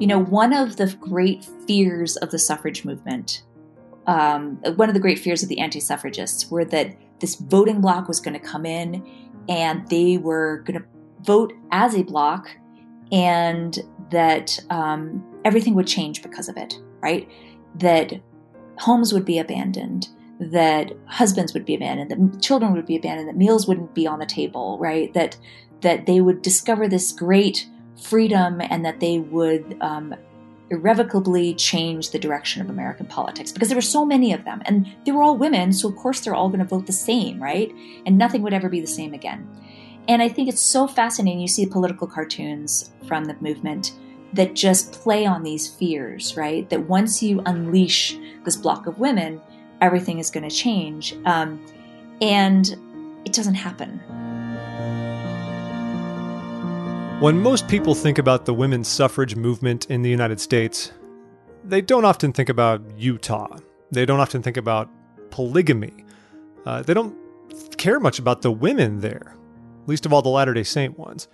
You 0.00 0.08
know, 0.08 0.18
one 0.18 0.52
of 0.52 0.76
the 0.76 0.94
great 0.98 1.44
fears 1.66 2.16
of 2.16 2.32
the 2.32 2.38
suffrage 2.38 2.84
movement, 2.84 3.42
um, 4.08 4.56
one 4.74 4.88
of 4.88 4.94
the 4.94 5.00
great 5.00 5.20
fears 5.20 5.42
of 5.42 5.48
the 5.48 5.60
anti 5.60 5.78
suffragists, 5.78 6.50
were 6.50 6.64
that 6.64 6.96
this 7.20 7.36
voting 7.36 7.80
bloc 7.80 8.08
was 8.08 8.18
going 8.18 8.38
to 8.38 8.44
come 8.44 8.66
in 8.66 9.06
and 9.48 9.88
they 9.88 10.16
were 10.16 10.58
going 10.66 10.80
to 10.80 10.86
vote 11.22 11.52
as 11.70 11.94
a 11.94 12.02
bloc 12.02 12.50
and 13.12 13.78
that 14.10 14.58
um, 14.70 15.24
everything 15.44 15.74
would 15.74 15.86
change 15.86 16.22
because 16.22 16.48
of 16.48 16.56
it, 16.56 16.74
right? 17.00 17.30
That 17.76 18.20
homes 18.78 19.12
would 19.12 19.24
be 19.24 19.38
abandoned, 19.38 20.08
that 20.40 20.90
husbands 21.06 21.54
would 21.54 21.64
be 21.64 21.76
abandoned, 21.76 22.10
that 22.10 22.42
children 22.42 22.72
would 22.72 22.86
be 22.86 22.96
abandoned, 22.96 23.28
that 23.28 23.36
meals 23.36 23.68
wouldn't 23.68 23.94
be 23.94 24.08
on 24.08 24.18
the 24.18 24.26
table, 24.26 24.76
right? 24.78 25.14
That 25.14 25.36
that 25.82 26.06
they 26.06 26.20
would 26.20 26.42
discover 26.42 26.88
this 26.88 27.12
great 27.12 27.68
freedom 28.02 28.60
and 28.60 28.84
that 28.84 29.00
they 29.00 29.18
would 29.18 29.76
um, 29.80 30.14
irrevocably 30.70 31.54
change 31.54 32.10
the 32.10 32.18
direction 32.18 32.62
of 32.62 32.70
American 32.70 33.06
politics 33.06 33.52
because 33.52 33.68
there 33.68 33.76
were 33.76 33.82
so 33.82 34.04
many 34.04 34.32
of 34.32 34.44
them 34.44 34.62
and 34.64 34.86
they 35.04 35.12
were 35.12 35.22
all 35.22 35.36
women, 35.36 35.72
so 35.72 35.88
of 35.88 35.96
course 35.96 36.20
they're 36.20 36.34
all 36.34 36.48
going 36.48 36.60
to 36.60 36.64
vote 36.64 36.86
the 36.86 36.92
same, 36.92 37.42
right? 37.42 37.72
And 38.06 38.18
nothing 38.18 38.42
would 38.42 38.54
ever 38.54 38.68
be 38.68 38.80
the 38.80 38.86
same 38.86 39.14
again. 39.14 39.48
And 40.08 40.20
I 40.20 40.28
think 40.28 40.48
it's 40.48 40.60
so 40.60 40.86
fascinating. 40.86 41.40
You 41.40 41.48
see 41.48 41.66
political 41.66 42.06
cartoons 42.06 42.92
from 43.06 43.24
the 43.24 43.36
movement 43.40 43.92
that 44.34 44.54
just 44.54 44.92
play 44.92 45.24
on 45.24 45.42
these 45.42 45.68
fears, 45.68 46.36
right? 46.36 46.68
That 46.68 46.88
once 46.88 47.22
you 47.22 47.40
unleash 47.46 48.18
this 48.44 48.56
block 48.56 48.86
of 48.86 48.98
women, 48.98 49.40
everything 49.80 50.18
is 50.18 50.30
going 50.30 50.48
to 50.48 50.54
change. 50.54 51.14
Um, 51.24 51.64
and 52.20 52.68
it 53.24 53.32
doesn't 53.32 53.54
happen. 53.54 54.00
When 57.24 57.40
most 57.40 57.68
people 57.68 57.94
think 57.94 58.18
about 58.18 58.44
the 58.44 58.52
women's 58.52 58.86
suffrage 58.86 59.34
movement 59.34 59.86
in 59.86 60.02
the 60.02 60.10
United 60.10 60.38
States, 60.38 60.92
they 61.64 61.80
don't 61.80 62.04
often 62.04 62.34
think 62.34 62.50
about 62.50 62.82
Utah. 62.98 63.56
They 63.90 64.04
don't 64.04 64.20
often 64.20 64.42
think 64.42 64.58
about 64.58 64.90
polygamy. 65.30 66.04
Uh, 66.66 66.82
they 66.82 66.92
don't 66.92 67.16
care 67.78 67.98
much 67.98 68.18
about 68.18 68.42
the 68.42 68.52
women 68.52 69.00
there, 69.00 69.38
least 69.86 70.04
of 70.04 70.12
all 70.12 70.20
the 70.20 70.28
Latter 70.28 70.52
day 70.52 70.64
Saint 70.64 70.98
ones. 70.98 71.26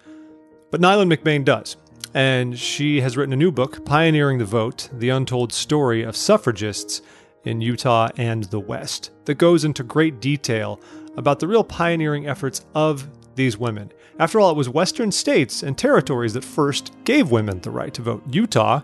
But 0.70 0.80
Neylan 0.80 1.12
McBaine 1.12 1.44
does, 1.44 1.76
and 2.14 2.56
she 2.56 3.00
has 3.00 3.16
written 3.16 3.32
a 3.32 3.36
new 3.36 3.50
book, 3.50 3.84
Pioneering 3.84 4.38
the 4.38 4.44
Vote 4.44 4.88
The 4.92 5.08
Untold 5.08 5.52
Story 5.52 6.04
of 6.04 6.14
Suffragists 6.14 7.02
in 7.42 7.60
Utah 7.60 8.10
and 8.16 8.44
the 8.44 8.60
West, 8.60 9.10
that 9.24 9.38
goes 9.38 9.64
into 9.64 9.82
great 9.82 10.20
detail 10.20 10.80
about 11.16 11.40
the 11.40 11.48
real 11.48 11.64
pioneering 11.64 12.28
efforts 12.28 12.64
of 12.76 13.08
these 13.34 13.56
women. 13.56 13.92
After 14.18 14.40
all, 14.40 14.50
it 14.50 14.56
was 14.56 14.68
Western 14.68 15.12
states 15.12 15.62
and 15.62 15.76
territories 15.76 16.34
that 16.34 16.44
first 16.44 16.92
gave 17.04 17.30
women 17.30 17.60
the 17.60 17.70
right 17.70 17.92
to 17.94 18.02
vote. 18.02 18.22
Utah 18.30 18.82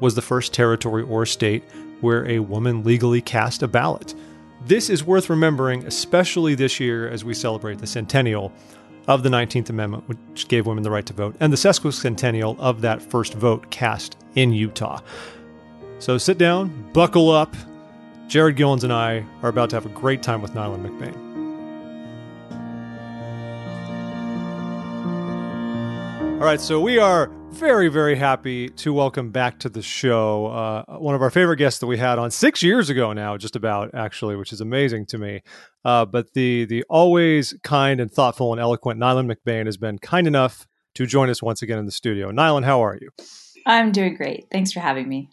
was 0.00 0.14
the 0.14 0.22
first 0.22 0.54
territory 0.54 1.02
or 1.02 1.26
state 1.26 1.64
where 2.00 2.26
a 2.28 2.38
woman 2.38 2.84
legally 2.84 3.20
cast 3.20 3.62
a 3.62 3.68
ballot. 3.68 4.14
This 4.64 4.90
is 4.90 5.04
worth 5.04 5.30
remembering, 5.30 5.84
especially 5.86 6.54
this 6.54 6.80
year 6.80 7.08
as 7.08 7.24
we 7.24 7.34
celebrate 7.34 7.78
the 7.78 7.86
centennial 7.86 8.52
of 9.06 9.22
the 9.22 9.28
19th 9.28 9.70
Amendment, 9.70 10.08
which 10.08 10.48
gave 10.48 10.66
women 10.66 10.82
the 10.82 10.90
right 10.90 11.06
to 11.06 11.12
vote, 11.12 11.34
and 11.40 11.52
the 11.52 11.56
sesquicentennial 11.56 12.58
of 12.58 12.82
that 12.82 13.00
first 13.00 13.34
vote 13.34 13.70
cast 13.70 14.18
in 14.34 14.52
Utah. 14.52 15.00
So 15.98 16.18
sit 16.18 16.38
down, 16.38 16.90
buckle 16.92 17.30
up. 17.30 17.56
Jared 18.28 18.56
Gillens 18.56 18.84
and 18.84 18.92
I 18.92 19.24
are 19.42 19.48
about 19.48 19.70
to 19.70 19.76
have 19.76 19.86
a 19.86 19.90
great 19.90 20.22
time 20.22 20.42
with 20.42 20.52
Neylan 20.52 20.86
McBaine. 20.86 21.27
All 26.38 26.44
right, 26.44 26.60
so 26.60 26.78
we 26.78 27.00
are 27.00 27.32
very, 27.50 27.88
very 27.88 28.14
happy 28.14 28.68
to 28.68 28.92
welcome 28.92 29.32
back 29.32 29.58
to 29.58 29.68
the 29.68 29.82
show 29.82 30.46
uh, 30.46 30.98
one 30.98 31.16
of 31.16 31.20
our 31.20 31.30
favorite 31.30 31.56
guests 31.56 31.80
that 31.80 31.88
we 31.88 31.98
had 31.98 32.16
on 32.16 32.30
six 32.30 32.62
years 32.62 32.88
ago 32.88 33.12
now, 33.12 33.36
just 33.36 33.56
about 33.56 33.92
actually, 33.92 34.36
which 34.36 34.52
is 34.52 34.60
amazing 34.60 35.06
to 35.06 35.18
me. 35.18 35.42
Uh, 35.84 36.04
but 36.04 36.32
the 36.34 36.64
the 36.66 36.84
always 36.88 37.54
kind 37.64 38.00
and 38.00 38.12
thoughtful 38.12 38.52
and 38.52 38.60
eloquent 38.60 39.00
Neylan 39.00 39.28
McBaine 39.28 39.66
has 39.66 39.76
been 39.76 39.98
kind 39.98 40.28
enough 40.28 40.68
to 40.94 41.06
join 41.06 41.28
us 41.28 41.42
once 41.42 41.60
again 41.60 41.76
in 41.76 41.86
the 41.86 41.92
studio. 41.92 42.30
Neylan, 42.30 42.64
how 42.64 42.84
are 42.84 42.96
you? 43.00 43.10
I'm 43.66 43.90
doing 43.90 44.14
great. 44.14 44.46
Thanks 44.52 44.70
for 44.70 44.78
having 44.78 45.08
me. 45.08 45.30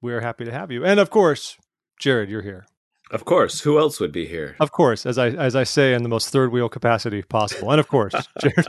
We 0.00 0.12
are 0.12 0.20
happy 0.20 0.44
to 0.44 0.52
have 0.52 0.70
you, 0.70 0.84
and 0.84 1.00
of 1.00 1.10
course, 1.10 1.56
Jared, 1.98 2.30
you're 2.30 2.42
here. 2.42 2.66
Of 3.10 3.24
course, 3.24 3.60
who 3.60 3.78
else 3.78 4.00
would 4.00 4.12
be 4.12 4.26
here? 4.26 4.56
Of 4.60 4.72
course, 4.72 5.04
as 5.04 5.18
I 5.18 5.28
as 5.28 5.54
I 5.54 5.64
say 5.64 5.92
in 5.94 6.02
the 6.02 6.08
most 6.08 6.30
third 6.30 6.52
wheel 6.52 6.68
capacity 6.68 7.22
possible, 7.22 7.70
and 7.70 7.78
of 7.78 7.88
course, 7.88 8.14
Jared. 8.40 8.66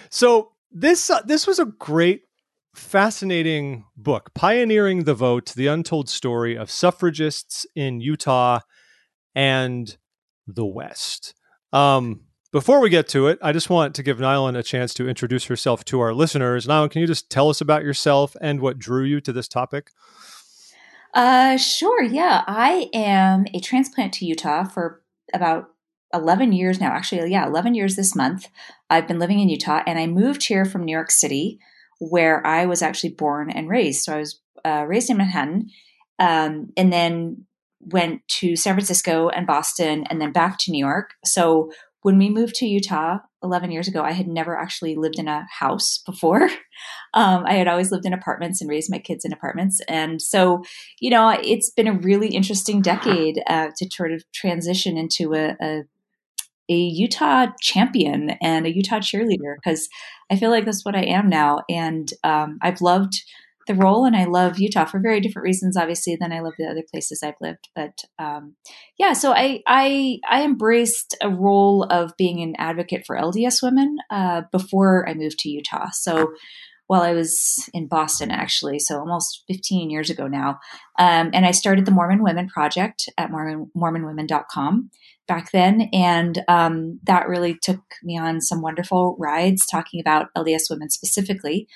so 0.10 0.52
this 0.72 1.08
uh, 1.08 1.22
this 1.24 1.46
was 1.46 1.58
a 1.58 1.66
great, 1.66 2.22
fascinating 2.74 3.84
book, 3.96 4.34
pioneering 4.34 5.04
the 5.04 5.14
vote: 5.14 5.52
the 5.54 5.68
untold 5.68 6.08
story 6.08 6.56
of 6.56 6.70
suffragists 6.70 7.64
in 7.76 8.00
Utah 8.00 8.60
and 9.34 9.96
the 10.48 10.66
West. 10.66 11.34
Um, 11.72 12.22
before 12.52 12.80
we 12.80 12.90
get 12.90 13.06
to 13.10 13.28
it, 13.28 13.38
I 13.40 13.52
just 13.52 13.70
want 13.70 13.94
to 13.94 14.02
give 14.02 14.18
Neylan 14.18 14.58
a 14.58 14.62
chance 14.64 14.92
to 14.94 15.08
introduce 15.08 15.44
herself 15.44 15.84
to 15.84 16.00
our 16.00 16.12
listeners. 16.12 16.66
Neylan, 16.66 16.90
can 16.90 17.00
you 17.00 17.06
just 17.06 17.30
tell 17.30 17.48
us 17.48 17.60
about 17.60 17.84
yourself 17.84 18.36
and 18.40 18.60
what 18.60 18.80
drew 18.80 19.04
you 19.04 19.20
to 19.20 19.32
this 19.32 19.46
topic? 19.46 19.92
Uh, 21.12 21.56
sure. 21.56 22.02
Yeah, 22.02 22.44
I 22.46 22.88
am 22.92 23.46
a 23.52 23.60
transplant 23.60 24.12
to 24.14 24.26
Utah 24.26 24.64
for 24.64 25.02
about 25.34 25.70
11 26.12 26.52
years 26.52 26.80
now. 26.80 26.92
Actually, 26.92 27.30
yeah, 27.30 27.46
11 27.46 27.74
years 27.74 27.96
this 27.96 28.14
month. 28.14 28.48
I've 28.88 29.08
been 29.08 29.18
living 29.18 29.40
in 29.40 29.48
Utah 29.48 29.82
and 29.86 29.98
I 29.98 30.06
moved 30.06 30.44
here 30.44 30.64
from 30.64 30.84
New 30.84 30.92
York 30.92 31.10
City, 31.10 31.58
where 31.98 32.44
I 32.46 32.66
was 32.66 32.82
actually 32.82 33.10
born 33.10 33.50
and 33.50 33.68
raised. 33.68 34.04
So 34.04 34.14
I 34.14 34.18
was 34.18 34.40
uh, 34.64 34.84
raised 34.86 35.10
in 35.10 35.16
Manhattan 35.16 35.70
um, 36.18 36.72
and 36.76 36.92
then 36.92 37.46
went 37.80 38.26
to 38.28 38.56
San 38.56 38.74
Francisco 38.74 39.28
and 39.30 39.46
Boston 39.46 40.04
and 40.10 40.20
then 40.20 40.32
back 40.32 40.58
to 40.58 40.70
New 40.70 40.84
York. 40.84 41.14
So 41.24 41.72
when 42.02 42.18
we 42.18 42.30
moved 42.30 42.54
to 42.56 42.66
Utah 42.66 43.18
11 43.42 43.70
years 43.70 43.88
ago, 43.88 44.02
I 44.02 44.12
had 44.12 44.26
never 44.26 44.56
actually 44.56 44.96
lived 44.96 45.18
in 45.18 45.28
a 45.28 45.46
house 45.50 45.98
before. 45.98 46.48
Um, 47.12 47.44
I 47.44 47.54
had 47.54 47.66
always 47.66 47.90
lived 47.90 48.06
in 48.06 48.12
apartments 48.12 48.60
and 48.60 48.70
raised 48.70 48.88
my 48.88 48.98
kids 48.98 49.24
in 49.24 49.32
apartments. 49.32 49.80
And 49.88 50.22
so, 50.22 50.62
you 51.00 51.10
know, 51.10 51.28
it's 51.28 51.68
been 51.68 51.88
a 51.88 51.98
really 51.98 52.28
interesting 52.28 52.82
decade 52.82 53.42
uh, 53.48 53.70
to 53.76 53.90
sort 53.90 54.12
of 54.12 54.22
transition 54.32 54.96
into 54.96 55.34
a, 55.34 55.56
a, 55.60 55.82
a 56.68 56.74
Utah 56.74 57.48
champion 57.60 58.30
and 58.40 58.64
a 58.64 58.74
Utah 58.74 59.00
cheerleader 59.00 59.56
because 59.56 59.88
I 60.30 60.36
feel 60.36 60.50
like 60.50 60.64
that's 60.64 60.84
what 60.84 60.94
I 60.94 61.02
am 61.02 61.28
now. 61.28 61.62
And 61.68 62.10
um, 62.22 62.58
I've 62.62 62.80
loved 62.80 63.24
the 63.70 63.76
role 63.76 64.04
and 64.04 64.16
I 64.16 64.24
love 64.24 64.58
Utah 64.58 64.84
for 64.84 64.98
very 64.98 65.20
different 65.20 65.44
reasons, 65.44 65.76
obviously, 65.76 66.16
than 66.16 66.32
I 66.32 66.40
love 66.40 66.54
the 66.58 66.66
other 66.66 66.82
places 66.90 67.22
I've 67.22 67.34
lived. 67.40 67.68
But 67.76 68.02
um, 68.18 68.56
yeah, 68.98 69.12
so 69.12 69.32
I, 69.32 69.62
I 69.66 70.18
I 70.28 70.42
embraced 70.42 71.16
a 71.22 71.30
role 71.30 71.84
of 71.84 72.16
being 72.18 72.42
an 72.42 72.54
advocate 72.58 73.04
for 73.06 73.16
LDS 73.16 73.62
women 73.62 73.96
uh, 74.10 74.42
before 74.50 75.08
I 75.08 75.14
moved 75.14 75.38
to 75.40 75.48
Utah. 75.48 75.90
So 75.92 76.32
while 76.88 77.02
I 77.02 77.12
was 77.12 77.70
in 77.72 77.86
Boston, 77.86 78.32
actually, 78.32 78.80
so 78.80 78.98
almost 78.98 79.44
15 79.46 79.90
years 79.90 80.10
ago 80.10 80.26
now. 80.26 80.58
Um, 80.98 81.30
and 81.32 81.46
I 81.46 81.52
started 81.52 81.86
the 81.86 81.92
Mormon 81.92 82.24
Women 82.24 82.48
Project 82.48 83.08
at 83.16 83.30
Mormon, 83.30 83.70
MormonWomen.com 83.76 84.90
back 85.28 85.52
then. 85.52 85.88
And 85.92 86.42
um, 86.48 86.98
that 87.04 87.28
really 87.28 87.56
took 87.62 87.80
me 88.02 88.18
on 88.18 88.40
some 88.40 88.60
wonderful 88.62 89.16
rides 89.20 89.64
talking 89.64 90.00
about 90.00 90.30
LDS 90.36 90.62
women 90.68 90.90
specifically. 90.90 91.68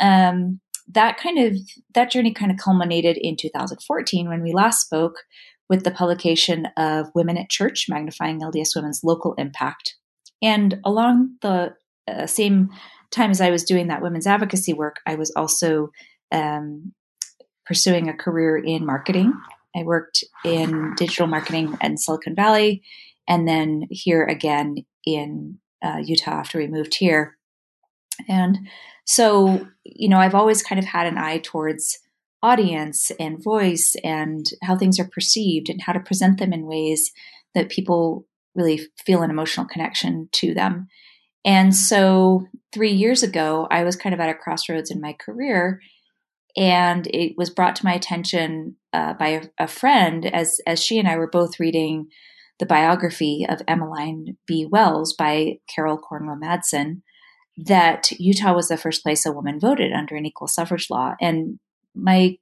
Um, 0.00 0.60
that 0.92 1.18
kind 1.18 1.38
of 1.38 1.56
that 1.94 2.10
journey 2.10 2.32
kind 2.32 2.50
of 2.50 2.58
culminated 2.58 3.16
in 3.16 3.36
2014 3.36 4.28
when 4.28 4.42
we 4.42 4.52
last 4.52 4.80
spoke 4.80 5.24
with 5.68 5.84
the 5.84 5.90
publication 5.90 6.66
of 6.76 7.06
Women 7.14 7.38
at 7.38 7.48
Church 7.48 7.86
Magnifying 7.88 8.40
LDS 8.40 8.74
Women's 8.74 9.02
Local 9.04 9.34
Impact. 9.38 9.96
And 10.42 10.80
along 10.84 11.36
the 11.42 11.74
uh, 12.08 12.26
same 12.26 12.70
time 13.10 13.30
as 13.30 13.40
I 13.40 13.50
was 13.50 13.64
doing 13.64 13.88
that 13.88 14.02
women's 14.02 14.26
advocacy 14.26 14.72
work, 14.72 14.96
I 15.06 15.14
was 15.14 15.30
also 15.36 15.90
um, 16.32 16.92
pursuing 17.66 18.08
a 18.08 18.14
career 18.14 18.56
in 18.56 18.84
marketing. 18.84 19.32
I 19.76 19.84
worked 19.84 20.24
in 20.44 20.94
digital 20.96 21.28
marketing 21.28 21.76
in 21.80 21.96
Silicon 21.96 22.34
Valley 22.34 22.82
and 23.28 23.46
then 23.46 23.86
here 23.90 24.24
again 24.24 24.84
in 25.06 25.58
uh, 25.82 25.98
Utah 26.02 26.32
after 26.32 26.58
we 26.58 26.66
moved 26.66 26.96
here. 26.96 27.36
And 28.28 28.58
so, 29.10 29.66
you 29.82 30.08
know, 30.08 30.18
I've 30.18 30.36
always 30.36 30.62
kind 30.62 30.78
of 30.78 30.84
had 30.84 31.08
an 31.08 31.18
eye 31.18 31.38
towards 31.38 31.98
audience 32.44 33.10
and 33.18 33.42
voice 33.42 33.96
and 34.04 34.46
how 34.62 34.76
things 34.76 35.00
are 35.00 35.08
perceived 35.12 35.68
and 35.68 35.82
how 35.82 35.92
to 35.92 35.98
present 35.98 36.38
them 36.38 36.52
in 36.52 36.64
ways 36.64 37.10
that 37.56 37.70
people 37.70 38.24
really 38.54 38.82
feel 39.04 39.22
an 39.22 39.30
emotional 39.30 39.66
connection 39.66 40.28
to 40.30 40.54
them. 40.54 40.86
And 41.44 41.74
so, 41.74 42.46
three 42.72 42.92
years 42.92 43.24
ago, 43.24 43.66
I 43.68 43.82
was 43.82 43.96
kind 43.96 44.14
of 44.14 44.20
at 44.20 44.28
a 44.28 44.34
crossroads 44.34 44.92
in 44.92 45.00
my 45.00 45.14
career, 45.14 45.80
and 46.56 47.08
it 47.08 47.36
was 47.36 47.50
brought 47.50 47.74
to 47.76 47.84
my 47.84 47.94
attention 47.94 48.76
uh, 48.92 49.14
by 49.14 49.28
a, 49.28 49.42
a, 49.58 49.66
friend 49.66 50.24
as 50.24 50.60
as 50.68 50.80
she 50.80 51.00
and 51.00 51.08
I 51.08 51.16
were 51.16 51.28
both 51.28 51.58
reading 51.58 52.10
the 52.60 52.66
biography 52.66 53.44
of 53.48 53.60
Emmeline 53.66 54.36
B. 54.46 54.68
Wells 54.70 55.14
by 55.14 55.58
Carol 55.66 55.98
Cornwell 55.98 56.38
Madsen 56.40 57.02
that 57.66 58.10
Utah 58.12 58.54
was 58.54 58.68
the 58.68 58.76
first 58.76 59.02
place 59.02 59.26
a 59.26 59.32
woman 59.32 59.60
voted 59.60 59.92
under 59.92 60.16
an 60.16 60.26
equal 60.26 60.48
suffrage 60.48 60.88
law. 60.90 61.14
And 61.20 61.58
my 61.94 62.36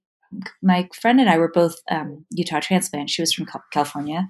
my 0.62 0.88
friend 0.94 1.20
and 1.20 1.30
I 1.30 1.38
were 1.38 1.50
both 1.50 1.76
um, 1.90 2.26
Utah 2.30 2.60
transplant. 2.60 3.08
She 3.08 3.22
was 3.22 3.32
from 3.32 3.46
California, 3.72 4.28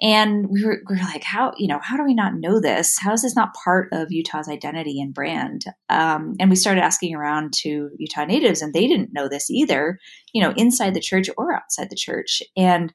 and 0.00 0.48
we 0.48 0.64
were, 0.64 0.80
we 0.88 0.96
were 0.96 1.02
like, 1.02 1.24
how 1.24 1.52
you 1.58 1.66
know 1.66 1.80
how 1.82 1.96
do 1.96 2.04
we 2.04 2.14
not 2.14 2.34
know 2.34 2.60
this? 2.60 2.96
How 3.00 3.12
is 3.12 3.22
this 3.22 3.34
not 3.34 3.54
part 3.64 3.88
of 3.92 4.12
Utah's 4.12 4.48
identity 4.48 5.00
and 5.00 5.12
brand? 5.12 5.64
Um, 5.88 6.36
and 6.38 6.48
we 6.48 6.56
started 6.56 6.82
asking 6.82 7.14
around 7.14 7.52
to 7.62 7.90
Utah 7.98 8.24
natives, 8.24 8.62
and 8.62 8.72
they 8.72 8.86
didn't 8.86 9.12
know 9.12 9.28
this 9.28 9.50
either. 9.50 9.98
You 10.32 10.42
know, 10.42 10.52
inside 10.56 10.94
the 10.94 11.00
church 11.00 11.28
or 11.36 11.54
outside 11.54 11.90
the 11.90 11.96
church, 11.96 12.42
and 12.56 12.92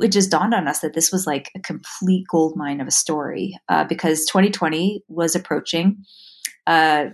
it 0.00 0.12
just 0.12 0.30
dawned 0.30 0.54
on 0.54 0.68
us 0.68 0.80
that 0.80 0.94
this 0.94 1.10
was 1.10 1.26
like 1.26 1.50
a 1.54 1.60
complete 1.60 2.26
gold 2.30 2.56
mine 2.56 2.80
of 2.80 2.86
a 2.86 2.92
story 2.92 3.58
uh, 3.68 3.84
because 3.84 4.24
2020 4.26 5.04
was 5.08 5.34
approaching. 5.34 6.04
Uh, 6.66 7.06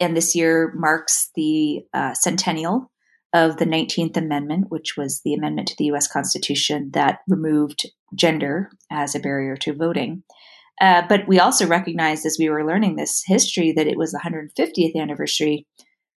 and 0.00 0.16
this 0.16 0.34
year 0.34 0.72
marks 0.74 1.30
the 1.36 1.82
uh, 1.92 2.14
centennial 2.14 2.90
of 3.32 3.56
the 3.56 3.66
19th 3.66 4.16
Amendment, 4.16 4.66
which 4.68 4.96
was 4.96 5.20
the 5.24 5.34
amendment 5.34 5.68
to 5.68 5.76
the 5.76 5.86
US 5.86 6.06
Constitution 6.06 6.90
that 6.94 7.20
removed 7.28 7.90
gender 8.14 8.70
as 8.90 9.14
a 9.14 9.20
barrier 9.20 9.56
to 9.56 9.74
voting. 9.74 10.22
Uh, 10.80 11.02
but 11.08 11.26
we 11.28 11.38
also 11.38 11.66
recognized 11.66 12.26
as 12.26 12.36
we 12.38 12.48
were 12.48 12.66
learning 12.66 12.96
this 12.96 13.22
history 13.26 13.72
that 13.72 13.86
it 13.86 13.96
was 13.96 14.12
the 14.12 14.20
150th 14.24 14.96
anniversary 14.96 15.66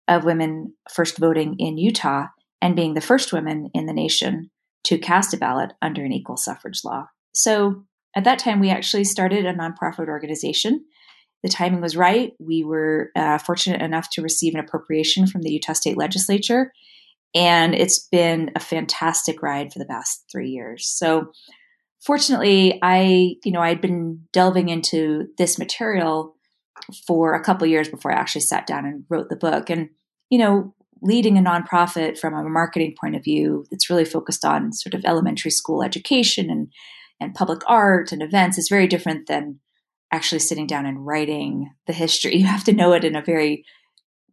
of 0.09 0.25
women 0.25 0.75
first 0.91 1.19
voting 1.19 1.57
in 1.59 1.77
Utah 1.77 2.27
and 2.63 2.77
being 2.77 2.95
the 2.95 3.01
first 3.01 3.33
women 3.33 3.71
in 3.75 3.87
the 3.87 3.93
nation 3.93 4.51
to 4.87 4.99
cast 4.99 5.35
a 5.35 5.37
ballot 5.37 5.73
under 5.83 6.05
an 6.05 6.13
equal 6.13 6.37
suffrage 6.37 6.81
law. 6.85 7.07
So 7.33 7.85
at 8.17 8.25
that 8.25 8.39
time, 8.39 8.61
we 8.61 8.71
actually 8.71 9.05
started 9.05 9.45
a 9.45 9.53
nonprofit 9.53 10.09
organization. 10.09 10.85
The 11.43 11.49
timing 11.49 11.81
was 11.81 11.97
right. 11.97 12.33
We 12.41 12.65
were 12.65 13.11
uh, 13.15 13.39
fortunate 13.39 13.83
enough 13.83 14.09
to 14.13 14.23
receive 14.23 14.55
an 14.55 14.61
appropriation 14.61 15.27
from 15.27 15.43
the 15.43 15.51
Utah 15.51 15.75
State 15.75 15.97
Legislature, 15.97 16.73
and 17.35 17.75
it's 17.75 18.09
been 18.09 18.51
a 18.57 18.61
fantastic 18.61 19.43
ride 19.43 19.73
for 19.73 19.79
the 19.79 19.87
past 19.87 20.25
three 20.33 20.49
years. 20.49 20.89
So, 20.89 21.33
fortunately, 22.01 22.79
I, 22.83 23.35
you 23.45 23.53
know, 23.53 23.61
I'd 23.61 23.81
been 23.81 24.23
delving 24.33 24.71
into 24.71 25.27
this 25.37 25.59
material 25.59 26.37
for 27.07 27.35
a 27.35 27.43
couple 27.43 27.67
years 27.67 27.89
before 27.89 28.13
I 28.13 28.19
actually 28.19 28.43
sat 28.43 28.67
down 28.67 28.87
and 28.87 29.05
wrote 29.09 29.29
the 29.29 29.37
book. 29.37 29.71
And, 29.71 29.91
you 30.31 30.39
know, 30.39 30.75
leading 31.03 31.37
a 31.37 31.43
nonprofit 31.43 32.19
from 32.19 32.35
a 32.35 32.49
marketing 32.49 32.95
point 32.99 33.17
of 33.17 33.25
view 33.25 33.65
that's 33.71 33.91
really 33.91 34.05
focused 34.05 34.45
on 34.45 34.73
sort 34.73 34.95
of 34.95 35.05
elementary 35.05 35.51
school 35.51 35.83
education 35.83 36.51
and 36.51 36.69
and 37.19 37.35
public 37.35 37.63
art 37.67 38.13
and 38.13 38.23
events 38.23 38.59
is 38.59 38.69
very 38.69 38.87
different 38.87 39.27
than 39.27 39.59
actually 40.13 40.39
sitting 40.39 40.67
down 40.67 40.85
and 40.85 41.07
writing 41.07 41.71
the 41.87 41.93
history. 41.93 42.37
You 42.37 42.47
have 42.47 42.65
to 42.65 42.73
know 42.73 42.93
it 42.93 43.05
in 43.05 43.17
a 43.17 43.23
very 43.23 43.65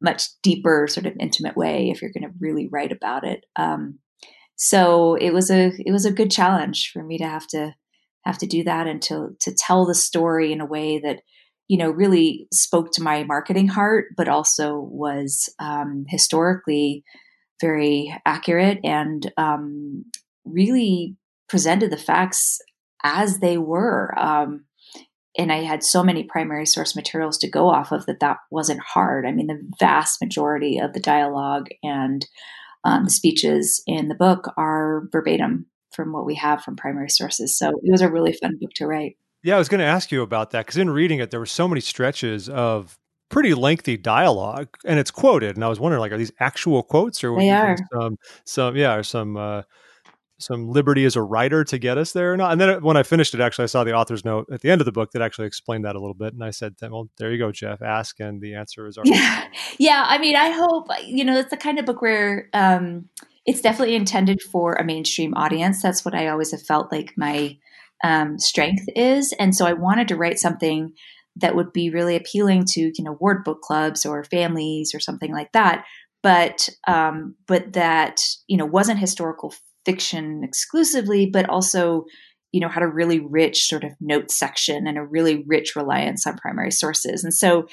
much 0.02 0.28
deeper, 0.42 0.88
sort 0.90 1.06
of 1.06 1.16
intimate 1.20 1.56
way 1.56 1.90
if 1.90 2.02
you're 2.02 2.12
going 2.12 2.30
to 2.30 2.38
really 2.40 2.68
write 2.70 2.92
about 2.92 3.24
it. 3.24 3.46
Um, 3.56 4.00
so 4.56 5.16
it 5.16 5.32
was 5.32 5.50
a 5.50 5.72
it 5.80 5.92
was 5.92 6.06
a 6.06 6.12
good 6.12 6.30
challenge 6.30 6.92
for 6.94 7.04
me 7.04 7.18
to 7.18 7.26
have 7.26 7.48
to 7.48 7.74
have 8.26 8.38
to 8.40 8.48
do 8.48 8.64
that 8.64 8.88
and 8.88 9.02
to 9.04 9.30
to 9.42 9.54
tell 9.54 9.86
the 9.86 9.96
story 9.96 10.52
in 10.52 10.62
a 10.62 10.66
way 10.66 11.00
that 11.00 11.22
you 11.68 11.78
know, 11.78 11.90
really 11.90 12.48
spoke 12.52 12.92
to 12.94 13.04
my 13.04 13.24
marketing 13.24 13.68
heart, 13.68 14.08
but 14.18 14.28
also 14.28 14.80
was 14.80 15.50
um, 15.60 16.06
historically 16.08 17.04
very 17.62 18.14
accurate 18.26 18.80
and 18.84 19.32
um, 19.38 20.04
really 20.46 21.16
presented 21.48 21.92
the 21.92 21.98
facts 21.98 22.60
as 23.04 23.40
they 23.40 23.58
were. 23.58 24.14
Um, 24.18 24.66
and 25.38 25.52
I 25.52 25.62
had 25.64 25.84
so 25.84 26.04
many 26.04 26.24
primary 26.24 26.66
source 26.66 26.96
materials 26.96 27.38
to 27.40 27.50
go 27.50 27.70
off 27.70 27.92
of 27.92 28.06
that 28.06 28.20
that 28.20 28.38
wasn't 28.52 28.82
hard. 28.82 29.26
I 29.26 29.32
mean, 29.32 29.48
the 29.48 29.62
vast 29.80 30.22
majority 30.22 30.78
of 30.78 30.94
the 30.94 31.00
dialogue 31.00 31.70
and 31.82 32.26
um, 32.84 33.06
the 33.06 33.10
speeches 33.10 33.82
in 33.88 34.10
the 34.10 34.16
book 34.16 34.52
are 34.58 35.08
verbatim 35.12 35.66
from 35.92 36.12
what 36.12 36.26
we 36.26 36.36
have 36.36 36.62
from 36.62 36.76
primary 36.76 37.10
sources. 37.10 37.58
So 37.58 37.70
it 37.70 37.92
was 37.92 38.02
a 38.02 38.12
really 38.12 38.34
fun 38.34 38.58
book 38.60 38.72
to 38.76 38.88
write. 38.88 39.18
Yeah, 39.44 39.56
I 39.56 39.58
was 39.58 39.70
going 39.70 39.80
to 39.80 39.86
ask 39.86 40.12
you 40.12 40.22
about 40.22 40.52
that 40.52 40.66
because 40.66 40.78
in 40.78 40.90
reading 40.90 41.20
it, 41.20 41.32
there 41.32 41.40
were 41.40 41.46
so 41.46 41.68
many 41.68 41.82
stretches 41.82 42.48
of 42.48 42.98
pretty 43.30 43.54
lengthy 43.54 43.98
dialogue, 43.98 44.70
and 44.86 45.00
it's 45.00 45.12
quoted. 45.12 45.56
And 45.56 45.66
I 45.66 45.68
was 45.68 45.80
wondering, 45.80 46.00
like, 46.00 46.12
are 46.12 46.18
these 46.18 46.32
actual 46.40 46.84
quotes, 46.84 47.24
or 47.24 47.38
they 47.38 47.50
are 47.50 47.76
some, 47.92 48.18
some, 48.46 48.76
yeah, 48.78 48.96
or 48.96 49.04
some, 49.04 49.36
uh, 49.36 49.64
some 50.40 50.70
liberty 50.70 51.04
as 51.04 51.16
a 51.16 51.22
writer 51.22 51.64
to 51.66 51.78
get 51.78 51.98
us 51.98 52.14
there 52.14 52.32
or 52.32 52.38
not? 52.38 52.54
And 52.54 52.62
then 52.62 52.70
uh, 52.70 52.80
when 52.80 52.96
I 52.96 53.04
finished 53.04 53.34
it, 53.34 53.42
actually, 53.42 53.64
I 53.64 53.68
saw 53.68 53.84
the 53.84 53.94
author's 53.94 54.24
note 54.24 54.48
at 54.52 54.62
the 54.62 54.70
end 54.70 54.82
of 54.82 54.86
the 54.86 54.92
book 54.92 55.12
that 55.12 55.22
actually 55.22 55.48
explained 55.48 55.84
that 55.84 55.96
a 55.96 56.00
little 56.00 56.14
bit, 56.14 56.34
and 56.34 56.44
I 56.44 56.52
said, 56.52 56.76
"Well, 56.82 57.10
there 57.18 57.32
you 57.32 57.38
go, 57.38 57.52
Jeff. 57.52 57.82
Ask, 57.82 58.20
and 58.20 58.40
the 58.40 58.56
answer 58.56 58.88
is 58.88 58.98
already." 58.98 59.12
Yeah, 59.12 59.48
yeah. 59.78 60.06
I 60.08 60.20
mean, 60.20 60.36
I 60.36 60.50
hope 60.52 60.88
you 61.06 61.26
know 61.26 61.38
it's 61.38 61.50
the 61.50 61.58
kind 61.58 61.80
of 61.80 61.86
book 61.86 62.02
where. 62.02 62.50
Um, 62.54 63.10
it's 63.46 63.60
definitely 63.60 63.96
intended 63.96 64.42
for 64.42 64.76
a 64.76 64.86
mainstream 64.86 65.34
audience. 65.34 65.82
That's 65.82 66.06
what 66.06 66.16
I 66.16 66.30
always 66.30 66.52
have 66.52 66.62
felt 66.62 66.94
like 66.94 67.12
my 67.18 67.58
um, 68.04 68.38
strength 68.38 68.84
is. 68.96 69.34
And 69.40 69.56
so 69.56 69.66
I 69.66 69.74
wanted 69.74 70.10
to 70.10 70.18
write 70.18 70.38
something 70.38 70.94
that 71.38 71.56
would 71.56 71.74
be 71.74 71.90
really 71.90 72.16
appealing 72.16 72.66
to 72.66 72.82
you 72.82 73.04
know 73.04 73.18
ward 73.20 73.44
book 73.44 73.62
clubs 73.62 74.06
or 74.06 74.24
families 74.24 74.94
or 74.94 75.00
something 75.00 75.32
like 75.32 75.52
that. 75.54 75.86
But 76.22 76.70
um, 76.88 77.36
but 77.48 77.74
that 77.74 78.22
you 78.48 78.58
know 78.58 78.66
wasn't 78.66 79.00
historical 79.00 79.54
fiction 79.86 80.46
exclusively 80.46 81.26
but 81.26 81.50
also 81.50 82.06
you 82.54 82.62
know 82.62 82.70
had 82.70 82.84
a 82.84 82.88
really 82.88 83.20
rich 83.20 83.68
sort 83.68 83.84
of 83.84 83.92
note 84.00 84.32
section 84.32 84.88
and 84.88 84.98
a 84.98 85.04
really 85.04 85.44
rich 85.46 85.76
reliance 85.76 86.26
on 86.28 86.38
primary 86.38 86.72
sources. 86.72 87.24
And 87.24 87.34
so 87.34 87.68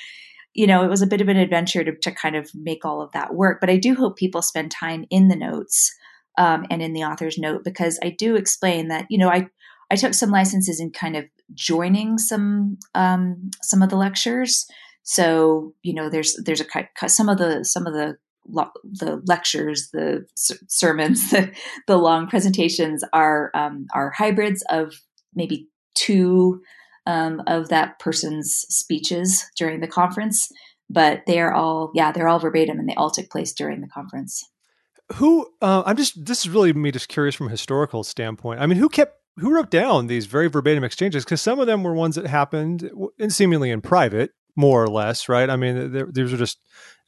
you 0.54 0.66
know 0.66 0.82
it 0.82 0.88
was 0.88 1.02
a 1.02 1.06
bit 1.06 1.20
of 1.20 1.28
an 1.28 1.36
adventure 1.36 1.84
to, 1.84 1.92
to 1.94 2.10
kind 2.10 2.36
of 2.36 2.50
make 2.54 2.84
all 2.84 3.02
of 3.02 3.12
that 3.12 3.34
work. 3.34 3.60
But 3.60 3.70
i 3.70 3.76
do 3.76 3.94
hope 3.94 4.16
people 4.16 4.42
spend 4.42 4.70
time 4.70 5.04
in 5.10 5.28
the 5.28 5.36
notes 5.36 5.92
um, 6.38 6.64
and 6.70 6.80
in 6.80 6.92
the 6.92 7.04
author's 7.04 7.38
note 7.38 7.62
because 7.64 7.98
i 8.02 8.08
do 8.08 8.36
explain 8.36 8.88
that 8.88 9.06
you 9.10 9.18
know 9.18 9.28
i 9.28 9.48
I 9.90 9.96
took 9.96 10.14
some 10.14 10.30
licenses 10.30 10.80
in 10.80 10.90
kind 10.90 11.16
of 11.16 11.24
joining 11.54 12.18
some 12.18 12.78
um, 12.94 13.50
some 13.62 13.82
of 13.82 13.90
the 13.90 13.96
lectures. 13.96 14.66
So 15.02 15.74
you 15.82 15.94
know, 15.94 16.08
there's 16.08 16.36
there's 16.44 16.62
a 16.62 17.08
some 17.08 17.28
of 17.28 17.38
the 17.38 17.64
some 17.64 17.86
of 17.86 17.94
the 17.94 18.16
the 18.46 19.22
lectures, 19.26 19.90
the 19.92 20.26
sermons, 20.34 21.30
the, 21.30 21.52
the 21.86 21.96
long 21.96 22.26
presentations 22.26 23.04
are 23.12 23.50
um, 23.54 23.86
are 23.94 24.10
hybrids 24.10 24.62
of 24.70 24.94
maybe 25.34 25.68
two 25.94 26.62
um, 27.06 27.42
of 27.46 27.68
that 27.68 27.98
person's 27.98 28.64
speeches 28.68 29.44
during 29.56 29.80
the 29.80 29.88
conference, 29.88 30.48
but 30.88 31.22
they 31.26 31.40
are 31.40 31.52
all 31.52 31.90
yeah 31.94 32.12
they're 32.12 32.28
all 32.28 32.38
verbatim 32.38 32.78
and 32.78 32.88
they 32.88 32.94
all 32.94 33.10
took 33.10 33.30
place 33.30 33.52
during 33.52 33.80
the 33.80 33.88
conference. 33.88 34.48
Who 35.14 35.48
uh, 35.60 35.82
I'm 35.84 35.96
just 35.96 36.24
this 36.24 36.40
is 36.40 36.48
really 36.48 36.72
me 36.72 36.92
just 36.92 37.08
curious 37.08 37.34
from 37.34 37.48
a 37.48 37.50
historical 37.50 38.04
standpoint. 38.04 38.60
I 38.60 38.66
mean, 38.66 38.78
who 38.78 38.88
kept 38.88 39.19
who 39.40 39.54
wrote 39.54 39.70
down 39.70 40.06
these 40.06 40.26
very 40.26 40.48
verbatim 40.48 40.84
exchanges? 40.84 41.24
Because 41.24 41.40
some 41.40 41.58
of 41.58 41.66
them 41.66 41.82
were 41.82 41.94
ones 41.94 42.16
that 42.16 42.26
happened 42.26 42.90
in 43.18 43.30
seemingly 43.30 43.70
in 43.70 43.80
private, 43.80 44.32
more 44.56 44.82
or 44.82 44.88
less, 44.88 45.28
right? 45.28 45.48
I 45.48 45.56
mean, 45.56 45.92
these 46.12 46.32
are 46.32 46.36
just 46.36 46.58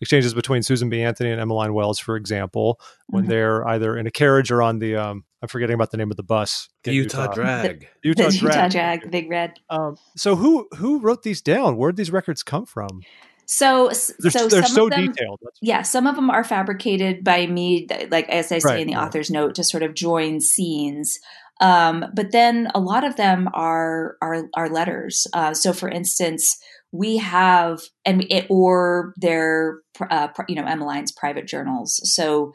exchanges 0.00 0.34
between 0.34 0.62
Susan 0.62 0.88
B. 0.88 1.02
Anthony 1.02 1.30
and 1.30 1.40
Emmeline 1.40 1.74
Wells, 1.74 1.98
for 1.98 2.16
example, 2.16 2.80
when 3.06 3.24
mm-hmm. 3.24 3.30
they're 3.30 3.68
either 3.68 3.96
in 3.96 4.06
a 4.06 4.10
carriage 4.10 4.50
or 4.50 4.62
on 4.62 4.78
the 4.78 4.96
um, 4.96 5.24
I'm 5.42 5.48
forgetting 5.48 5.74
about 5.74 5.90
the 5.90 5.96
name 5.96 6.10
of 6.10 6.16
the 6.16 6.22
bus. 6.22 6.68
The 6.84 6.92
Utah, 6.92 7.22
Utah, 7.22 7.34
Drag. 7.34 7.80
The, 7.80 7.86
Utah, 8.08 8.30
the 8.30 8.30
Drag. 8.38 8.54
Utah 8.54 8.68
Drag, 8.68 9.02
the 9.02 9.08
Big 9.08 9.30
Red. 9.30 9.54
Um, 9.70 9.96
so 10.16 10.36
who 10.36 10.68
who 10.76 11.00
wrote 11.00 11.22
these 11.22 11.42
down? 11.42 11.76
Where 11.76 11.90
did 11.90 11.96
these 11.96 12.10
records 12.10 12.42
come 12.42 12.64
from? 12.64 13.02
So, 13.44 13.90
they're, 14.20 14.30
so 14.30 14.48
they're 14.48 14.62
some 14.62 14.74
so 14.74 14.84
of 14.84 14.90
them, 14.92 15.06
detailed. 15.12 15.40
Yeah, 15.60 15.82
some 15.82 16.06
of 16.06 16.14
them 16.14 16.30
are 16.30 16.44
fabricated 16.44 17.22
by 17.22 17.46
me, 17.46 17.86
like 18.10 18.28
as 18.28 18.50
I 18.52 18.58
say 18.58 18.68
right, 18.68 18.80
in 18.80 18.86
the 18.86 18.94
right. 18.94 19.04
author's 19.04 19.30
note, 19.30 19.56
to 19.56 19.64
sort 19.64 19.82
of 19.82 19.94
join 19.94 20.40
scenes. 20.40 21.18
Um, 21.61 22.06
but 22.14 22.32
then 22.32 22.68
a 22.75 22.80
lot 22.80 23.04
of 23.04 23.16
them 23.16 23.49
are 23.54 24.16
are, 24.21 24.49
are 24.56 24.68
letters. 24.68 25.26
Uh, 25.32 25.54
so, 25.54 25.73
for 25.73 25.88
instance, 25.88 26.56
we 26.92 27.18
have 27.18 27.80
and 28.04 28.25
it, 28.30 28.47
or 28.50 29.14
their 29.16 29.80
uh, 30.11 30.28
you 30.49 30.56
know 30.56 30.66
Emmeline's 30.66 31.12
private 31.12 31.47
journals. 31.47 32.00
So 32.12 32.52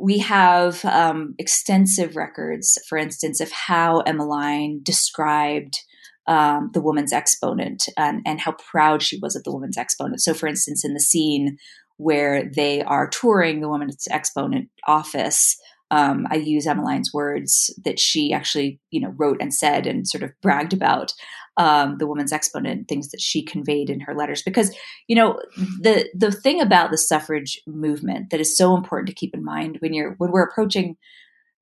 we 0.00 0.18
have 0.18 0.84
um, 0.86 1.34
extensive 1.38 2.16
records, 2.16 2.78
for 2.88 2.96
instance, 2.96 3.40
of 3.40 3.52
how 3.52 4.00
Emmeline 4.00 4.80
described 4.82 5.80
um, 6.26 6.70
the 6.72 6.80
woman's 6.80 7.12
exponent 7.12 7.84
and, 7.96 8.22
and 8.24 8.40
how 8.40 8.52
proud 8.52 9.02
she 9.02 9.18
was 9.20 9.36
of 9.36 9.44
the 9.44 9.52
woman's 9.52 9.76
exponent. 9.76 10.22
So, 10.22 10.32
for 10.32 10.46
instance, 10.46 10.84
in 10.84 10.94
the 10.94 11.00
scene 11.00 11.58
where 11.96 12.50
they 12.54 12.82
are 12.82 13.08
touring 13.08 13.60
the 13.60 13.68
woman's 13.68 14.08
exponent 14.10 14.70
office, 14.86 15.56
um, 15.90 16.26
I 16.30 16.36
use 16.36 16.66
Emmeline's 16.66 17.12
words 17.12 17.74
that 17.84 17.98
she 17.98 18.32
actually, 18.32 18.80
you 18.90 19.00
know, 19.00 19.12
wrote 19.16 19.38
and 19.40 19.52
said 19.52 19.86
and 19.86 20.06
sort 20.06 20.22
of 20.22 20.30
bragged 20.40 20.72
about 20.72 21.12
um, 21.56 21.98
the 21.98 22.06
woman's 22.06 22.32
exponent, 22.32 22.88
things 22.88 23.10
that 23.10 23.20
she 23.20 23.44
conveyed 23.44 23.90
in 23.90 24.00
her 24.00 24.14
letters. 24.14 24.42
Because, 24.42 24.74
you 25.08 25.16
know, 25.16 25.40
the 25.80 26.08
the 26.14 26.30
thing 26.30 26.60
about 26.60 26.90
the 26.90 26.98
suffrage 26.98 27.60
movement 27.66 28.30
that 28.30 28.40
is 28.40 28.56
so 28.56 28.76
important 28.76 29.08
to 29.08 29.14
keep 29.14 29.34
in 29.34 29.44
mind 29.44 29.78
when 29.80 29.92
you're 29.92 30.14
when 30.18 30.30
we're 30.30 30.44
approaching 30.44 30.96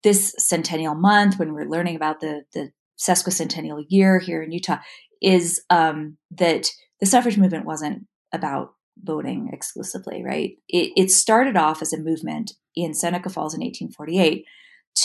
this 0.02 0.34
centennial 0.38 0.94
month, 0.94 1.38
when 1.38 1.52
we're 1.52 1.68
learning 1.68 1.96
about 1.96 2.20
the 2.20 2.42
the 2.52 2.70
sesquicentennial 2.98 3.84
year 3.88 4.18
here 4.18 4.42
in 4.42 4.52
Utah, 4.52 4.78
is 5.22 5.62
um, 5.70 6.16
that 6.30 6.66
the 7.00 7.06
suffrage 7.06 7.38
movement 7.38 7.64
wasn't 7.64 8.06
about 8.32 8.74
voting 9.02 9.50
exclusively, 9.52 10.22
right? 10.24 10.52
It, 10.68 10.92
it 10.96 11.10
started 11.10 11.56
off 11.56 11.82
as 11.82 11.92
a 11.92 12.00
movement 12.00 12.52
in 12.84 12.94
Seneca 12.94 13.30
Falls 13.30 13.54
in 13.54 13.60
1848 13.60 14.44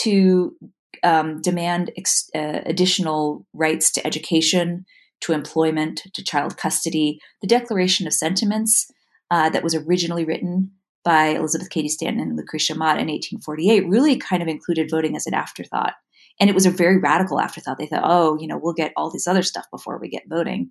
to 0.02 0.56
um, 1.02 1.40
demand 1.40 1.90
ex- 1.96 2.30
uh, 2.34 2.60
additional 2.64 3.46
rights 3.52 3.92
to 3.92 4.06
education, 4.06 4.84
to 5.20 5.32
employment, 5.32 6.02
to 6.14 6.24
child 6.24 6.56
custody. 6.56 7.20
The 7.40 7.48
Declaration 7.48 8.06
of 8.06 8.12
Sentiments 8.12 8.90
uh, 9.30 9.50
that 9.50 9.62
was 9.62 9.74
originally 9.74 10.24
written 10.24 10.72
by 11.04 11.26
Elizabeth 11.26 11.70
Cady 11.70 11.88
Stanton 11.88 12.22
and 12.22 12.36
Lucretia 12.36 12.74
Mott 12.74 12.98
in 12.98 13.08
1848 13.08 13.88
really 13.88 14.16
kind 14.16 14.42
of 14.42 14.48
included 14.48 14.90
voting 14.90 15.16
as 15.16 15.26
an 15.26 15.34
afterthought. 15.34 15.94
And 16.40 16.50
it 16.50 16.54
was 16.54 16.66
a 16.66 16.70
very 16.70 16.98
radical 16.98 17.40
afterthought. 17.40 17.78
They 17.78 17.86
thought, 17.86 18.02
oh, 18.04 18.38
you 18.40 18.46
know, 18.46 18.58
we'll 18.60 18.72
get 18.72 18.92
all 18.96 19.10
this 19.10 19.28
other 19.28 19.42
stuff 19.42 19.66
before 19.70 19.98
we 19.98 20.08
get 20.08 20.28
voting. 20.28 20.70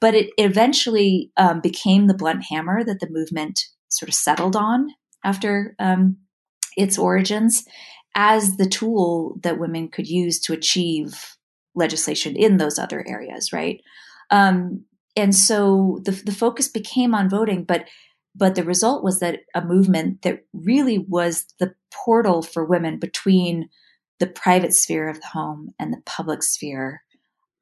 But 0.00 0.14
it 0.14 0.30
eventually 0.36 1.30
um, 1.36 1.60
became 1.60 2.06
the 2.06 2.14
blunt 2.14 2.44
hammer 2.50 2.84
that 2.84 3.00
the 3.00 3.08
movement 3.10 3.60
sort 3.88 4.08
of 4.08 4.14
settled 4.14 4.54
on 4.54 4.88
after 5.24 5.74
um, 5.78 6.18
its 6.78 6.96
origins 6.96 7.64
as 8.14 8.56
the 8.56 8.68
tool 8.68 9.38
that 9.42 9.58
women 9.58 9.88
could 9.88 10.08
use 10.08 10.40
to 10.40 10.52
achieve 10.52 11.36
legislation 11.74 12.34
in 12.36 12.56
those 12.56 12.78
other 12.78 13.04
areas, 13.06 13.52
right? 13.52 13.80
Um, 14.30 14.84
and 15.14 15.34
so 15.34 16.00
the, 16.04 16.12
the 16.12 16.32
focus 16.32 16.68
became 16.68 17.14
on 17.14 17.28
voting, 17.28 17.64
but 17.64 17.84
but 18.34 18.54
the 18.54 18.62
result 18.62 19.02
was 19.02 19.18
that 19.18 19.40
a 19.54 19.64
movement 19.64 20.22
that 20.22 20.44
really 20.52 20.98
was 20.98 21.44
the 21.58 21.74
portal 21.92 22.40
for 22.40 22.64
women 22.64 23.00
between 23.00 23.68
the 24.20 24.28
private 24.28 24.72
sphere 24.74 25.08
of 25.08 25.20
the 25.20 25.26
home 25.26 25.74
and 25.78 25.92
the 25.92 26.02
public 26.06 26.44
sphere 26.44 27.02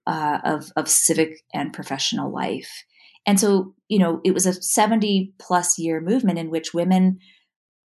uh, 0.06 0.38
of, 0.44 0.70
of 0.76 0.88
civic 0.88 1.42
and 1.54 1.72
professional 1.72 2.30
life. 2.30 2.84
And 3.26 3.40
so, 3.40 3.74
you 3.88 3.98
know, 3.98 4.20
it 4.22 4.34
was 4.34 4.44
a 4.44 4.52
70 4.52 5.32
plus 5.38 5.78
year 5.78 6.00
movement 6.00 6.38
in 6.38 6.50
which 6.50 6.74
women 6.74 7.18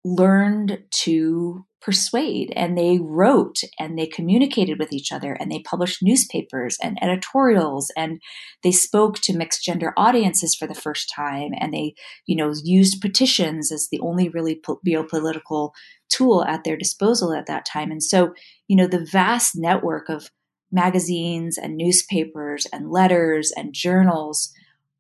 learned 0.04 0.84
to 0.90 1.66
persuade 1.82 2.54
and 2.56 2.78
they 2.78 3.00
wrote 3.00 3.62
and 3.80 3.98
they 3.98 4.06
communicated 4.06 4.78
with 4.78 4.94
each 4.94 5.12
other 5.12 5.34
and 5.34 5.52
they 5.52 5.60
published 5.60 6.04
newspapers 6.04 6.78
and 6.82 6.98
editorials 7.02 7.92
and 7.98 8.22
they 8.64 8.72
spoke 8.72 9.18
to 9.20 9.36
mixed 9.36 9.64
gender 9.64 9.92
audiences 9.98 10.54
for 10.54 10.68
the 10.68 10.76
first 10.76 11.12
time 11.14 11.52
and 11.60 11.74
they 11.74 11.96
you 12.28 12.36
know 12.36 12.54
used 12.64 13.02
petitions 13.02 13.72
as 13.72 13.90
the 13.92 14.00
only 14.00 14.30
really 14.30 14.62
real 14.86 15.04
political 15.04 15.74
tool 16.08 16.46
at 16.46 16.64
their 16.64 16.78
disposal 16.78 17.34
at 17.34 17.48
that 17.48 17.66
time. 17.66 17.90
And 17.90 18.04
so 18.04 18.34
you 18.68 18.76
know 18.76 18.88
the 18.88 19.06
vast 19.06 19.56
network 19.56 20.08
of 20.08 20.30
magazines 20.72 21.58
and 21.58 21.76
newspapers 21.76 22.68
and 22.72 22.92
letters 22.92 23.52
and 23.56 23.74
journals 23.74 24.54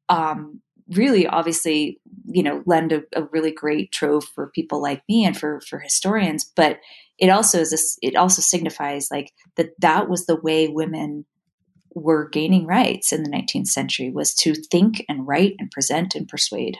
um, 0.09 0.61
really 0.91 1.27
obviously 1.27 1.99
you 2.25 2.43
know 2.43 2.63
lend 2.65 2.91
a, 2.91 3.03
a, 3.15 3.23
really 3.31 3.51
great 3.51 3.91
trove 3.91 4.25
for 4.35 4.47
people 4.47 4.81
like 4.81 5.01
me 5.07 5.25
and 5.25 5.37
for 5.37 5.61
for 5.61 5.79
historians 5.79 6.43
but 6.55 6.79
it 7.17 7.29
also 7.29 7.59
is 7.59 7.71
this 7.71 7.97
it 8.01 8.15
also 8.15 8.41
signifies 8.41 9.09
like 9.11 9.31
that 9.55 9.69
that 9.79 10.09
was 10.09 10.25
the 10.25 10.35
way 10.35 10.67
women 10.67 11.25
were 11.93 12.29
gaining 12.29 12.65
rights 12.65 13.11
in 13.11 13.23
the 13.23 13.29
19th 13.29 13.67
century 13.67 14.09
was 14.09 14.33
to 14.33 14.53
think 14.53 15.05
and 15.09 15.27
write 15.27 15.55
and 15.59 15.71
present 15.71 16.15
and 16.15 16.27
persuade 16.27 16.77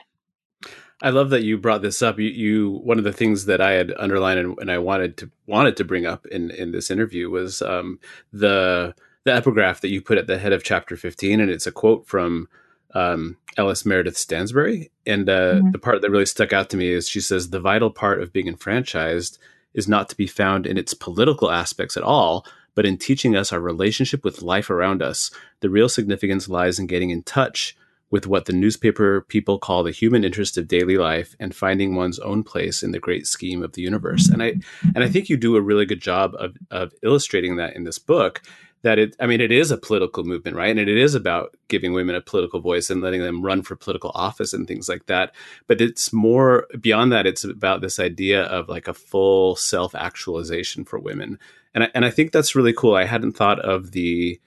I 1.04 1.10
love 1.10 1.30
that 1.30 1.42
you 1.42 1.58
brought 1.58 1.82
this 1.82 2.00
up. 2.00 2.20
You, 2.20 2.28
you 2.28 2.80
one 2.84 2.96
of 2.96 3.02
the 3.02 3.12
things 3.12 3.46
that 3.46 3.60
I 3.60 3.72
had 3.72 3.92
underlined 3.98 4.38
and, 4.38 4.56
and, 4.60 4.70
I 4.70 4.78
wanted 4.78 5.16
to 5.16 5.30
wanted 5.48 5.76
to 5.78 5.84
bring 5.84 6.06
up 6.06 6.26
in 6.26 6.52
in 6.52 6.70
this 6.70 6.92
interview 6.92 7.28
was 7.28 7.60
um, 7.60 7.98
the 8.32 8.94
the 9.24 9.34
epigraph 9.34 9.80
that 9.80 9.88
you 9.88 10.00
put 10.00 10.18
at 10.18 10.28
the 10.28 10.38
head 10.38 10.52
of 10.52 10.62
chapter 10.62 10.96
15 10.96 11.40
and 11.40 11.50
it's 11.50 11.66
a 11.66 11.72
quote 11.72 12.06
from 12.06 12.48
um, 12.94 13.36
Ellis 13.56 13.84
Meredith 13.84 14.16
Stansbury. 14.16 14.90
And 15.06 15.28
uh, 15.28 15.54
mm-hmm. 15.54 15.70
the 15.70 15.78
part 15.78 16.00
that 16.02 16.10
really 16.10 16.26
stuck 16.26 16.52
out 16.52 16.70
to 16.70 16.76
me 16.76 16.90
is 16.90 17.08
she 17.08 17.20
says, 17.20 17.50
The 17.50 17.60
vital 17.60 17.90
part 17.90 18.22
of 18.22 18.32
being 18.32 18.48
enfranchised 18.48 19.38
is 19.74 19.88
not 19.88 20.08
to 20.10 20.16
be 20.16 20.26
found 20.26 20.66
in 20.66 20.76
its 20.76 20.94
political 20.94 21.50
aspects 21.50 21.96
at 21.96 22.02
all, 22.02 22.46
but 22.74 22.86
in 22.86 22.98
teaching 22.98 23.36
us 23.36 23.52
our 23.52 23.60
relationship 23.60 24.24
with 24.24 24.42
life 24.42 24.70
around 24.70 25.02
us. 25.02 25.30
The 25.60 25.70
real 25.70 25.88
significance 25.88 26.48
lies 26.48 26.78
in 26.78 26.86
getting 26.86 27.10
in 27.10 27.22
touch 27.22 27.76
with 28.10 28.26
what 28.26 28.44
the 28.44 28.52
newspaper 28.52 29.22
people 29.22 29.58
call 29.58 29.82
the 29.82 29.90
human 29.90 30.22
interest 30.22 30.58
of 30.58 30.68
daily 30.68 30.98
life 30.98 31.34
and 31.40 31.56
finding 31.56 31.94
one's 31.94 32.18
own 32.18 32.44
place 32.44 32.82
in 32.82 32.92
the 32.92 33.00
great 33.00 33.26
scheme 33.26 33.62
of 33.62 33.72
the 33.72 33.80
universe. 33.80 34.28
And 34.28 34.42
I 34.42 34.54
and 34.94 35.02
I 35.02 35.08
think 35.08 35.28
you 35.28 35.36
do 35.38 35.56
a 35.56 35.62
really 35.62 35.86
good 35.86 36.02
job 36.02 36.34
of 36.38 36.56
of 36.70 36.92
illustrating 37.02 37.56
that 37.56 37.74
in 37.74 37.84
this 37.84 37.98
book 37.98 38.42
that 38.82 38.98
it 38.98 39.16
i 39.20 39.26
mean 39.26 39.40
it 39.40 39.52
is 39.52 39.70
a 39.70 39.76
political 39.76 40.24
movement 40.24 40.56
right? 40.56 40.70
And 40.70 40.80
it 40.80 40.88
is 40.88 41.14
about 41.14 41.56
giving 41.68 41.92
women 41.92 42.14
a 42.14 42.20
political 42.20 42.60
voice 42.60 42.90
and 42.90 43.00
letting 43.00 43.22
them 43.22 43.42
run 43.42 43.62
for 43.62 43.76
political 43.76 44.12
office 44.14 44.52
and 44.52 44.66
things 44.66 44.88
like 44.88 45.06
that. 45.06 45.34
But 45.66 45.80
it's 45.80 46.12
more 46.12 46.66
beyond 46.80 47.12
that 47.12 47.26
it's 47.26 47.44
about 47.44 47.80
this 47.80 47.98
idea 47.98 48.44
of 48.44 48.68
like 48.68 48.88
a 48.88 48.94
full 48.94 49.56
self 49.56 49.94
actualization 49.94 50.84
for 50.84 50.98
women. 50.98 51.38
And 51.74 51.84
I, 51.84 51.88
and 51.94 52.04
I 52.04 52.10
think 52.10 52.32
that's 52.32 52.54
really 52.54 52.72
cool. 52.72 52.94
I 52.94 53.04
hadn't 53.04 53.32
thought 53.32 53.60
of 53.60 53.92
the 53.92 54.40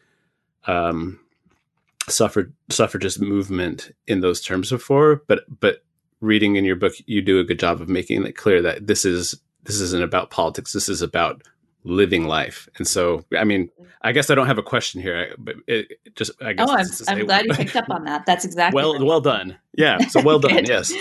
um 0.67 1.19
suffrage 2.07 2.51
suffragist 2.69 3.19
movement 3.19 3.91
in 4.05 4.21
those 4.21 4.39
terms 4.39 4.69
before 4.69 5.23
but 5.27 5.43
but 5.59 5.83
reading 6.21 6.55
in 6.55 6.63
your 6.63 6.75
book 6.75 6.93
you 7.07 7.19
do 7.19 7.39
a 7.39 7.43
good 7.43 7.59
job 7.59 7.81
of 7.81 7.89
making 7.89 8.23
it 8.23 8.35
clear 8.35 8.61
that 8.61 8.85
this 8.85 9.05
is 9.05 9.39
this 9.65 9.81
isn't 9.81 10.03
about 10.03 10.29
politics. 10.29 10.71
This 10.71 10.87
is 10.87 11.01
about 11.01 11.41
living 11.85 12.25
life. 12.25 12.67
And 12.77 12.87
so, 12.87 13.23
I 13.37 13.43
mean, 13.43 13.69
I 14.01 14.11
guess 14.11 14.29
I 14.29 14.35
don't 14.35 14.47
have 14.47 14.57
a 14.57 14.63
question 14.63 15.01
here, 15.01 15.33
but 15.37 15.55
it 15.67 15.99
just, 16.15 16.31
I 16.41 16.53
guess. 16.53 16.67
Oh, 16.69 16.73
I'm, 17.07 17.19
I'm 17.19 17.25
glad 17.25 17.45
you 17.45 17.53
picked 17.53 17.75
up 17.75 17.89
on 17.89 18.03
that. 18.05 18.25
That's 18.25 18.43
exactly 18.43 18.75
well, 18.75 18.93
right. 18.93 19.01
well 19.03 19.21
done. 19.21 19.57
Yeah. 19.77 19.99
So 20.07 20.21
well 20.21 20.39
done. 20.39 20.65
yes. 20.67 20.91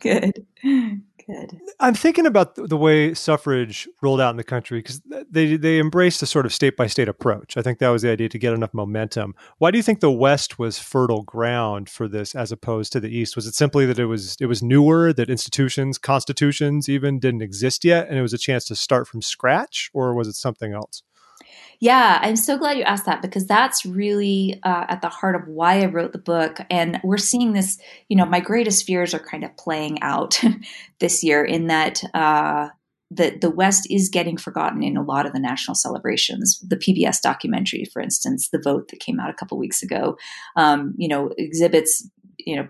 Good. 0.00 0.46
Good. 1.26 1.60
I'm 1.80 1.94
thinking 1.94 2.24
about 2.24 2.54
the 2.54 2.76
way 2.76 3.12
suffrage 3.12 3.88
rolled 4.00 4.20
out 4.20 4.30
in 4.30 4.36
the 4.36 4.44
country 4.44 4.78
because 4.78 5.02
they 5.28 5.56
they 5.56 5.80
embraced 5.80 6.22
a 6.22 6.26
sort 6.26 6.46
of 6.46 6.54
state 6.54 6.76
by 6.76 6.86
state 6.86 7.08
approach. 7.08 7.56
I 7.56 7.62
think 7.62 7.80
that 7.80 7.88
was 7.88 8.02
the 8.02 8.10
idea 8.10 8.28
to 8.28 8.38
get 8.38 8.52
enough 8.52 8.72
momentum. 8.72 9.34
Why 9.58 9.72
do 9.72 9.76
you 9.76 9.82
think 9.82 9.98
the 9.98 10.12
West 10.12 10.60
was 10.60 10.78
fertile 10.78 11.22
ground 11.22 11.88
for 11.88 12.06
this 12.06 12.36
as 12.36 12.52
opposed 12.52 12.92
to 12.92 13.00
the 13.00 13.08
East? 13.08 13.34
Was 13.34 13.46
it 13.46 13.54
simply 13.54 13.86
that 13.86 13.98
it 13.98 14.06
was 14.06 14.36
it 14.40 14.46
was 14.46 14.62
newer, 14.62 15.12
that 15.14 15.28
institutions, 15.28 15.98
constitutions 15.98 16.88
even 16.88 17.18
didn't 17.18 17.42
exist 17.42 17.84
yet, 17.84 18.08
and 18.08 18.16
it 18.16 18.22
was 18.22 18.34
a 18.34 18.38
chance 18.38 18.64
to 18.66 18.76
start 18.76 19.08
from 19.08 19.20
scratch, 19.20 19.90
or 19.92 20.14
was 20.14 20.28
it 20.28 20.36
something 20.36 20.74
else? 20.74 21.02
Yeah, 21.80 22.18
I'm 22.22 22.36
so 22.36 22.56
glad 22.56 22.78
you 22.78 22.84
asked 22.84 23.06
that 23.06 23.22
because 23.22 23.46
that's 23.46 23.84
really 23.84 24.58
uh, 24.62 24.86
at 24.88 25.02
the 25.02 25.08
heart 25.08 25.36
of 25.36 25.46
why 25.46 25.82
I 25.82 25.86
wrote 25.86 26.12
the 26.12 26.18
book. 26.18 26.58
And 26.70 26.98
we're 27.04 27.18
seeing 27.18 27.52
this, 27.52 27.78
you 28.08 28.16
know, 28.16 28.24
my 28.24 28.40
greatest 28.40 28.86
fears 28.86 29.12
are 29.12 29.18
kind 29.18 29.44
of 29.44 29.56
playing 29.56 30.00
out 30.02 30.40
this 31.00 31.22
year 31.22 31.44
in 31.44 31.66
that 31.66 32.02
uh, 32.14 32.68
the, 33.10 33.36
the 33.40 33.50
West 33.50 33.86
is 33.90 34.08
getting 34.08 34.36
forgotten 34.36 34.82
in 34.82 34.96
a 34.96 35.02
lot 35.02 35.26
of 35.26 35.32
the 35.32 35.38
national 35.38 35.74
celebrations. 35.74 36.58
The 36.66 36.76
PBS 36.76 37.20
documentary, 37.20 37.84
for 37.92 38.00
instance, 38.00 38.48
The 38.48 38.60
Vote 38.62 38.88
that 38.88 39.00
came 39.00 39.20
out 39.20 39.30
a 39.30 39.34
couple 39.34 39.58
weeks 39.58 39.82
ago, 39.82 40.16
um, 40.56 40.94
you 40.96 41.08
know, 41.08 41.30
exhibits, 41.36 42.08
you 42.38 42.56
know, 42.56 42.68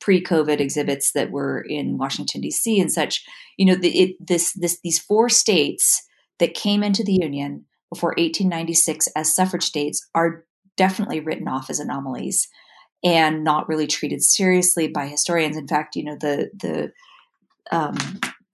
pre-COVID 0.00 0.60
exhibits 0.60 1.12
that 1.12 1.30
were 1.30 1.60
in 1.60 1.98
Washington 1.98 2.40
D.C. 2.42 2.80
and 2.80 2.92
such. 2.92 3.24
You 3.56 3.66
know, 3.66 3.74
the, 3.74 3.88
it, 3.98 4.16
this 4.26 4.52
this 4.54 4.78
these 4.82 4.98
four 4.98 5.28
states 5.28 6.02
that 6.38 6.54
came 6.54 6.82
into 6.82 7.02
the 7.02 7.12
union 7.12 7.64
before 7.90 8.10
1896 8.10 9.08
as 9.16 9.34
suffrage 9.34 9.64
states 9.64 10.06
are 10.14 10.44
definitely 10.76 11.20
written 11.20 11.48
off 11.48 11.70
as 11.70 11.80
anomalies 11.80 12.48
and 13.04 13.44
not 13.44 13.68
really 13.68 13.86
treated 13.86 14.22
seriously 14.22 14.88
by 14.88 15.06
historians. 15.06 15.56
In 15.56 15.68
fact, 15.68 15.96
you 15.96 16.04
know 16.04 16.16
the 16.20 16.50
the 16.60 16.92
um, 17.70 17.96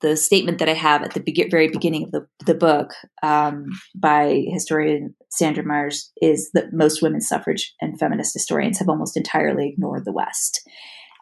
the 0.01 0.17
statement 0.17 0.59
that 0.59 0.69
I 0.69 0.75
have 0.75 1.03
at 1.03 1.15
the 1.15 1.21
be- 1.21 1.49
very 1.51 1.69
beginning 1.69 2.05
of 2.05 2.11
the 2.11 2.27
the 2.45 2.55
book 2.55 2.93
um, 3.23 3.67
by 3.95 4.45
historian 4.49 5.15
Sandra 5.31 5.65
Myres 5.65 6.11
is 6.21 6.51
that 6.55 6.73
most 6.73 7.03
women's 7.03 7.29
suffrage 7.29 7.75
and 7.81 7.99
feminist 7.99 8.35
historians 8.35 8.79
have 8.79 8.89
almost 8.89 9.17
entirely 9.17 9.69
ignored 9.69 10.05
the 10.05 10.13
West, 10.13 10.69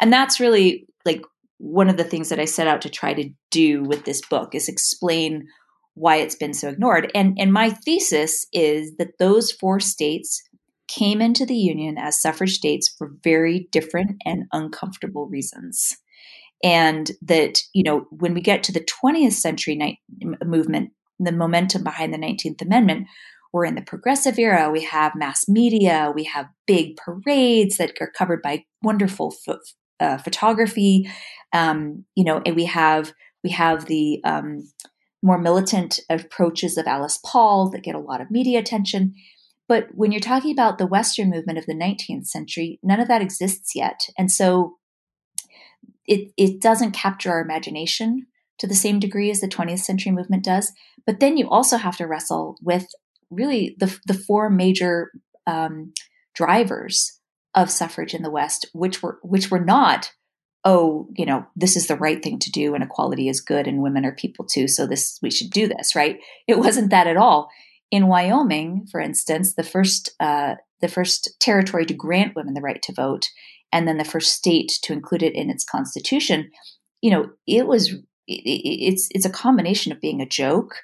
and 0.00 0.12
that's 0.12 0.40
really 0.40 0.86
like 1.04 1.22
one 1.58 1.90
of 1.90 1.98
the 1.98 2.04
things 2.04 2.30
that 2.30 2.40
I 2.40 2.46
set 2.46 2.66
out 2.66 2.80
to 2.82 2.88
try 2.88 3.12
to 3.12 3.30
do 3.50 3.82
with 3.82 4.06
this 4.06 4.22
book 4.22 4.54
is 4.54 4.68
explain 4.68 5.46
why 5.94 6.16
it's 6.16 6.36
been 6.36 6.54
so 6.54 6.68
ignored. 6.68 7.10
And 7.14 7.36
and 7.38 7.52
my 7.52 7.70
thesis 7.70 8.46
is 8.52 8.96
that 8.98 9.18
those 9.18 9.52
four 9.52 9.80
states 9.80 10.42
came 10.88 11.20
into 11.20 11.46
the 11.46 11.56
union 11.56 11.96
as 11.98 12.20
suffrage 12.20 12.54
states 12.54 12.88
for 12.88 13.12
very 13.22 13.68
different 13.70 14.16
and 14.24 14.44
uncomfortable 14.52 15.26
reasons. 15.26 15.96
And 16.62 17.10
that, 17.22 17.60
you 17.72 17.84
know, 17.84 18.06
when 18.10 18.34
we 18.34 18.40
get 18.40 18.64
to 18.64 18.72
the 18.72 18.84
20th 18.84 19.32
century 19.32 19.76
ni- 19.76 20.00
movement, 20.44 20.90
the 21.18 21.32
momentum 21.32 21.84
behind 21.84 22.12
the 22.12 22.18
19th 22.18 22.60
Amendment, 22.60 23.06
we're 23.52 23.64
in 23.64 23.76
the 23.76 23.82
progressive 23.82 24.38
era. 24.38 24.70
We 24.70 24.84
have 24.84 25.14
mass 25.14 25.48
media. 25.48 26.12
We 26.14 26.24
have 26.24 26.48
big 26.66 26.96
parades 26.96 27.78
that 27.78 27.92
are 28.00 28.10
covered 28.10 28.42
by 28.42 28.64
wonderful 28.82 29.34
uh, 29.98 30.18
photography. 30.18 31.10
Um, 31.52 32.04
you 32.14 32.24
know, 32.24 32.42
and 32.44 32.54
we 32.54 32.66
have 32.66 33.12
we 33.42 33.50
have 33.50 33.86
the 33.86 34.20
um, 34.24 34.70
more 35.22 35.38
militant 35.38 36.00
approaches 36.08 36.76
of 36.78 36.86
Alice 36.86 37.18
Paul 37.24 37.70
that 37.70 37.82
get 37.82 37.94
a 37.94 38.00
lot 38.00 38.20
of 38.20 38.30
media 38.30 38.58
attention. 38.58 39.14
But 39.68 39.88
when 39.92 40.12
you're 40.12 40.20
talking 40.20 40.52
about 40.52 40.78
the 40.78 40.86
Western 40.86 41.30
movement 41.30 41.58
of 41.58 41.66
the 41.66 41.74
19th 41.74 42.26
century, 42.26 42.80
none 42.82 43.00
of 43.00 43.08
that 43.08 43.22
exists 43.22 43.74
yet. 43.74 44.08
And 44.18 44.30
so 44.30 44.78
it, 46.06 46.32
it 46.36 46.60
doesn't 46.60 46.92
capture 46.92 47.30
our 47.30 47.40
imagination 47.40 48.26
to 48.58 48.66
the 48.66 48.74
same 48.74 48.98
degree 48.98 49.30
as 49.30 49.40
the 49.40 49.48
20th 49.48 49.80
century 49.80 50.12
movement 50.12 50.44
does. 50.44 50.72
But 51.06 51.20
then 51.20 51.36
you 51.36 51.48
also 51.48 51.76
have 51.76 51.96
to 51.98 52.06
wrestle 52.06 52.56
with 52.62 52.88
really 53.30 53.76
the, 53.78 53.96
the 54.06 54.14
four 54.14 54.50
major 54.50 55.12
um, 55.46 55.92
drivers 56.34 57.20
of 57.54 57.70
suffrage 57.70 58.14
in 58.14 58.22
the 58.22 58.30
West, 58.30 58.66
which 58.72 59.02
were 59.02 59.18
which 59.22 59.50
were 59.50 59.64
not, 59.64 60.12
oh, 60.64 61.08
you 61.16 61.24
know, 61.24 61.46
this 61.56 61.76
is 61.76 61.86
the 61.86 61.96
right 61.96 62.22
thing 62.22 62.38
to 62.38 62.50
do 62.50 62.74
and 62.74 62.84
equality 62.84 63.28
is 63.28 63.40
good 63.40 63.66
and 63.66 63.82
women 63.82 64.04
are 64.04 64.14
people 64.14 64.44
too, 64.44 64.68
so 64.68 64.86
this 64.86 65.18
we 65.22 65.30
should 65.30 65.50
do 65.50 65.66
this, 65.66 65.94
right? 65.94 66.20
It 66.46 66.58
wasn't 66.58 66.90
that 66.90 67.06
at 67.06 67.16
all. 67.16 67.50
In 67.90 68.06
Wyoming, 68.06 68.86
for 68.90 69.00
instance, 69.00 69.54
the 69.54 69.62
first 69.62 70.10
uh, 70.20 70.56
the 70.80 70.88
first 70.88 71.38
territory 71.40 71.84
to 71.86 71.94
grant 71.94 72.36
women 72.36 72.54
the 72.54 72.60
right 72.60 72.80
to 72.82 72.92
vote, 72.92 73.28
and 73.72 73.88
then 73.88 73.98
the 73.98 74.04
first 74.04 74.32
state 74.32 74.72
to 74.82 74.92
include 74.92 75.22
it 75.22 75.34
in 75.34 75.50
its 75.50 75.64
constitution, 75.64 76.50
you 77.00 77.10
know, 77.10 77.30
it 77.46 77.66
was 77.66 77.94
it's 78.26 79.08
it's 79.10 79.26
a 79.26 79.30
combination 79.30 79.92
of 79.92 80.00
being 80.00 80.20
a 80.20 80.28
joke, 80.28 80.76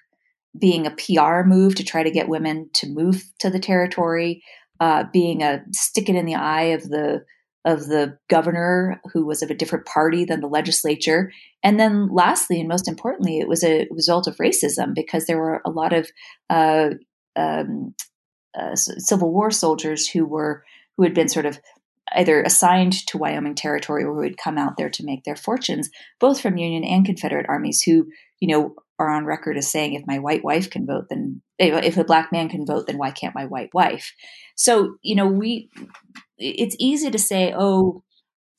being 0.59 0.87
a 0.87 0.90
PR 0.90 1.47
move 1.47 1.75
to 1.76 1.85
try 1.85 2.02
to 2.02 2.11
get 2.11 2.28
women 2.28 2.71
to 2.75 2.88
move 2.88 3.25
to 3.38 3.50
the 3.50 3.61
territory, 3.61 4.42
uh, 4.80 5.04
being 5.12 5.42
a 5.42 5.62
stick 5.73 6.09
it 6.09 6.16
in 6.16 6.26
the 6.26 6.35
eye 6.35 6.64
of 6.75 6.88
the 6.88 7.25
of 7.67 7.87
the 7.87 8.17
governor 8.31 9.01
who 9.13 9.27
was 9.27 9.43
of 9.43 9.51
a 9.51 9.55
different 9.55 9.85
party 9.85 10.25
than 10.25 10.41
the 10.41 10.47
legislature, 10.47 11.33
and 11.63 11.79
then 11.79 12.09
lastly 12.09 12.61
and 12.61 12.69
most 12.69 12.89
importantly, 12.89 13.41
it 13.41 13.49
was 13.49 13.63
a 13.65 13.89
result 13.91 14.27
of 14.27 14.37
racism 14.37 14.95
because 14.95 15.27
there 15.27 15.39
were 15.39 15.61
a 15.67 15.71
lot 15.71 15.93
of 15.93 16.09
uh, 16.49 16.91
um, 17.35 17.95
uh, 18.59 18.75
Civil 18.75 19.33
War 19.33 19.51
soldiers 19.51 20.09
who 20.09 20.25
were 20.25 20.65
who 20.97 21.03
had 21.03 21.13
been 21.13 21.29
sort 21.29 21.45
of 21.45 21.59
either 22.15 22.41
assigned 22.43 22.93
to 23.07 23.19
Wyoming 23.19 23.57
territory 23.57 24.05
or 24.05 24.15
who 24.15 24.23
had 24.23 24.37
come 24.37 24.59
out 24.59 24.77
there 24.77 24.89
to 24.91 25.05
make 25.05 25.25
their 25.25 25.37
fortunes, 25.37 25.91
both 26.21 26.41
from 26.41 26.57
Union 26.57 26.85
and 26.85 27.05
Confederate 27.05 27.47
armies, 27.49 27.83
who, 27.83 28.07
you 28.39 28.49
know, 28.49 28.77
are 28.99 29.11
on 29.11 29.25
record 29.25 29.57
as 29.57 29.71
saying, 29.71 29.95
if 29.95 30.07
my 30.07 30.19
white 30.19 30.45
wife 30.45 30.71
can 30.71 30.87
vote, 30.87 31.07
then 31.11 31.43
if 31.59 31.97
a 31.97 32.05
black 32.05 32.33
man 32.33 32.49
can 32.49 32.65
vote, 32.67 32.87
then 32.87 32.99
why 32.99 33.11
can't 33.11 33.35
my 33.35 33.45
white 33.45 33.75
wife? 33.75 34.12
So, 34.57 34.97
you 35.03 35.15
know, 35.15 35.26
we, 35.26 35.71
it's 36.38 36.76
easy 36.79 37.11
to 37.11 37.19
say, 37.19 37.53
oh, 37.57 38.03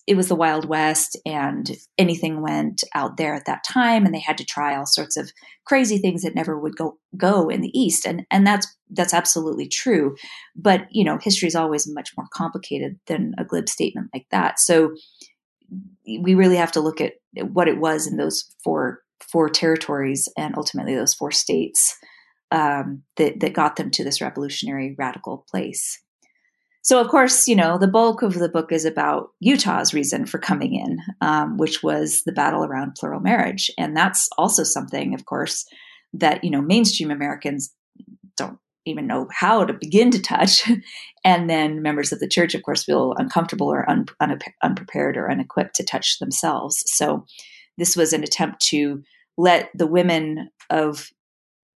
it 0.08 0.15
was 0.15 0.29
the 0.29 0.36
Wild 0.36 0.65
West 0.65 1.20
and 1.25 1.70
anything 1.98 2.41
went 2.41 2.82
out 2.96 3.17
there 3.17 3.34
at 3.34 3.46
that 3.46 3.65
time 3.65 4.06
and 4.06 4.15
they 4.15 4.22
had 4.22 4.38
to 4.38 4.46
try 4.46 4.75
all 4.75 4.86
sorts 4.86 5.17
of 5.17 5.29
crazy 5.65 5.98
things 5.98 6.22
that 6.22 6.34
never 6.34 6.58
would 6.58 6.77
go 6.77 6.98
go 7.17 7.50
in 7.50 7.60
the 7.60 7.77
East. 7.77 8.08
And 8.08 8.25
and 8.32 8.48
that's 8.48 8.74
that's 8.89 9.13
absolutely 9.13 9.67
true. 9.67 10.15
But 10.56 10.88
you 10.91 11.03
know, 11.03 11.17
history 11.22 11.48
is 11.48 11.56
always 11.56 11.94
much 11.94 12.12
more 12.17 12.27
complicated 12.34 12.98
than 13.08 13.36
a 13.38 13.44
glib 13.44 13.67
statement 13.67 14.10
like 14.13 14.27
that. 14.32 14.62
So 14.62 14.96
we 16.06 16.36
really 16.36 16.56
have 16.56 16.72
to 16.72 16.79
look 16.79 17.01
at 17.01 17.15
what 17.51 17.67
it 17.67 17.77
was 17.77 18.08
in 18.08 18.15
those 18.15 18.46
four 18.63 19.01
four 19.21 19.50
territories 19.50 20.27
and 20.38 20.55
ultimately 20.57 20.95
those 20.95 21.13
four 21.13 21.31
states 21.31 21.95
um, 22.51 23.03
that 23.17 23.39
that 23.39 23.53
got 23.53 23.75
them 23.75 23.91
to 23.91 24.03
this 24.03 24.21
revolutionary 24.21 24.95
radical 24.97 25.45
place. 25.50 26.01
So, 26.88 27.01
of 27.01 27.09
course, 27.09 27.50
you 27.50 27.55
know, 27.55 27.77
the 27.77 27.89
bulk 27.89 28.21
of 28.21 28.36
the 28.36 28.47
book 28.47 28.71
is 28.71 28.86
about 28.86 29.31
Utah's 29.41 29.93
reason 29.93 30.25
for 30.25 30.39
coming 30.39 30.74
in, 30.74 31.00
um, 31.19 31.57
which 31.57 31.83
was 31.83 32.24
the 32.25 32.31
battle 32.31 32.63
around 32.63 32.95
plural 32.97 33.19
marriage. 33.19 33.69
And 33.77 33.95
that's 33.95 34.29
also 34.38 34.63
something, 34.63 35.13
of 35.13 35.25
course, 35.25 35.65
that, 36.13 36.45
you 36.45 36.50
know, 36.50 36.62
mainstream 36.62 37.12
Americans 37.12 37.74
don't 38.38 38.57
even 38.86 39.05
know 39.05 39.27
how 39.33 39.65
to 39.65 39.74
begin 39.74 40.12
to 40.12 40.21
touch. 40.21 40.71
and 41.25 41.50
then 41.50 41.81
members 41.81 42.13
of 42.13 42.19
the 42.19 42.27
church, 42.29 42.55
of 42.55 42.63
course, 42.63 42.86
feel 42.86 43.13
uncomfortable 43.17 43.67
or 43.67 43.89
un- 43.89 44.06
un- 44.21 44.39
unprepared 44.63 45.17
or 45.17 45.30
unequipped 45.30 45.75
to 45.75 45.84
touch 45.84 46.19
themselves. 46.19 46.82
So, 46.86 47.25
this 47.78 47.96
was 47.96 48.13
an 48.13 48.24
attempt 48.24 48.62
to 48.68 49.04
let 49.38 49.70
the 49.74 49.88
women 49.88 50.50
of 50.70 51.10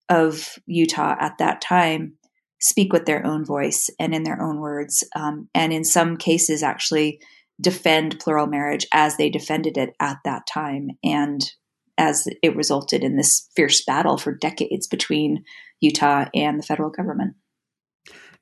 of 0.09 0.57
Utah 0.65 1.15
at 1.19 1.37
that 1.37 1.61
time 1.61 2.13
speak 2.59 2.91
with 2.91 3.05
their 3.05 3.25
own 3.25 3.45
voice 3.45 3.89
and 3.99 4.13
in 4.13 4.23
their 4.23 4.41
own 4.41 4.59
words, 4.59 5.03
um, 5.15 5.49
and 5.55 5.71
in 5.71 5.83
some 5.83 6.17
cases, 6.17 6.63
actually 6.63 7.19
defend 7.59 8.19
plural 8.19 8.47
marriage 8.47 8.85
as 8.91 9.17
they 9.17 9.29
defended 9.29 9.77
it 9.77 9.95
at 9.99 10.17
that 10.25 10.45
time, 10.47 10.89
and 11.03 11.51
as 11.97 12.27
it 12.41 12.55
resulted 12.55 13.03
in 13.03 13.15
this 13.15 13.47
fierce 13.55 13.83
battle 13.85 14.17
for 14.17 14.33
decades 14.33 14.87
between 14.87 15.43
Utah 15.79 16.25
and 16.33 16.59
the 16.59 16.63
federal 16.63 16.89
government. 16.89 17.35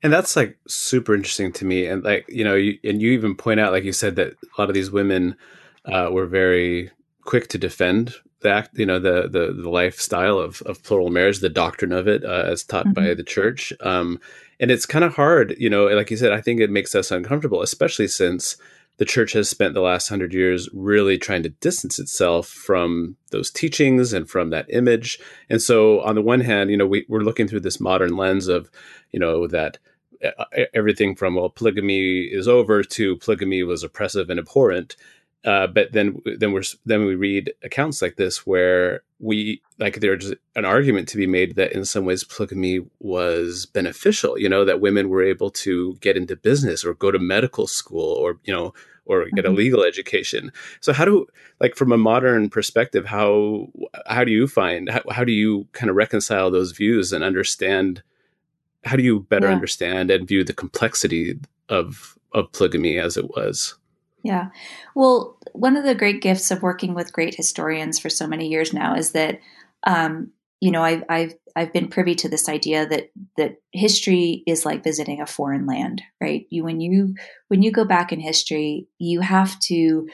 And 0.02 0.12
that's 0.12 0.34
like 0.34 0.58
super 0.66 1.14
interesting 1.14 1.52
to 1.52 1.64
me. 1.64 1.86
And 1.86 2.02
like, 2.02 2.24
you 2.28 2.42
know, 2.42 2.54
you, 2.54 2.78
and 2.84 3.02
you 3.02 3.10
even 3.12 3.34
point 3.34 3.60
out, 3.60 3.72
like 3.72 3.84
you 3.84 3.92
said, 3.92 4.16
that 4.16 4.32
a 4.32 4.60
lot 4.60 4.70
of 4.70 4.74
these 4.74 4.90
women 4.90 5.36
uh, 5.84 6.08
were 6.10 6.26
very 6.26 6.90
quick 7.24 7.48
to 7.48 7.58
defend 7.58 8.14
the 8.40 8.50
act, 8.50 8.78
you 8.78 8.86
know, 8.86 8.98
the 8.98 9.28
the 9.28 9.52
the 9.52 9.68
lifestyle 9.68 10.38
of 10.38 10.62
of 10.62 10.82
plural 10.82 11.10
marriage, 11.10 11.40
the 11.40 11.48
doctrine 11.48 11.92
of 11.92 12.08
it, 12.08 12.24
uh, 12.24 12.44
as 12.46 12.64
taught 12.64 12.86
mm-hmm. 12.86 12.94
by 12.94 13.14
the 13.14 13.24
church. 13.24 13.72
Um, 13.80 14.18
and 14.58 14.70
it's 14.70 14.86
kind 14.86 15.04
of 15.04 15.14
hard, 15.14 15.56
you 15.58 15.70
know, 15.70 15.86
like 15.86 16.10
you 16.10 16.16
said, 16.18 16.32
I 16.32 16.40
think 16.40 16.60
it 16.60 16.70
makes 16.70 16.94
us 16.94 17.10
uncomfortable, 17.10 17.62
especially 17.62 18.08
since 18.08 18.56
the 18.98 19.06
church 19.06 19.32
has 19.32 19.48
spent 19.48 19.72
the 19.72 19.80
last 19.80 20.10
hundred 20.10 20.34
years 20.34 20.68
really 20.74 21.16
trying 21.16 21.42
to 21.42 21.48
distance 21.48 21.98
itself 21.98 22.46
from 22.46 23.16
those 23.30 23.50
teachings 23.50 24.12
and 24.12 24.28
from 24.28 24.50
that 24.50 24.66
image. 24.68 25.18
And 25.48 25.62
so, 25.62 26.02
on 26.02 26.14
the 26.14 26.22
one 26.22 26.40
hand, 26.40 26.70
you 26.70 26.76
know, 26.76 26.86
we, 26.86 27.06
we're 27.08 27.22
looking 27.22 27.48
through 27.48 27.60
this 27.60 27.80
modern 27.80 28.14
lens 28.14 28.46
of, 28.46 28.70
you 29.10 29.18
know, 29.18 29.46
that 29.46 29.78
uh, 30.22 30.44
everything 30.74 31.16
from 31.16 31.36
well, 31.36 31.48
polygamy 31.48 32.24
is 32.24 32.46
over 32.46 32.82
to 32.82 33.16
polygamy 33.16 33.62
was 33.62 33.82
oppressive 33.82 34.28
and 34.28 34.38
abhorrent. 34.38 34.96
Uh, 35.44 35.66
but 35.66 35.92
then 35.92 36.20
then 36.38 36.52
we're 36.52 36.62
then 36.84 37.06
we 37.06 37.14
read 37.14 37.52
accounts 37.62 38.02
like 38.02 38.16
this 38.16 38.46
where 38.46 39.02
we 39.20 39.62
like 39.78 40.00
there's 40.00 40.34
an 40.54 40.66
argument 40.66 41.08
to 41.08 41.16
be 41.16 41.26
made 41.26 41.54
that 41.56 41.72
in 41.72 41.84
some 41.84 42.04
ways 42.04 42.24
polygamy 42.24 42.80
was 42.98 43.64
beneficial 43.64 44.38
you 44.38 44.50
know 44.50 44.66
that 44.66 44.82
women 44.82 45.08
were 45.08 45.22
able 45.22 45.50
to 45.50 45.94
get 46.02 46.14
into 46.14 46.36
business 46.36 46.84
or 46.84 46.92
go 46.92 47.10
to 47.10 47.18
medical 47.18 47.66
school 47.66 48.12
or 48.14 48.38
you 48.44 48.52
know 48.52 48.74
or 49.06 49.24
get 49.34 49.44
mm-hmm. 49.44 49.54
a 49.54 49.56
legal 49.56 49.82
education 49.82 50.52
so 50.80 50.92
how 50.92 51.06
do 51.06 51.26
like 51.58 51.74
from 51.74 51.90
a 51.90 51.98
modern 51.98 52.50
perspective 52.50 53.06
how 53.06 53.66
how 54.06 54.24
do 54.24 54.32
you 54.32 54.46
find 54.46 54.90
how, 54.90 55.02
how 55.10 55.24
do 55.24 55.32
you 55.32 55.66
kind 55.72 55.88
of 55.88 55.96
reconcile 55.96 56.50
those 56.50 56.72
views 56.72 57.14
and 57.14 57.24
understand 57.24 58.02
how 58.84 58.94
do 58.94 59.02
you 59.02 59.20
better 59.20 59.48
yeah. 59.48 59.54
understand 59.54 60.10
and 60.10 60.28
view 60.28 60.44
the 60.44 60.52
complexity 60.52 61.38
of 61.70 62.18
of 62.32 62.52
polygamy 62.52 62.98
as 62.98 63.16
it 63.16 63.28
was 63.30 63.74
yeah. 64.22 64.48
Well, 64.94 65.38
one 65.52 65.76
of 65.76 65.84
the 65.84 65.94
great 65.94 66.20
gifts 66.20 66.50
of 66.50 66.62
working 66.62 66.94
with 66.94 67.12
great 67.12 67.34
historians 67.34 67.98
for 67.98 68.10
so 68.10 68.26
many 68.26 68.48
years 68.48 68.72
now 68.72 68.94
is 68.94 69.12
that, 69.12 69.40
um, 69.86 70.32
you 70.60 70.70
know, 70.70 70.82
I've, 70.82 71.04
I've, 71.08 71.34
I've 71.56 71.72
been 71.72 71.88
privy 71.88 72.14
to 72.16 72.28
this 72.28 72.48
idea 72.48 72.86
that, 72.86 73.10
that 73.36 73.56
history 73.72 74.42
is 74.46 74.66
like 74.66 74.84
visiting 74.84 75.20
a 75.20 75.26
foreign 75.26 75.66
land, 75.66 76.02
right? 76.20 76.46
You, 76.50 76.64
when 76.64 76.80
you, 76.80 77.14
when 77.48 77.62
you 77.62 77.72
go 77.72 77.84
back 77.84 78.12
in 78.12 78.20
history, 78.20 78.86
you 78.98 79.20
have 79.20 79.58
to, 79.60 80.08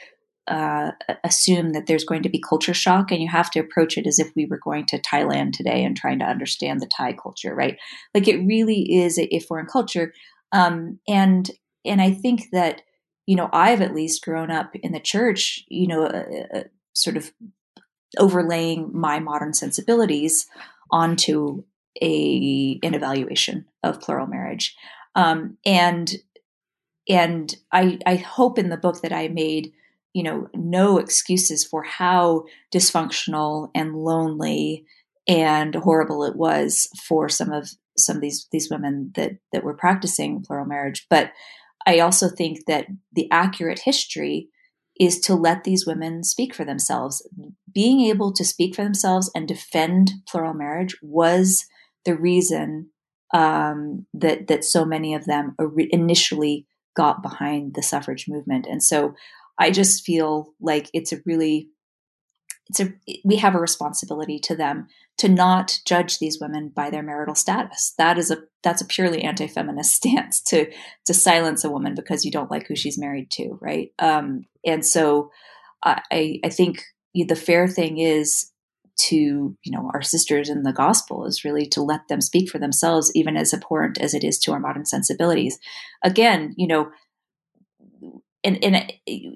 uh, 0.47 0.91
assume 1.25 1.73
that 1.73 1.87
there's 1.87 2.05
going 2.05 2.23
to 2.23 2.29
be 2.29 2.39
culture 2.39 2.73
shock 2.73 3.11
and 3.11 3.21
you 3.21 3.27
have 3.27 3.51
to 3.51 3.59
approach 3.59 3.97
it 3.97 4.07
as 4.07 4.19
if 4.19 4.31
we 4.33 4.45
were 4.45 4.59
going 4.63 4.85
to 4.85 5.01
Thailand 5.01 5.51
today 5.51 5.83
and 5.83 5.97
trying 5.97 6.19
to 6.19 6.25
understand 6.25 6.79
the 6.79 6.89
Thai 6.97 7.11
culture, 7.11 7.53
right? 7.53 7.77
Like 8.15 8.29
it 8.29 8.37
really 8.37 8.95
is 8.95 9.19
a, 9.19 9.35
a 9.35 9.39
foreign 9.39 9.65
culture. 9.65 10.13
Um, 10.53 10.99
and, 11.09 11.51
and 11.83 12.01
I 12.01 12.11
think 12.11 12.45
that, 12.53 12.83
you 13.27 13.35
know, 13.35 13.49
I've 13.53 13.81
at 13.81 13.93
least 13.93 14.23
grown 14.23 14.49
up 14.49 14.71
in 14.73 14.93
the 14.93 14.99
church, 14.99 15.63
you 15.67 15.85
know, 15.85 16.05
uh, 16.05 16.57
uh, 16.57 16.63
sort 16.93 17.17
of 17.17 17.31
overlaying 18.17 18.89
my 18.93 19.19
modern 19.19 19.53
sensibilities 19.53 20.47
onto 20.89 21.63
a 22.01 22.79
an 22.81 22.93
evaluation 22.93 23.65
of 23.83 23.99
plural 23.99 24.27
marriage, 24.27 24.75
um, 25.13 25.57
and 25.65 26.15
and 27.09 27.55
I 27.71 27.99
I 28.05 28.15
hope 28.15 28.57
in 28.57 28.69
the 28.69 28.77
book 28.77 29.01
that 29.01 29.13
I 29.13 29.27
made 29.27 29.73
you 30.13 30.23
know 30.23 30.47
no 30.53 30.97
excuses 30.97 31.65
for 31.65 31.83
how 31.83 32.45
dysfunctional 32.73 33.69
and 33.75 33.93
lonely 33.93 34.85
and 35.27 35.75
horrible 35.75 36.23
it 36.23 36.37
was 36.37 36.87
for 37.07 37.27
some 37.27 37.51
of 37.51 37.69
some 37.97 38.15
of 38.15 38.21
these 38.21 38.47
these 38.51 38.69
women 38.69 39.11
that 39.15 39.31
that 39.51 39.65
were 39.65 39.73
practicing 39.73 40.43
plural 40.43 40.65
marriage, 40.65 41.07
but 41.09 41.31
I 41.87 41.99
also 41.99 42.27
think 42.29 42.65
that 42.67 42.87
the 43.13 43.31
accurate 43.31 43.79
history 43.85 44.49
is 44.99 45.19
to 45.21 45.35
let 45.35 45.63
these 45.63 45.87
women 45.87 46.23
speak 46.23 46.53
for 46.53 46.65
themselves. 46.65 47.27
Being 47.73 48.01
able 48.01 48.33
to 48.33 48.43
speak 48.43 48.75
for 48.75 48.83
themselves 48.83 49.31
and 49.33 49.47
defend 49.47 50.11
plural 50.27 50.53
marriage 50.53 50.97
was 51.01 51.65
the 52.03 52.15
reason 52.15 52.89
um, 53.33 54.05
that 54.13 54.47
that 54.47 54.63
so 54.63 54.85
many 54.85 55.13
of 55.13 55.25
them 55.25 55.55
initially 55.91 56.65
got 56.95 57.21
behind 57.21 57.73
the 57.73 57.83
suffrage 57.83 58.25
movement. 58.27 58.65
And 58.69 58.83
so 58.83 59.13
I 59.57 59.71
just 59.71 60.03
feel 60.03 60.53
like 60.59 60.89
it's 60.93 61.13
a 61.13 61.21
really 61.25 61.69
it's 62.69 62.79
a 62.79 62.93
we 63.23 63.37
have 63.37 63.55
a 63.55 63.59
responsibility 63.59 64.39
to 64.39 64.55
them 64.55 64.87
to 65.17 65.29
not 65.29 65.79
judge 65.85 66.19
these 66.19 66.39
women 66.39 66.69
by 66.69 66.89
their 66.89 67.03
marital 67.03 67.35
status. 67.35 67.93
That 67.97 68.17
is 68.17 68.31
a 68.31 68.37
that's 68.63 68.81
a 68.81 68.85
purely 68.85 69.23
anti-feminist 69.23 69.93
stance 69.95 70.41
to 70.43 70.71
to 71.05 71.13
silence 71.13 71.63
a 71.63 71.69
woman 71.71 71.95
because 71.95 72.25
you 72.25 72.31
don't 72.31 72.51
like 72.51 72.67
who 72.67 72.75
she's 72.75 72.97
married 72.97 73.31
to, 73.31 73.57
right? 73.61 73.91
Um, 73.99 74.45
and 74.65 74.85
so 74.85 75.31
I 75.83 76.39
I 76.43 76.49
think 76.49 76.83
the 77.13 77.35
fair 77.35 77.67
thing 77.67 77.97
is 77.97 78.51
to 78.97 79.55
you 79.63 79.71
know 79.71 79.89
our 79.93 80.01
sisters 80.01 80.49
in 80.49 80.63
the 80.63 80.73
gospel 80.73 81.25
is 81.25 81.45
really 81.45 81.65
to 81.67 81.81
let 81.81 82.07
them 82.07 82.21
speak 82.21 82.49
for 82.49 82.59
themselves 82.59 83.11
even 83.13 83.37
as 83.37 83.53
abhorrent 83.53 83.99
as 83.99 84.13
it 84.13 84.23
is 84.23 84.39
to 84.39 84.51
our 84.51 84.59
modern 84.59 84.85
sensibilities 84.85 85.59
again 86.03 86.53
you 86.57 86.67
know 86.67 86.89
and 88.43 88.63
and 88.63 88.93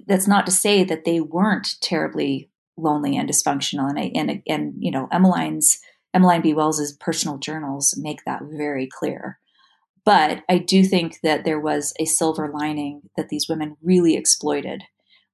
that's 0.08 0.28
not 0.28 0.46
to 0.46 0.52
say 0.52 0.84
that 0.84 1.06
they 1.06 1.20
weren't 1.20 1.80
terribly 1.82 2.50
lonely 2.78 3.18
and 3.18 3.30
dysfunctional. 3.30 3.90
And 3.90 4.00
I, 4.00 4.12
and 4.16 4.44
and 4.48 4.74
you 4.80 4.92
know 4.92 5.08
Emmeline's 5.12 5.80
Emmeline 6.14 6.42
B. 6.42 6.54
Wells's 6.54 6.94
personal 6.94 7.38
journals 7.38 7.96
make 7.98 8.26
that 8.26 8.42
very 8.44 8.88
clear. 8.88 9.40
But 10.04 10.44
I 10.50 10.58
do 10.58 10.84
think 10.84 11.20
that 11.22 11.46
there 11.46 11.60
was 11.60 11.94
a 12.00 12.06
silver 12.06 12.52
lining 12.52 13.04
that 13.16 13.30
these 13.30 13.48
women 13.48 13.78
really 13.84 14.16
exploited 14.16 14.84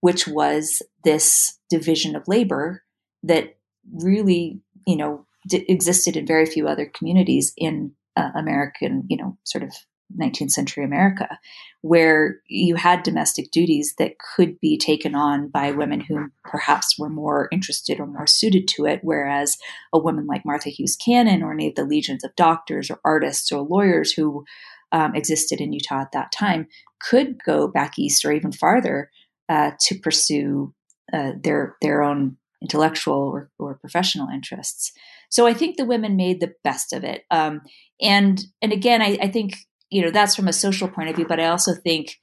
which 0.02 0.28
was 0.28 0.82
this 1.04 1.60
division 1.70 2.16
of 2.16 2.28
labor 2.28 2.84
that 3.24 3.58
really, 3.92 4.60
you 4.86 4.96
know, 4.96 5.26
d- 5.48 5.66
existed 5.68 6.16
in 6.16 6.26
very 6.26 6.46
few 6.46 6.68
other 6.68 6.86
communities 6.86 7.54
in 7.58 7.92
uh, 8.16 8.30
American, 8.36 9.06
you 9.10 9.18
know, 9.18 9.38
sort 9.44 9.64
of 9.64 9.74
19th 10.20 10.52
century 10.52 10.84
America, 10.84 11.40
where 11.82 12.42
you 12.48 12.76
had 12.76 13.04
domestic 13.04 13.52
duties 13.52 13.96
that 13.98 14.14
could 14.20 14.60
be 14.60 14.78
taken 14.78 15.16
on 15.16 15.50
by 15.50 15.72
women 15.72 16.00
who 16.00 16.30
perhaps 16.44 16.98
were 16.98 17.10
more 17.10 17.48
interested 17.52 18.00
or 18.00 18.08
more 18.08 18.28
suited 18.28 18.68
to 18.68 18.86
it, 18.86 19.00
whereas 19.04 19.58
a 19.94 20.00
woman 20.00 20.26
like 20.28 20.46
Martha 20.46 20.70
Hughes 20.70 20.96
Cannon 20.96 21.44
or 21.44 21.54
any 21.54 21.68
of 21.68 21.76
the 21.76 21.86
legions 21.86 22.24
of 22.24 22.36
doctors 22.36 22.90
or 22.90 23.00
artists 23.04 23.52
or 23.52 23.62
lawyers 23.62 24.14
who 24.14 24.46
um, 24.92 25.16
existed 25.16 25.60
in 25.60 25.74
Utah 25.74 26.02
at 26.02 26.12
that 26.14 26.32
time 26.32 26.68
could 27.00 27.44
go 27.44 27.68
back 27.68 28.00
east 28.00 28.24
or 28.26 28.32
even 28.32 28.52
farther 28.52 29.12
uh, 29.50 29.72
to 29.82 30.00
pursue 30.00 30.74
uh, 31.14 31.32
their 31.42 31.76
their 31.82 32.02
own 32.04 32.38
intellectual 32.62 33.16
or, 33.16 33.50
or 33.60 33.76
professional 33.76 34.28
interests. 34.30 34.92
So 35.30 35.46
I 35.46 35.54
think 35.54 35.78
the 35.78 35.86
women 35.86 36.16
made 36.16 36.40
the 36.40 36.54
best 36.64 36.94
of 36.94 37.04
it. 37.04 37.24
Um, 37.30 37.62
and 38.02 38.44
and 38.62 38.72
again, 38.72 39.02
I, 39.02 39.18
I 39.22 39.28
think 39.28 39.56
you 39.90 40.02
know 40.02 40.12
that's 40.12 40.36
from 40.36 40.48
a 40.48 40.54
social 40.54 40.88
point 40.88 41.10
of 41.10 41.16
view, 41.16 41.26
but 41.28 41.40
I 41.40 41.48
also 41.48 41.74
think 41.74 42.20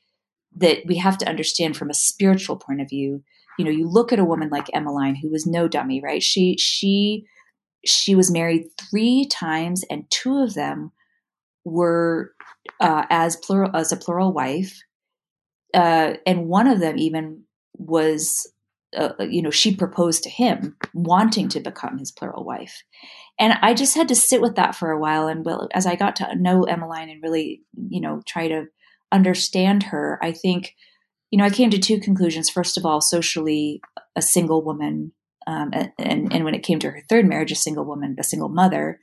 that 0.56 0.78
we 0.86 0.96
have 0.96 1.18
to 1.18 1.28
understand 1.28 1.76
from 1.76 1.90
a 1.90 1.94
spiritual 1.94 2.56
point 2.56 2.80
of 2.80 2.88
view. 2.88 3.22
You 3.58 3.64
know, 3.64 3.70
you 3.70 3.88
look 3.88 4.12
at 4.12 4.18
a 4.18 4.24
woman 4.24 4.50
like 4.50 4.68
Emmeline, 4.72 5.16
who 5.16 5.30
was 5.30 5.46
no 5.46 5.68
dummy, 5.68 6.00
right? 6.00 6.22
She 6.22 6.56
she 6.58 7.26
she 7.84 8.14
was 8.14 8.30
married 8.30 8.66
three 8.78 9.26
times, 9.26 9.84
and 9.90 10.10
two 10.10 10.38
of 10.38 10.54
them 10.54 10.92
were 11.64 12.32
uh, 12.80 13.04
as 13.10 13.36
plural 13.36 13.74
as 13.74 13.92
a 13.92 13.96
plural 13.96 14.32
wife, 14.32 14.80
uh, 15.72 16.14
and 16.26 16.46
one 16.46 16.66
of 16.66 16.80
them 16.80 16.98
even 16.98 17.44
was 17.76 18.50
uh, 18.96 19.12
you 19.18 19.42
know, 19.42 19.50
she 19.50 19.74
proposed 19.74 20.22
to 20.22 20.30
him 20.30 20.76
wanting 20.92 21.48
to 21.48 21.60
become 21.60 21.98
his 21.98 22.12
plural 22.12 22.44
wife. 22.44 22.82
And 23.38 23.54
I 23.62 23.74
just 23.74 23.96
had 23.96 24.08
to 24.08 24.14
sit 24.14 24.40
with 24.40 24.54
that 24.56 24.74
for 24.74 24.90
a 24.90 24.98
while. 24.98 25.26
And 25.26 25.46
as 25.72 25.86
I 25.86 25.96
got 25.96 26.16
to 26.16 26.34
know 26.36 26.62
Emmeline 26.62 27.10
and 27.10 27.22
really, 27.22 27.62
you 27.88 28.00
know, 28.00 28.22
try 28.26 28.48
to 28.48 28.66
understand 29.10 29.84
her, 29.84 30.18
I 30.22 30.32
think, 30.32 30.74
you 31.30 31.38
know, 31.38 31.44
I 31.44 31.50
came 31.50 31.70
to 31.70 31.78
two 31.78 31.98
conclusions. 31.98 32.48
First 32.48 32.78
of 32.78 32.86
all, 32.86 33.00
socially, 33.00 33.80
a 34.14 34.22
single 34.22 34.64
woman, 34.64 35.12
um, 35.46 35.72
and, 35.98 36.32
and 36.32 36.44
when 36.44 36.54
it 36.54 36.62
came 36.62 36.78
to 36.78 36.90
her 36.90 37.02
third 37.08 37.26
marriage, 37.26 37.50
a 37.50 37.56
single 37.56 37.84
woman, 37.84 38.16
a 38.18 38.24
single 38.24 38.48
mother, 38.48 39.00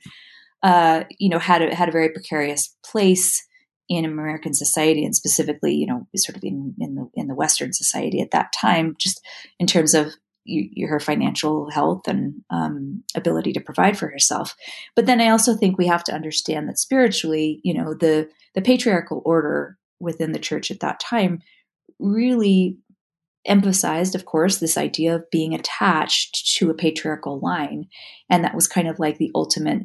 uh, 0.62 1.04
you 1.18 1.28
know, 1.28 1.38
had 1.38 1.60
a, 1.60 1.74
had 1.74 1.88
a 1.88 1.92
very 1.92 2.08
precarious 2.08 2.74
place 2.84 3.46
in 3.88 4.04
American 4.04 4.54
society 4.54 5.04
and 5.04 5.14
specifically, 5.14 5.74
you 5.74 5.86
know, 5.86 6.06
sort 6.16 6.36
of 6.36 6.42
in, 6.44 6.74
in 6.78 6.94
the 6.94 7.10
in 7.14 7.26
the 7.26 7.34
Western 7.34 7.72
society 7.72 8.22
at 8.22 8.30
that 8.30 8.52
time, 8.52 8.94
just 8.98 9.20
in 9.58 9.66
terms 9.66 9.92
of 9.92 10.14
you, 10.44 10.86
her 10.88 11.00
financial 11.00 11.70
health 11.70 12.08
and 12.08 12.42
um, 12.50 13.02
ability 13.14 13.52
to 13.52 13.60
provide 13.60 13.98
for 13.98 14.08
herself. 14.08 14.54
But 14.96 15.06
then 15.06 15.20
I 15.20 15.28
also 15.28 15.56
think 15.56 15.78
we 15.78 15.86
have 15.86 16.04
to 16.04 16.14
understand 16.14 16.68
that 16.68 16.78
spiritually, 16.78 17.60
you 17.62 17.74
know, 17.74 17.94
the 17.94 18.28
the 18.54 18.62
patriarchal 18.62 19.22
order 19.24 19.78
within 20.00 20.32
the 20.32 20.38
church 20.38 20.70
at 20.70 20.80
that 20.80 21.00
time 21.00 21.40
really 21.98 22.76
emphasized, 23.44 24.14
of 24.14 24.24
course, 24.24 24.58
this 24.58 24.76
idea 24.76 25.14
of 25.16 25.30
being 25.30 25.54
attached 25.54 26.56
to 26.56 26.70
a 26.70 26.74
patriarchal 26.74 27.40
line, 27.40 27.88
and 28.30 28.44
that 28.44 28.54
was 28.54 28.68
kind 28.68 28.88
of 28.88 28.98
like 28.98 29.18
the 29.18 29.30
ultimate 29.34 29.82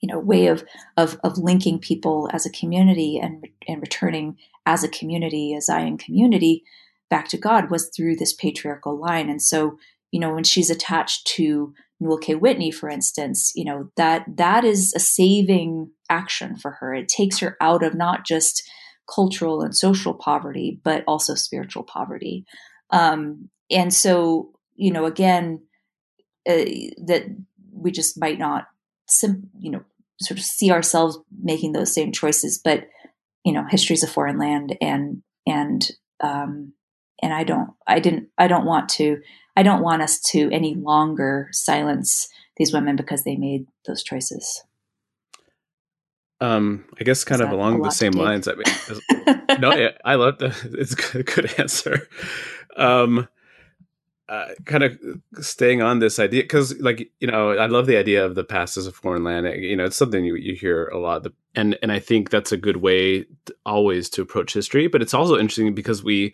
you 0.00 0.12
know 0.12 0.18
way 0.18 0.48
of 0.48 0.64
of 0.96 1.18
of 1.24 1.38
linking 1.38 1.78
people 1.78 2.28
as 2.32 2.44
a 2.44 2.50
community 2.50 3.18
and 3.18 3.46
and 3.66 3.80
returning 3.80 4.36
as 4.66 4.84
a 4.84 4.88
community 4.88 5.54
a 5.54 5.60
Zion 5.60 5.96
community 5.96 6.64
back 7.10 7.28
to 7.28 7.38
God 7.38 7.70
was 7.70 7.90
through 7.94 8.16
this 8.16 8.32
patriarchal 8.32 8.98
line 8.98 9.28
and 9.28 9.42
so 9.42 9.78
you 10.10 10.20
know 10.20 10.34
when 10.34 10.44
she's 10.44 10.70
attached 10.70 11.26
to 11.28 11.74
Newell 12.00 12.18
K. 12.18 12.34
Whitney 12.34 12.70
for 12.70 12.88
instance 12.88 13.52
you 13.54 13.64
know 13.64 13.90
that 13.96 14.24
that 14.36 14.64
is 14.64 14.92
a 14.94 15.00
saving 15.00 15.90
action 16.10 16.56
for 16.56 16.72
her 16.72 16.94
it 16.94 17.08
takes 17.08 17.38
her 17.38 17.56
out 17.60 17.82
of 17.82 17.94
not 17.94 18.24
just 18.24 18.62
cultural 19.12 19.60
and 19.60 19.76
social 19.76 20.14
poverty 20.14 20.80
but 20.82 21.04
also 21.06 21.34
spiritual 21.34 21.82
poverty 21.82 22.44
um, 22.90 23.48
and 23.70 23.92
so 23.92 24.50
you 24.76 24.90
know 24.90 25.04
again 25.04 25.60
uh, 26.48 26.64
that 27.06 27.24
we 27.72 27.90
just 27.90 28.18
might 28.18 28.38
not 28.38 28.66
sim- 29.08 29.50
you 29.58 29.70
know 29.70 29.82
sort 30.20 30.38
of 30.38 30.44
see 30.44 30.70
ourselves 30.70 31.18
making 31.42 31.72
those 31.72 31.92
same 31.92 32.12
choices. 32.12 32.60
But 32.62 32.88
you 33.44 33.52
know, 33.52 33.64
history 33.68 33.94
is 33.94 34.02
a 34.02 34.08
foreign 34.08 34.38
land, 34.38 34.76
and 34.80 35.22
and 35.46 35.90
um, 36.20 36.72
and 37.22 37.32
I 37.32 37.44
don't, 37.44 37.70
I 37.86 38.00
didn't, 38.00 38.28
I 38.38 38.48
don't 38.48 38.64
want 38.64 38.88
to, 38.90 39.20
I 39.56 39.62
don't 39.62 39.82
want 39.82 40.02
us 40.02 40.20
to 40.32 40.50
any 40.50 40.74
longer 40.74 41.48
silence 41.52 42.28
these 42.56 42.72
women 42.72 42.96
because 42.96 43.24
they 43.24 43.36
made 43.36 43.66
those 43.86 44.02
choices. 44.02 44.62
Um, 46.40 46.84
I 47.00 47.04
guess 47.04 47.24
kind 47.24 47.40
of 47.40 47.50
along 47.50 47.82
the 47.82 47.90
same 47.90 48.12
lines. 48.12 48.48
I 48.48 48.54
mean, 48.54 49.40
no, 49.60 49.74
yeah, 49.74 49.90
I 50.04 50.16
love 50.16 50.38
the. 50.38 50.54
It's 50.78 51.14
a 51.14 51.22
good 51.22 51.58
answer. 51.58 52.08
Um, 52.76 53.28
uh, 54.28 54.48
kind 54.64 54.82
of 54.82 54.98
staying 55.40 55.82
on 55.82 55.98
this 55.98 56.18
idea 56.18 56.42
because 56.42 56.80
like 56.80 57.10
you 57.20 57.26
know 57.26 57.50
i 57.50 57.66
love 57.66 57.84
the 57.84 57.96
idea 57.98 58.24
of 58.24 58.34
the 58.34 58.42
past 58.42 58.78
as 58.78 58.86
a 58.86 58.92
foreign 58.92 59.22
land 59.22 59.46
you 59.62 59.76
know 59.76 59.84
it's 59.84 59.96
something 59.96 60.24
you, 60.24 60.34
you 60.34 60.54
hear 60.54 60.86
a 60.86 60.98
lot 60.98 61.26
and 61.54 61.78
and 61.82 61.92
i 61.92 61.98
think 61.98 62.30
that's 62.30 62.50
a 62.50 62.56
good 62.56 62.78
way 62.78 63.22
to, 63.44 63.54
always 63.66 64.08
to 64.08 64.22
approach 64.22 64.54
history 64.54 64.86
but 64.86 65.02
it's 65.02 65.12
also 65.12 65.34
interesting 65.34 65.74
because 65.74 66.02
we 66.02 66.26
eh, 66.26 66.28
eh, 66.28 66.32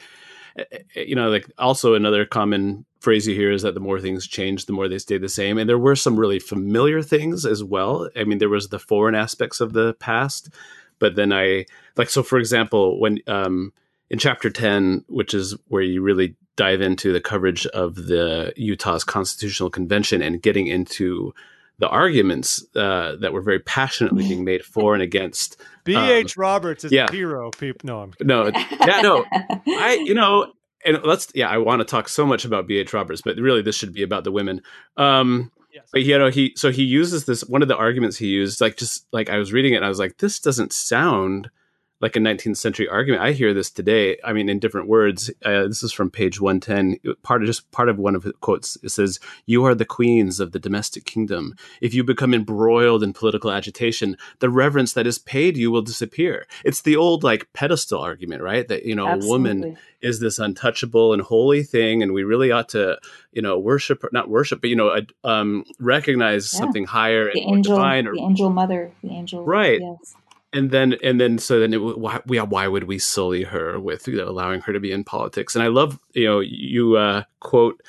Eh, 0.57 0.65
eh, 0.73 0.79
eh, 0.97 1.05
you 1.07 1.15
know 1.15 1.29
like 1.29 1.51
also 1.59 1.95
another 1.95 2.25
common 2.25 2.85
phrase 3.01 3.27
you 3.27 3.35
hear 3.35 3.51
is 3.51 3.63
that 3.63 3.75
the 3.75 3.81
more 3.81 4.01
things 4.01 4.27
change 4.27 4.67
the 4.67 4.73
more 4.73 4.89
they 4.89 4.99
stay 4.99 5.19
the 5.19 5.29
same. 5.29 5.59
And 5.59 5.69
there 5.69 5.79
were 5.79 5.97
some 5.97 6.19
really 6.19 6.39
familiar 6.39 7.03
things 7.03 7.47
as 7.47 7.65
well. 7.65 8.09
I 8.17 8.25
mean 8.25 8.39
there 8.39 8.49
was 8.49 8.69
the 8.69 8.79
foreign 8.79 9.15
aspects 9.15 9.61
of 9.61 9.73
the 9.73 9.95
past 9.95 10.51
but 10.99 11.17
then 11.17 11.33
i 11.33 11.65
like 11.97 12.11
so 12.11 12.23
for 12.23 12.39
example 12.39 13.01
when 13.01 13.19
um 13.27 13.73
in 14.11 14.19
chapter 14.19 14.51
10 14.51 15.05
which 15.09 15.35
is 15.35 15.57
where 15.69 15.83
you 15.83 16.03
really 16.03 16.37
dive 16.57 16.83
into 16.83 17.11
the 17.11 17.23
coverage 17.23 17.67
of 17.69 17.95
the 17.95 18.53
Utah's 18.55 19.03
Constitutional 19.03 19.71
Convention 19.71 20.21
and 20.21 20.43
getting 20.43 20.67
into 20.67 21.33
the 21.81 21.89
arguments 21.89 22.65
uh, 22.77 23.17
that 23.21 23.33
were 23.33 23.41
very 23.41 23.59
passionately 23.59 24.29
being 24.29 24.45
made 24.45 24.65
for 24.65 24.95
and 24.95 25.03
against. 25.03 25.61
B.H. 25.85 26.37
Um, 26.37 26.41
Roberts 26.41 26.85
is 26.85 26.93
yeah. 26.93 27.07
a 27.09 27.13
hero. 27.13 27.51
People, 27.51 27.87
no, 27.87 28.03
I'm 28.03 28.13
kidding. 28.13 28.27
no, 28.27 28.47
yeah, 28.87 29.01
no. 29.01 29.25
I, 29.33 29.99
you 30.05 30.15
know, 30.15 30.53
and 30.85 31.01
let's, 31.05 31.29
yeah, 31.35 31.49
I 31.49 31.57
want 31.57 31.81
to 31.81 31.85
talk 31.87 32.09
so 32.09 32.27
much 32.27 32.45
about 32.45 32.67
B.H. 32.67 32.93
Roberts, 32.93 33.23
but 33.23 33.37
really, 33.39 33.63
this 33.63 33.77
should 33.77 33.95
be 33.95 34.03
about 34.03 34.25
the 34.25 34.31
women. 34.31 34.61
Um, 34.99 35.51
yes. 35.73 35.89
But 35.91 36.03
you 36.03 36.19
know, 36.19 36.29
he 36.29 36.53
so 36.55 36.71
he 36.71 36.83
uses 36.83 37.25
this. 37.25 37.43
One 37.45 37.63
of 37.63 37.69
the 37.69 37.77
arguments 37.77 38.19
he 38.19 38.29
used, 38.29 38.61
like 38.61 38.77
just 38.77 39.07
like 39.11 39.31
I 39.31 39.39
was 39.39 39.53
reading 39.53 39.73
it, 39.73 39.77
and 39.77 39.85
I 39.85 39.89
was 39.89 39.99
like, 39.99 40.19
this 40.19 40.39
doesn't 40.39 40.75
sound 40.75 41.51
like 42.01 42.17
a 42.17 42.19
19th 42.19 42.57
century 42.57 42.89
argument. 42.89 43.23
I 43.23 43.33
hear 43.33 43.53
this 43.53 43.71
today. 43.71 44.19
I 44.25 44.33
mean, 44.33 44.49
in 44.49 44.59
different 44.59 44.89
words. 44.89 45.31
Uh, 45.45 45.67
this 45.67 45.83
is 45.83 45.93
from 45.93 46.11
page 46.11 46.41
110. 46.41 47.15
Part 47.23 47.43
of 47.43 47.47
just 47.47 47.71
part 47.73 47.89
of 47.89 47.99
one 47.99 48.15
of 48.15 48.23
the 48.23 48.33
quotes. 48.33 48.77
It 48.83 48.89
says, 48.89 49.21
"You 49.47 49.65
are 49.65 49.75
the 49.75 49.85
queens 49.85 50.41
of 50.41 50.53
the 50.53 50.59
domestic 50.59 51.05
kingdom. 51.05 51.55
If 51.81 51.93
you 51.93 52.03
become 52.03 52.33
embroiled 52.33 53.03
in 53.03 53.13
political 53.13 53.51
agitation, 53.51 54.17
the 54.39 54.51
reverence 54.51 54.95
that 54.95 55.07
is 55.07 55.19
paid 55.19 55.57
you 55.57 55.71
will 55.71 55.83
disappear." 55.83 56.47
It's 56.65 56.81
the 56.81 56.97
old 56.97 57.23
like 57.23 57.53
pedestal 57.53 58.01
argument, 58.01 58.43
right? 58.43 58.67
That 58.67 58.85
you 58.85 58.95
know, 58.95 59.07
Absolutely. 59.07 59.29
a 59.29 59.31
woman 59.31 59.79
is 60.01 60.21
this 60.21 60.39
untouchable 60.39 61.13
and 61.13 61.21
holy 61.21 61.63
thing, 61.63 62.03
and 62.03 62.15
we 62.15 62.25
really 62.25 62.51
ought 62.51 62.71
to, 62.71 62.99
you 63.33 63.43
know, 63.43 63.59
worship 63.59 64.03
not 64.13 64.31
worship, 64.31 64.63
but 64.63 64.71
you 64.71 64.77
know, 64.77 64.99
um, 65.25 65.65
recognize 65.79 66.53
yeah. 66.53 66.61
something 66.61 66.87
higher 66.87 67.31
the 67.33 67.43
and 67.43 67.57
angel, 67.57 67.77
divine, 67.77 68.07
or 68.07 68.15
the 68.15 68.23
angel 68.23 68.49
mother, 68.49 68.91
the 69.03 69.11
angel, 69.11 69.45
right? 69.45 69.81
Yes 69.81 70.15
and 70.53 70.71
then 70.71 70.97
and 71.03 71.21
then 71.21 71.39
so 71.39 71.61
then 71.61 71.75
it, 71.75 71.79
why, 71.79 72.21
why 72.25 72.67
would 72.67 72.85
we 72.85 72.99
sully 72.99 73.45
her 73.45 73.79
with 73.79 74.09
you 74.09 74.17
know, 74.17 74.29
allowing 74.29 74.61
her 74.63 74.73
to 74.73 74.81
be 74.81 74.93
in 74.93 75.05
politics? 75.05 75.55
And 75.55 75.63
i 75.63 75.69
love 75.69 75.99
you 76.13 76.27
know 76.27 76.41
you 76.41 76.97
uh, 76.97 77.25
quote 77.41 77.83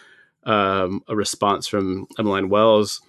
um, 0.43 1.03
a 1.07 1.15
response 1.15 1.67
from 1.67 2.07
Emmeline 2.17 2.49
Wells 2.49 3.01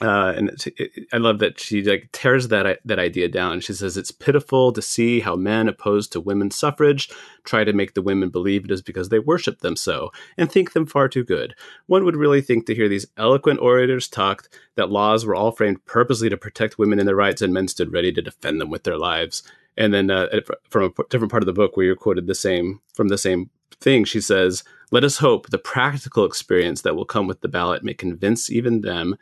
uh, 0.00 0.32
and 0.36 0.50
it, 0.76 1.06
I 1.12 1.18
love 1.18 1.38
that 1.38 1.60
she 1.60 1.82
like 1.82 2.08
tears 2.10 2.48
that 2.48 2.80
that 2.84 2.98
idea 2.98 3.28
down. 3.28 3.60
She 3.60 3.72
says 3.72 3.96
it's 3.96 4.10
pitiful 4.10 4.72
to 4.72 4.82
see 4.82 5.20
how 5.20 5.36
men 5.36 5.68
opposed 5.68 6.12
to 6.12 6.20
women's 6.20 6.56
suffrage 6.56 7.08
try 7.44 7.62
to 7.62 7.72
make 7.72 7.94
the 7.94 8.02
women 8.02 8.28
believe 8.28 8.64
it 8.64 8.72
is 8.72 8.82
because 8.82 9.08
they 9.08 9.20
worship 9.20 9.60
them 9.60 9.76
so 9.76 10.10
and 10.36 10.50
think 10.50 10.72
them 10.72 10.84
far 10.84 11.08
too 11.08 11.22
good. 11.22 11.54
One 11.86 12.04
would 12.04 12.16
really 12.16 12.40
think 12.40 12.66
to 12.66 12.74
hear 12.74 12.88
these 12.88 13.06
eloquent 13.16 13.60
orators 13.60 14.08
talk 14.08 14.48
that 14.74 14.90
laws 14.90 15.24
were 15.24 15.36
all 15.36 15.52
framed 15.52 15.84
purposely 15.84 16.28
to 16.28 16.36
protect 16.36 16.76
women 16.76 16.98
and 16.98 17.06
their 17.06 17.14
rights, 17.14 17.40
and 17.40 17.54
men 17.54 17.68
stood 17.68 17.92
ready 17.92 18.10
to 18.12 18.22
defend 18.22 18.60
them 18.60 18.70
with 18.70 18.82
their 18.82 18.98
lives. 18.98 19.44
And 19.76 19.94
then 19.94 20.10
uh, 20.10 20.26
from 20.70 20.84
a 20.84 21.02
different 21.08 21.30
part 21.30 21.42
of 21.44 21.46
the 21.46 21.52
book 21.52 21.76
where 21.76 21.86
you're 21.86 21.96
quoted 21.96 22.26
the 22.26 22.34
same 22.34 22.80
from 22.94 23.08
the 23.08 23.18
same 23.18 23.50
thing, 23.80 24.04
she 24.04 24.20
says, 24.20 24.64
"Let 24.90 25.04
us 25.04 25.18
hope 25.18 25.50
the 25.50 25.58
practical 25.58 26.24
experience 26.24 26.82
that 26.82 26.96
will 26.96 27.04
come 27.04 27.28
with 27.28 27.42
the 27.42 27.48
ballot 27.48 27.84
may 27.84 27.94
convince 27.94 28.50
even 28.50 28.80
them." 28.80 29.16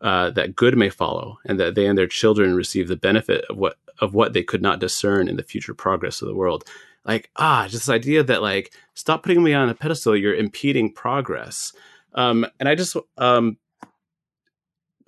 Uh, 0.00 0.30
that 0.30 0.56
good 0.56 0.76
may 0.76 0.90
follow, 0.90 1.38
and 1.44 1.58
that 1.58 1.74
they 1.74 1.86
and 1.86 1.98
their 1.98 2.06
children 2.06 2.54
receive 2.54 2.88
the 2.88 2.96
benefit 2.96 3.44
of 3.50 3.56
what 3.56 3.76
of 4.00 4.14
what 4.14 4.32
they 4.32 4.42
could 4.42 4.62
not 4.62 4.78
discern 4.78 5.28
in 5.28 5.36
the 5.36 5.42
future 5.42 5.74
progress 5.74 6.22
of 6.22 6.28
the 6.28 6.34
world. 6.34 6.64
Like 7.04 7.30
ah, 7.36 7.64
just 7.68 7.86
this 7.86 7.94
idea 7.94 8.22
that 8.22 8.42
like 8.42 8.72
stop 8.94 9.22
putting 9.22 9.42
me 9.42 9.54
on 9.54 9.68
a 9.68 9.74
pedestal. 9.74 10.16
You're 10.16 10.34
impeding 10.34 10.92
progress. 10.92 11.72
Um, 12.14 12.46
and 12.58 12.68
I 12.68 12.74
just 12.74 12.96
um, 13.16 13.58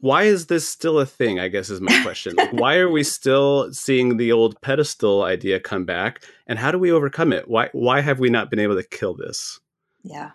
why 0.00 0.24
is 0.24 0.46
this 0.46 0.66
still 0.66 0.98
a 0.98 1.07
thing? 1.07 1.38
I 1.38 1.48
guess 1.48 1.70
is 1.70 1.81
my 1.81 2.03
question. 2.03 2.35
like, 2.37 2.53
why 2.53 2.76
are 2.76 2.90
we 2.90 3.05
still 3.05 3.72
seeing 3.72 4.16
the 4.16 4.33
old 4.33 4.61
pedestal 4.61 5.22
idea 5.22 5.61
come 5.61 5.85
back, 5.85 6.24
and 6.46 6.59
how 6.59 6.70
do 6.70 6.79
we 6.79 6.90
overcome 6.90 7.33
it? 7.33 7.48
Why 7.48 7.68
why 7.72 8.00
have 8.00 8.18
we 8.18 8.31
not 8.31 8.50
been 8.50 8.59
able 8.59 8.76
to 8.76 8.83
kill 8.83 9.14
this? 9.14 9.61
Yeah. 10.03 10.31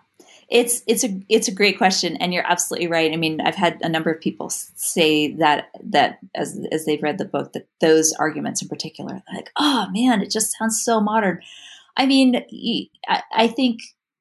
It's 0.48 0.82
it's 0.86 1.02
a 1.02 1.20
it's 1.28 1.48
a 1.48 1.54
great 1.54 1.76
question, 1.76 2.16
and 2.16 2.32
you're 2.32 2.46
absolutely 2.46 2.86
right. 2.86 3.12
I 3.12 3.16
mean, 3.16 3.40
I've 3.40 3.56
had 3.56 3.78
a 3.82 3.88
number 3.88 4.10
of 4.10 4.20
people 4.20 4.48
say 4.50 5.32
that 5.34 5.70
that 5.82 6.18
as 6.34 6.64
as 6.70 6.84
they've 6.84 7.02
read 7.02 7.18
the 7.18 7.24
book 7.24 7.52
that 7.52 7.68
those 7.80 8.12
arguments 8.12 8.62
in 8.62 8.68
particular, 8.68 9.22
like, 9.34 9.50
oh 9.56 9.88
man, 9.90 10.22
it 10.22 10.30
just 10.30 10.56
sounds 10.56 10.82
so 10.84 11.00
modern. 11.00 11.40
I 11.96 12.06
mean, 12.06 12.44
I, 13.08 13.22
I 13.32 13.48
think 13.48 13.80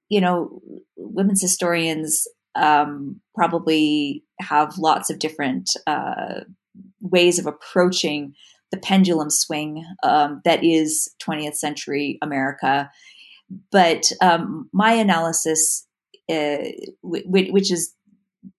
you 0.10 0.22
know, 0.22 0.62
women's 0.96 1.42
historians 1.42 2.28
um, 2.56 3.20
probably 3.36 4.24
have 4.40 4.78
lots 4.78 5.10
of 5.10 5.20
different 5.20 5.70
uh, 5.88 6.42
ways 7.02 7.40
of 7.40 7.46
approaching 7.46 8.34
the 8.72 8.78
pendulum 8.78 9.30
swing 9.30 9.86
um, 10.04 10.42
that 10.46 10.64
is 10.64 11.14
20th 11.22 11.56
century 11.56 12.18
America. 12.22 12.90
But 13.72 14.12
um, 14.22 14.70
my 14.74 14.94
analysis 14.94 15.86
uh, 16.32 16.58
which 17.04 17.72
is 17.72 17.94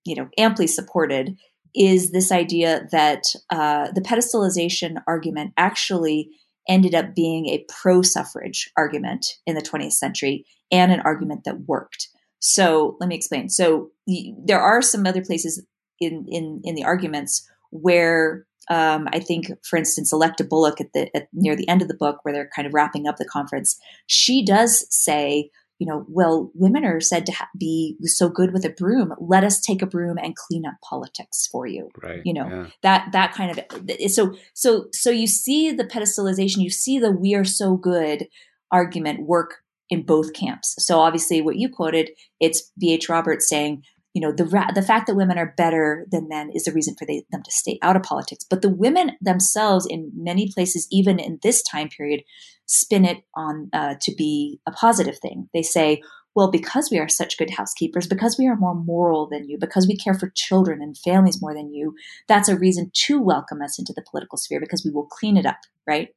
you 0.04 0.14
know 0.14 0.28
amply 0.38 0.66
supported, 0.66 1.36
is 1.74 2.12
this 2.12 2.32
idea 2.32 2.86
that 2.92 3.24
uh, 3.50 3.90
the 3.92 4.00
pedestalization 4.00 5.02
argument 5.06 5.52
actually 5.56 6.30
ended 6.68 6.94
up 6.94 7.14
being 7.14 7.46
a 7.46 7.64
pro-suffrage 7.68 8.70
argument 8.76 9.24
in 9.46 9.54
the 9.54 9.62
20th 9.62 9.92
century 9.92 10.44
and 10.72 10.90
an 10.90 11.00
argument 11.00 11.44
that 11.44 11.60
worked. 11.60 12.08
So 12.40 12.96
let 12.98 13.08
me 13.08 13.14
explain. 13.14 13.48
So 13.48 13.90
the, 14.06 14.34
there 14.44 14.60
are 14.60 14.82
some 14.82 15.06
other 15.06 15.24
places 15.24 15.64
in 16.00 16.26
in 16.28 16.60
in 16.64 16.74
the 16.74 16.84
arguments 16.84 17.48
where 17.70 18.46
um, 18.68 19.08
I 19.12 19.20
think, 19.20 19.46
for 19.64 19.76
instance, 19.76 20.12
Electa 20.12 20.44
Bullock 20.44 20.80
at 20.80 20.92
the 20.92 21.14
at, 21.16 21.28
near 21.32 21.54
the 21.54 21.68
end 21.68 21.82
of 21.82 21.88
the 21.88 21.96
book, 21.96 22.18
where 22.22 22.34
they're 22.34 22.50
kind 22.54 22.66
of 22.66 22.74
wrapping 22.74 23.06
up 23.06 23.16
the 23.16 23.24
conference, 23.24 23.78
she 24.06 24.44
does 24.44 24.86
say 24.90 25.50
you 25.78 25.86
know, 25.86 26.06
well, 26.08 26.50
women 26.54 26.84
are 26.84 27.00
said 27.00 27.26
to 27.26 27.32
ha- 27.32 27.48
be 27.58 27.96
so 28.02 28.28
good 28.28 28.52
with 28.52 28.64
a 28.64 28.70
broom. 28.70 29.12
Let 29.20 29.44
us 29.44 29.60
take 29.60 29.82
a 29.82 29.86
broom 29.86 30.16
and 30.18 30.34
clean 30.34 30.64
up 30.64 30.74
politics 30.82 31.46
for 31.50 31.66
you. 31.66 31.90
Right. 32.02 32.22
You 32.24 32.34
know 32.34 32.48
yeah. 32.48 32.66
that 32.82 33.12
that 33.12 33.34
kind 33.34 33.58
of 33.58 34.10
so 34.10 34.34
so 34.54 34.86
so 34.92 35.10
you 35.10 35.26
see 35.26 35.72
the 35.72 35.84
pedestalization. 35.84 36.58
You 36.58 36.70
see 36.70 36.98
the 36.98 37.10
"we 37.10 37.34
are 37.34 37.44
so 37.44 37.76
good" 37.76 38.28
argument 38.72 39.26
work 39.26 39.56
in 39.90 40.02
both 40.02 40.32
camps. 40.32 40.74
So 40.78 40.98
obviously, 40.98 41.42
what 41.42 41.56
you 41.56 41.68
quoted, 41.68 42.10
it's 42.40 42.72
B. 42.78 42.92
H. 42.92 43.08
Roberts 43.08 43.48
saying, 43.48 43.82
you 44.14 44.20
know, 44.20 44.32
the 44.32 44.46
ra- 44.46 44.72
the 44.74 44.82
fact 44.82 45.06
that 45.06 45.14
women 45.14 45.38
are 45.38 45.54
better 45.56 46.06
than 46.10 46.28
men 46.28 46.50
is 46.54 46.64
the 46.64 46.72
reason 46.72 46.94
for 46.98 47.04
they, 47.06 47.24
them 47.30 47.42
to 47.42 47.50
stay 47.50 47.78
out 47.82 47.96
of 47.96 48.02
politics. 48.02 48.44
But 48.48 48.62
the 48.62 48.70
women 48.70 49.12
themselves, 49.20 49.86
in 49.88 50.10
many 50.14 50.50
places, 50.52 50.88
even 50.90 51.18
in 51.18 51.38
this 51.42 51.62
time 51.62 51.88
period, 51.88 52.22
spin 52.66 53.04
it 53.04 53.18
on 53.34 53.70
uh, 53.72 53.94
to 54.02 54.14
be 54.14 54.60
a 54.66 54.72
positive 54.72 55.18
thing. 55.18 55.48
They 55.54 55.62
say, 55.62 56.02
well, 56.36 56.50
because 56.50 56.90
we 56.90 56.98
are 56.98 57.08
such 57.08 57.38
good 57.38 57.50
housekeepers, 57.50 58.06
because 58.06 58.36
we 58.38 58.46
are 58.46 58.56
more 58.56 58.74
moral 58.74 59.26
than 59.26 59.48
you, 59.48 59.56
because 59.58 59.88
we 59.88 59.96
care 59.96 60.12
for 60.12 60.30
children 60.34 60.82
and 60.82 60.96
families 60.98 61.40
more 61.40 61.54
than 61.54 61.72
you, 61.72 61.94
that's 62.28 62.50
a 62.50 62.58
reason 62.58 62.90
to 62.92 63.20
welcome 63.20 63.62
us 63.62 63.78
into 63.78 63.94
the 63.94 64.04
political 64.08 64.36
sphere 64.36 64.60
because 64.60 64.84
we 64.84 64.90
will 64.90 65.06
clean 65.06 65.38
it 65.38 65.46
up, 65.46 65.60
right? 65.86 66.10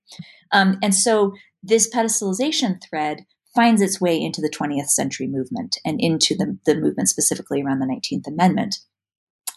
Um, 0.52 0.78
and 0.84 0.94
so 0.94 1.34
this 1.64 1.90
pedestalization 1.90 2.82
thread 2.84 3.26
finds 3.56 3.82
its 3.82 4.02
way 4.02 4.22
into 4.22 4.42
the 4.42 4.50
20th 4.50 4.90
century 4.90 5.28
movement 5.28 5.78
and 5.86 6.02
into 6.02 6.36
the, 6.36 6.58
the 6.66 6.76
movement 6.76 7.08
specifically 7.08 7.62
around 7.62 7.80
the 7.80 7.86
19th 7.86 8.28
Amendment. 8.28 8.80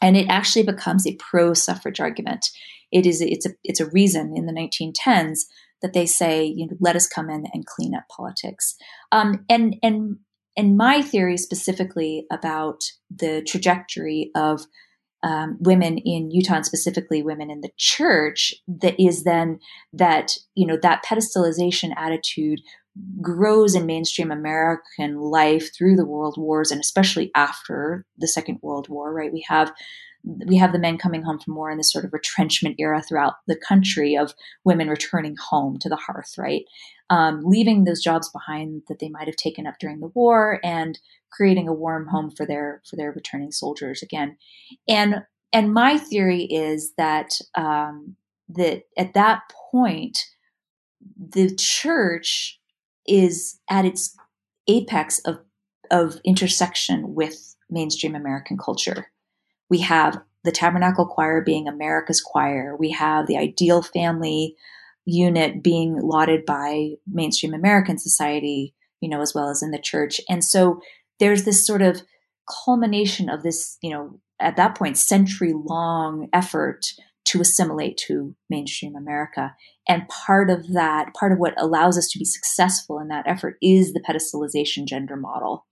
And 0.01 0.17
it 0.17 0.29
actually 0.29 0.63
becomes 0.65 1.07
a 1.07 1.17
pro 1.17 1.55
suffrage 1.55 2.01
argument. 2.01 2.51
It 2.91 3.07
is 3.07 3.21
it's 3.21 3.47
a 3.47 3.51
it's 3.65 3.81
a 3.81 3.87
reason 3.87 4.37
in 4.37 4.47
the 4.47 4.53
1910s 4.53 5.41
that 5.83 5.92
they 5.92 6.07
say, 6.07 6.45
you 6.45 6.66
know, 6.66 6.77
let 6.81 6.97
us 6.97 7.09
come 7.09 7.29
in 7.29 7.47
and 7.53 7.66
clean 7.66 7.95
up 7.95 8.05
politics. 8.14 8.77
Um, 9.11 9.45
and 9.49 9.77
and 9.83 10.18
and 10.57 10.77
my 10.77 11.03
theory 11.03 11.37
specifically 11.37 12.27
about 12.31 12.81
the 13.11 13.42
trajectory 13.42 14.31
of 14.35 14.66
um, 15.23 15.57
women 15.61 15.99
in 15.99 16.31
Utah 16.31 16.57
and 16.57 16.66
specifically 16.66 17.23
women 17.23 17.51
in 17.51 17.61
the 17.61 17.71
church 17.77 18.55
that 18.66 19.01
is 19.01 19.25
then 19.25 19.61
that 19.92 20.33
you 20.55 20.66
know 20.66 20.79
that 20.83 21.05
pedestalization 21.05 21.92
attitude 21.97 22.61
grows 23.23 23.75
in 23.75 23.87
mainstream 23.87 24.31
American 24.31 25.18
life 25.18 25.75
through 25.75 25.97
the 25.97 26.05
world 26.05 26.35
wars 26.37 26.71
and 26.71 26.81
especially 26.81 27.31
after 27.35 28.05
the 28.18 28.29
Second 28.29 28.59
World 28.62 28.88
War. 28.88 29.12
Right, 29.12 29.33
we 29.33 29.45
have 29.49 29.73
we 30.25 30.57
have 30.57 30.73
the 30.73 30.79
men 30.79 30.99
coming 30.99 31.23
home 31.23 31.39
from 31.39 31.57
war 31.57 31.71
in 31.71 31.79
this 31.79 31.93
sort 31.93 32.05
of 32.05 32.13
retrenchment 32.13 32.77
era 32.79 33.03
throughout 33.03 33.35
the 33.47 33.57
country 33.57 34.17
of 34.17 34.35
women 34.65 34.89
returning 34.89 35.37
home 35.37 35.79
to 35.81 35.89
the 35.89 35.97
hearth, 35.97 36.35
right? 36.39 36.65
Um, 37.11 37.43
leaving 37.45 37.85
those 37.85 38.03
jobs 38.03 38.31
behind 38.31 38.83
that 38.89 38.99
they 39.01 39.09
might 39.09 39.27
have 39.27 39.37
taken 39.37 39.67
up 39.67 39.75
during 39.81 40.01
the 40.01 40.13
war 40.15 40.61
and 40.63 40.99
creating 41.31 41.69
a 41.69 41.73
warm 41.73 42.07
home 42.07 42.31
for 42.31 42.47
their 42.47 42.83
for 42.89 42.97
their 42.97 43.13
returning 43.13 43.51
soldiers 43.51 44.03
again. 44.03 44.37
And 44.89 45.23
and 45.53 45.75
my 45.75 45.99
theory 45.99 46.45
is 46.45 46.95
that 46.97 47.31
um, 47.55 48.17
that 48.49 48.85
at 48.97 49.15
that 49.15 49.43
point, 49.71 50.19
the 51.19 51.55
church 51.57 52.61
is 53.07 53.59
at 53.69 53.85
its 53.85 54.17
apex 54.69 55.19
of 55.21 55.41
of 55.91 56.21
intersection 56.25 57.15
with 57.15 57.57
mainstream 57.69 58.15
American 58.15 58.57
culture 58.57 59.09
we 59.73 59.79
have 59.79 60.21
the 60.45 60.53
Tabernacle 60.53 61.07
Choir 61.07 61.41
being 61.41 61.67
America's 61.67 62.21
choir. 62.21 62.77
We 62.79 62.91
have 62.91 63.27
the 63.27 63.39
Ideal 63.39 63.81
Family 63.81 64.55
unit 65.07 65.63
being 65.63 65.99
lauded 65.99 66.45
by 66.45 66.97
mainstream 67.11 67.55
American 67.55 67.97
society, 67.97 68.75
you 69.01 69.09
know, 69.09 69.23
as 69.23 69.35
well 69.35 69.49
as 69.49 69.63
in 69.63 69.71
the 69.71 69.79
church. 69.79 70.21
And 70.29 70.45
so 70.45 70.83
there's 71.21 71.45
this 71.45 71.67
sort 71.67 71.81
of 71.81 72.03
culmination 72.67 73.31
of 73.31 73.43
this, 73.43 73.79
you 73.81 73.89
know, 73.89 74.21
at 74.39 74.57
that 74.57 74.77
point, 74.77 74.99
century 74.99 75.55
long 75.55 76.29
effort 76.35 76.85
to 77.25 77.41
assimilate 77.41 77.97
to 78.09 78.37
mainstream 78.51 78.95
America. 78.95 79.55
And 79.89 80.07
part 80.09 80.51
of 80.51 80.75
that, 80.75 81.15
part 81.15 81.33
of 81.33 81.39
what 81.39 81.55
allows 81.57 81.97
us 81.97 82.09
to 82.09 82.19
be 82.19 82.27
successful 82.27 82.99
in 82.99 83.09
that 83.09 83.27
effort 83.27 83.57
is 83.63 83.95
the 83.95 84.05
pedestalization 84.07 84.85
gender 84.85 85.17
model. 85.17 85.65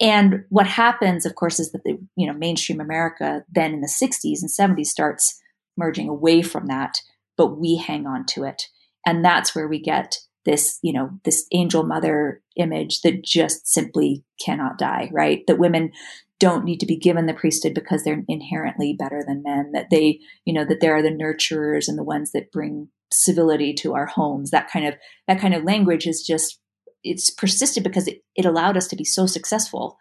And 0.00 0.44
what 0.48 0.66
happens, 0.66 1.26
of 1.26 1.34
course, 1.34 1.60
is 1.60 1.72
that 1.72 1.84
the 1.84 1.98
you 2.16 2.26
know 2.26 2.32
mainstream 2.32 2.80
America 2.80 3.44
then 3.50 3.74
in 3.74 3.80
the 3.80 3.86
60s 3.86 4.40
and 4.40 4.50
70s 4.50 4.86
starts 4.86 5.40
merging 5.76 6.08
away 6.08 6.42
from 6.42 6.66
that, 6.66 6.98
but 7.36 7.58
we 7.58 7.76
hang 7.76 8.06
on 8.06 8.26
to 8.26 8.44
it. 8.44 8.64
And 9.06 9.24
that's 9.24 9.54
where 9.54 9.68
we 9.68 9.80
get 9.80 10.18
this, 10.44 10.78
you 10.82 10.92
know, 10.92 11.10
this 11.24 11.46
angel 11.52 11.84
mother 11.84 12.42
image 12.56 13.00
that 13.02 13.24
just 13.24 13.66
simply 13.66 14.24
cannot 14.44 14.78
die, 14.78 15.10
right? 15.12 15.42
That 15.46 15.58
women 15.58 15.92
don't 16.38 16.64
need 16.64 16.80
to 16.80 16.86
be 16.86 16.96
given 16.96 17.26
the 17.26 17.34
priesthood 17.34 17.74
because 17.74 18.02
they're 18.02 18.24
inherently 18.26 18.94
better 18.98 19.22
than 19.26 19.42
men, 19.42 19.72
that 19.72 19.88
they, 19.90 20.20
you 20.44 20.54
know, 20.54 20.64
that 20.64 20.80
they 20.80 20.88
are 20.88 21.02
the 21.02 21.10
nurturers 21.10 21.88
and 21.88 21.98
the 21.98 22.04
ones 22.04 22.32
that 22.32 22.52
bring 22.52 22.88
civility 23.12 23.74
to 23.74 23.94
our 23.94 24.06
homes. 24.06 24.50
That 24.50 24.70
kind 24.70 24.86
of 24.86 24.94
that 25.28 25.40
kind 25.40 25.54
of 25.54 25.64
language 25.64 26.06
is 26.06 26.22
just 26.26 26.59
it's 27.02 27.30
persisted 27.30 27.82
because 27.82 28.06
it, 28.06 28.22
it 28.36 28.44
allowed 28.44 28.76
us 28.76 28.86
to 28.88 28.96
be 28.96 29.04
so 29.04 29.26
successful 29.26 29.98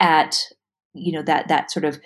at 0.00 0.36
you 0.92 1.12
know 1.12 1.22
that 1.22 1.48
that 1.48 1.70
sort 1.70 1.84
of 1.84 1.98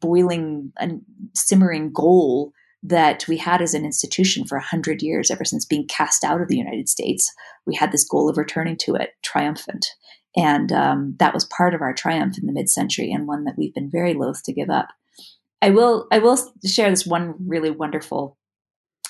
boiling 0.00 0.72
and 0.78 1.02
simmering 1.34 1.92
goal 1.92 2.52
that 2.82 3.26
we 3.28 3.36
had 3.36 3.62
as 3.62 3.74
an 3.74 3.84
institution 3.84 4.44
for 4.44 4.58
100 4.58 5.02
years 5.02 5.30
ever 5.30 5.44
since 5.44 5.64
being 5.64 5.86
cast 5.86 6.24
out 6.24 6.40
of 6.40 6.48
the 6.48 6.56
united 6.56 6.88
states. 6.88 7.32
We 7.66 7.76
had 7.76 7.92
this 7.92 8.06
goal 8.06 8.28
of 8.28 8.36
returning 8.36 8.76
to 8.78 8.94
it 8.96 9.10
triumphant. 9.22 9.86
And 10.36 10.72
um, 10.72 11.16
that 11.18 11.34
was 11.34 11.44
part 11.44 11.74
of 11.74 11.82
our 11.82 11.92
triumph 11.92 12.38
in 12.38 12.46
the 12.46 12.52
mid-century, 12.52 13.12
and 13.12 13.26
one 13.26 13.44
that 13.44 13.54
we've 13.58 13.74
been 13.74 13.90
very 13.90 14.14
loath 14.14 14.42
to 14.44 14.52
give 14.52 14.70
up. 14.70 14.88
I 15.60 15.70
will 15.70 16.06
I 16.10 16.18
will 16.18 16.38
share 16.64 16.90
this 16.90 17.06
one 17.06 17.34
really 17.46 17.70
wonderful 17.70 18.38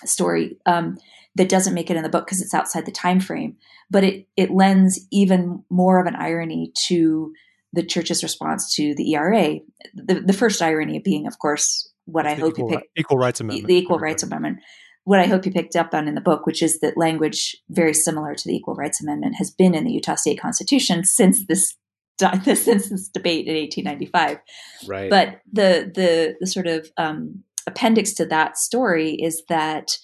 story. 0.04 0.58
Um, 0.66 0.98
that 1.34 1.48
doesn't 1.48 1.74
make 1.74 1.90
it 1.90 1.96
in 1.96 2.02
the 2.02 2.08
book 2.08 2.26
because 2.26 2.42
it's 2.42 2.54
outside 2.54 2.86
the 2.86 2.92
time 2.92 3.20
frame, 3.20 3.56
but 3.90 4.04
it 4.04 4.26
it 4.36 4.50
lends 4.50 5.06
even 5.10 5.64
more 5.70 6.00
of 6.00 6.06
an 6.06 6.16
irony 6.16 6.72
to 6.86 7.32
the 7.72 7.82
church's 7.82 8.22
response 8.22 8.74
to 8.74 8.94
the 8.94 9.14
ERA. 9.14 9.58
The, 9.94 10.20
the 10.20 10.32
first 10.32 10.60
irony 10.60 10.98
being, 10.98 11.26
of 11.26 11.38
course, 11.38 11.90
what 12.04 12.26
I 12.26 12.34
hope 12.34 12.58
equal, 12.58 12.70
you 12.70 12.78
pick 12.78 12.88
equal 12.96 13.18
rights 13.18 13.40
amendment. 13.40 13.66
The 13.66 13.76
equal 13.76 13.98
rights 13.98 14.22
amendment. 14.22 14.58
What 15.04 15.18
I 15.18 15.26
hope 15.26 15.46
you 15.46 15.52
picked 15.52 15.74
up 15.74 15.94
on 15.94 16.06
in 16.06 16.14
the 16.14 16.20
book, 16.20 16.46
which 16.46 16.62
is 16.62 16.78
that 16.80 16.96
language 16.96 17.56
very 17.68 17.92
similar 17.94 18.36
to 18.36 18.48
the 18.48 18.54
Equal 18.54 18.76
Rights 18.76 19.02
Amendment 19.02 19.34
has 19.36 19.50
been 19.50 19.74
in 19.74 19.82
the 19.82 19.90
Utah 19.90 20.14
State 20.14 20.40
Constitution 20.40 21.04
since 21.04 21.44
this 21.46 21.74
since 22.44 22.88
this 22.88 23.08
debate 23.08 23.48
in 23.48 23.56
1895. 23.56 24.38
Right. 24.86 25.10
But 25.10 25.40
the 25.52 25.90
the 25.92 26.36
the 26.38 26.46
sort 26.46 26.68
of 26.68 26.88
um, 26.96 27.42
appendix 27.66 28.12
to 28.14 28.26
that 28.26 28.58
story 28.58 29.14
is 29.14 29.42
that 29.48 29.98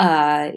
uh, 0.00 0.50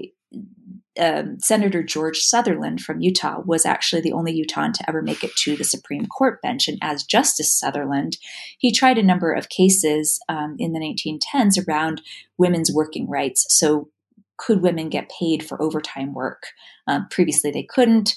um, 1.00 1.40
Senator 1.40 1.84
George 1.84 2.20
Sutherland 2.20 2.82
from 2.82 3.02
Utah 3.02 3.42
was 3.46 3.66
actually 3.66 4.02
the 4.02 4.14
only 4.14 4.32
Utahn 4.34 4.74
to 4.74 4.88
ever 4.88 5.02
make 5.02 5.24
it 5.24 5.36
to 5.38 5.56
the 5.56 5.64
Supreme 5.64 6.06
Court 6.06 6.42
bench. 6.42 6.68
And 6.68 6.78
as 6.82 7.04
Justice 7.04 7.54
Sutherland, 7.54 8.18
he 8.60 8.72
tried 8.72 8.98
a 8.98 9.04
number 9.04 9.34
of 9.34 9.50
cases 9.50 10.20
um, 10.30 10.56
in 10.60 10.74
the 10.74 10.80
1910s 10.80 11.68
around 11.68 12.02
women's 12.38 12.72
working 12.72 13.10
rights. 13.10 13.46
So, 13.50 13.90
could 14.38 14.62
women 14.62 14.90
get 14.90 15.12
paid 15.20 15.44
for 15.44 15.62
overtime 15.62 16.14
work? 16.14 16.44
Um, 16.88 17.08
previously, 17.10 17.52
they 17.52 17.64
couldn't. 17.64 18.16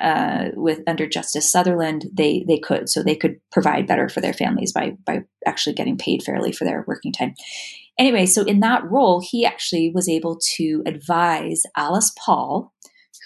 Uh, 0.00 0.48
with 0.54 0.80
under 0.86 1.06
Justice 1.06 1.50
Sutherland, 1.50 2.06
they 2.10 2.42
they 2.48 2.58
could, 2.58 2.88
so 2.88 3.02
they 3.02 3.14
could 3.14 3.38
provide 3.52 3.86
better 3.86 4.08
for 4.08 4.22
their 4.22 4.32
families 4.32 4.72
by 4.72 4.96
by 5.04 5.24
actually 5.46 5.74
getting 5.74 5.98
paid 5.98 6.22
fairly 6.22 6.52
for 6.52 6.64
their 6.64 6.84
working 6.88 7.12
time. 7.12 7.34
Anyway, 8.00 8.24
so 8.24 8.44
in 8.44 8.60
that 8.60 8.82
role, 8.90 9.20
he 9.20 9.44
actually 9.44 9.92
was 9.94 10.08
able 10.08 10.40
to 10.56 10.82
advise 10.86 11.64
Alice 11.76 12.10
Paul, 12.18 12.72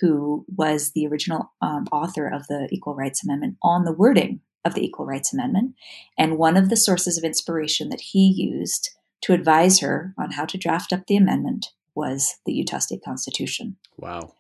who 0.01 0.45
was 0.49 0.91
the 0.91 1.07
original 1.07 1.53
um, 1.63 1.85
author 1.93 2.27
of 2.27 2.49
the 2.49 2.67
Equal 2.73 2.97
Rights 2.97 3.23
Amendment, 3.25 3.57
on 3.63 3.85
the 3.85 3.93
wording 3.93 4.41
of 4.65 4.75
the 4.75 4.85
Equal 4.85 5.07
Rights 5.07 5.33
Amendment. 5.33 5.77
And 6.19 6.39
one 6.39 6.57
of 6.57 6.71
the 6.71 6.77
sources 6.77 7.17
of 7.17 7.23
inspiration 7.23 7.89
that 7.91 8.01
he 8.01 8.27
used 8.27 8.91
to 9.23 9.33
advise 9.33 9.79
her 9.79 10.13
on 10.19 10.33
how 10.33 10.45
to 10.45 10.59
draft 10.59 10.93
up 10.93 11.07
the 11.07 11.17
amendment 11.17 11.69
was 11.95 12.35
the 12.45 12.53
Utah 12.53 12.79
State 12.79 13.05
Constitution. 13.05 13.77
Wow. 13.97 14.33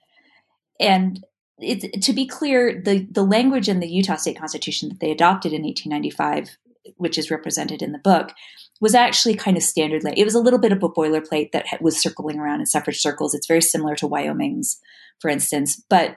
And 0.80 1.24
it, 1.60 2.02
to 2.02 2.12
be 2.12 2.26
clear, 2.26 2.82
the, 2.84 3.06
the 3.08 3.22
language 3.22 3.68
in 3.68 3.78
the 3.78 3.88
Utah 3.88 4.16
State 4.16 4.40
Constitution 4.40 4.88
that 4.88 4.98
they 4.98 5.12
adopted 5.12 5.52
in 5.52 5.62
1895, 5.62 6.56
which 6.96 7.18
is 7.18 7.30
represented 7.30 7.82
in 7.82 7.92
the 7.92 7.98
book, 7.98 8.32
was 8.80 8.94
actually 8.94 9.34
kind 9.34 9.56
of 9.56 9.62
standard. 9.62 10.02
It 10.16 10.24
was 10.24 10.34
a 10.34 10.40
little 10.40 10.58
bit 10.58 10.72
of 10.72 10.82
a 10.82 10.88
boilerplate 10.88 11.52
that 11.52 11.66
was 11.80 12.00
circling 12.00 12.38
around 12.38 12.60
in 12.60 12.66
suffrage 12.66 13.00
circles. 13.00 13.34
It's 13.34 13.46
very 13.46 13.62
similar 13.62 13.94
to 13.96 14.06
Wyoming's, 14.06 14.80
for 15.20 15.30
instance, 15.30 15.82
but 15.88 16.16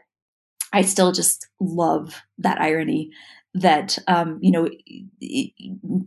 I 0.74 0.82
still 0.82 1.12
just 1.12 1.48
love 1.60 2.22
that 2.38 2.60
irony 2.60 3.12
that 3.54 3.98
um, 4.08 4.38
you 4.42 4.52
know 4.52 4.70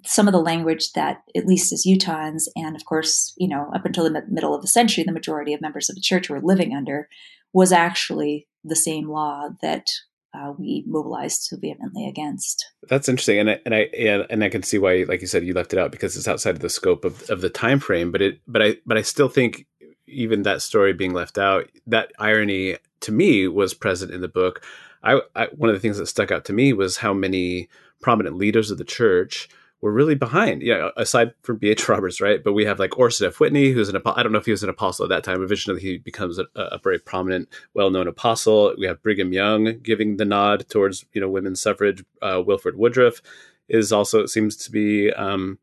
some 0.04 0.28
of 0.28 0.32
the 0.32 0.40
language 0.40 0.92
that 0.92 1.22
at 1.34 1.46
least 1.46 1.72
as 1.72 1.84
Utahns 1.86 2.44
and 2.54 2.76
of 2.76 2.84
course 2.84 3.34
you 3.38 3.48
know 3.48 3.70
up 3.74 3.84
until 3.84 4.04
the 4.04 4.22
middle 4.28 4.54
of 4.54 4.62
the 4.62 4.68
century 4.68 5.02
the 5.02 5.12
majority 5.12 5.52
of 5.52 5.60
members 5.60 5.88
of 5.88 5.96
the 5.96 6.02
church 6.02 6.28
were 6.28 6.40
living 6.40 6.74
under 6.74 7.08
was 7.52 7.72
actually 7.72 8.46
the 8.62 8.76
same 8.76 9.08
law 9.08 9.48
that 9.62 9.86
uh, 10.32 10.52
we 10.58 10.84
mobilized 10.86 11.42
so 11.42 11.56
vehemently 11.56 12.08
against. 12.08 12.66
That's 12.88 13.08
interesting, 13.08 13.38
and 13.38 13.50
I, 13.50 13.60
and 13.64 13.74
I 13.74 13.88
and 14.30 14.44
I 14.44 14.48
can 14.48 14.62
see 14.62 14.78
why, 14.78 15.04
like 15.08 15.20
you 15.20 15.26
said, 15.26 15.44
you 15.44 15.54
left 15.54 15.72
it 15.72 15.78
out 15.78 15.90
because 15.90 16.16
it's 16.16 16.28
outside 16.28 16.54
of 16.54 16.60
the 16.60 16.70
scope 16.70 17.04
of, 17.04 17.28
of 17.30 17.40
the 17.40 17.50
time 17.50 17.80
frame. 17.80 18.12
But 18.12 18.22
it, 18.22 18.40
but 18.46 18.62
I, 18.62 18.76
but 18.86 18.96
I 18.96 19.02
still 19.02 19.28
think 19.28 19.66
even 20.06 20.42
that 20.42 20.62
story 20.62 20.92
being 20.92 21.12
left 21.12 21.38
out, 21.38 21.68
that 21.86 22.12
irony 22.18 22.76
to 23.00 23.12
me 23.12 23.48
was 23.48 23.74
present 23.74 24.12
in 24.12 24.20
the 24.20 24.28
book. 24.28 24.64
I, 25.02 25.20
I 25.34 25.46
one 25.46 25.70
of 25.70 25.74
the 25.74 25.80
things 25.80 25.98
that 25.98 26.06
stuck 26.06 26.30
out 26.30 26.44
to 26.46 26.52
me 26.52 26.72
was 26.72 26.98
how 26.98 27.12
many 27.12 27.68
prominent 28.00 28.36
leaders 28.36 28.70
of 28.70 28.78
the 28.78 28.84
church 28.84 29.48
were 29.80 29.92
really 29.92 30.14
behind. 30.14 30.62
Yeah, 30.62 30.90
aside 30.96 31.32
from 31.42 31.56
B.H. 31.56 31.88
Roberts, 31.88 32.20
right? 32.20 32.42
But 32.42 32.52
we 32.52 32.64
have 32.64 32.78
like 32.78 32.98
Orson 32.98 33.28
F. 33.28 33.40
Whitney, 33.40 33.70
who's 33.70 33.88
an 33.88 33.96
apostle. 33.96 34.18
I 34.18 34.22
don't 34.22 34.32
know 34.32 34.38
if 34.38 34.44
he 34.44 34.50
was 34.50 34.62
an 34.62 34.68
apostle 34.68 35.04
at 35.04 35.08
that 35.08 35.24
time. 35.24 35.42
Eventually, 35.42 35.80
he 35.80 35.98
becomes 35.98 36.38
a, 36.38 36.46
a 36.54 36.78
very 36.78 36.98
prominent, 36.98 37.48
well-known 37.74 38.06
apostle. 38.06 38.74
We 38.78 38.86
have 38.86 39.02
Brigham 39.02 39.32
Young 39.32 39.78
giving 39.82 40.16
the 40.16 40.24
nod 40.24 40.68
towards 40.68 41.04
you 41.12 41.20
know 41.20 41.28
women's 41.28 41.62
suffrage. 41.62 42.04
Uh, 42.20 42.42
Wilford 42.44 42.76
Woodruff 42.76 43.22
is 43.68 43.92
also 43.92 44.26
seems 44.26 44.56
to 44.56 44.70
be 44.70 45.12
um, 45.12 45.58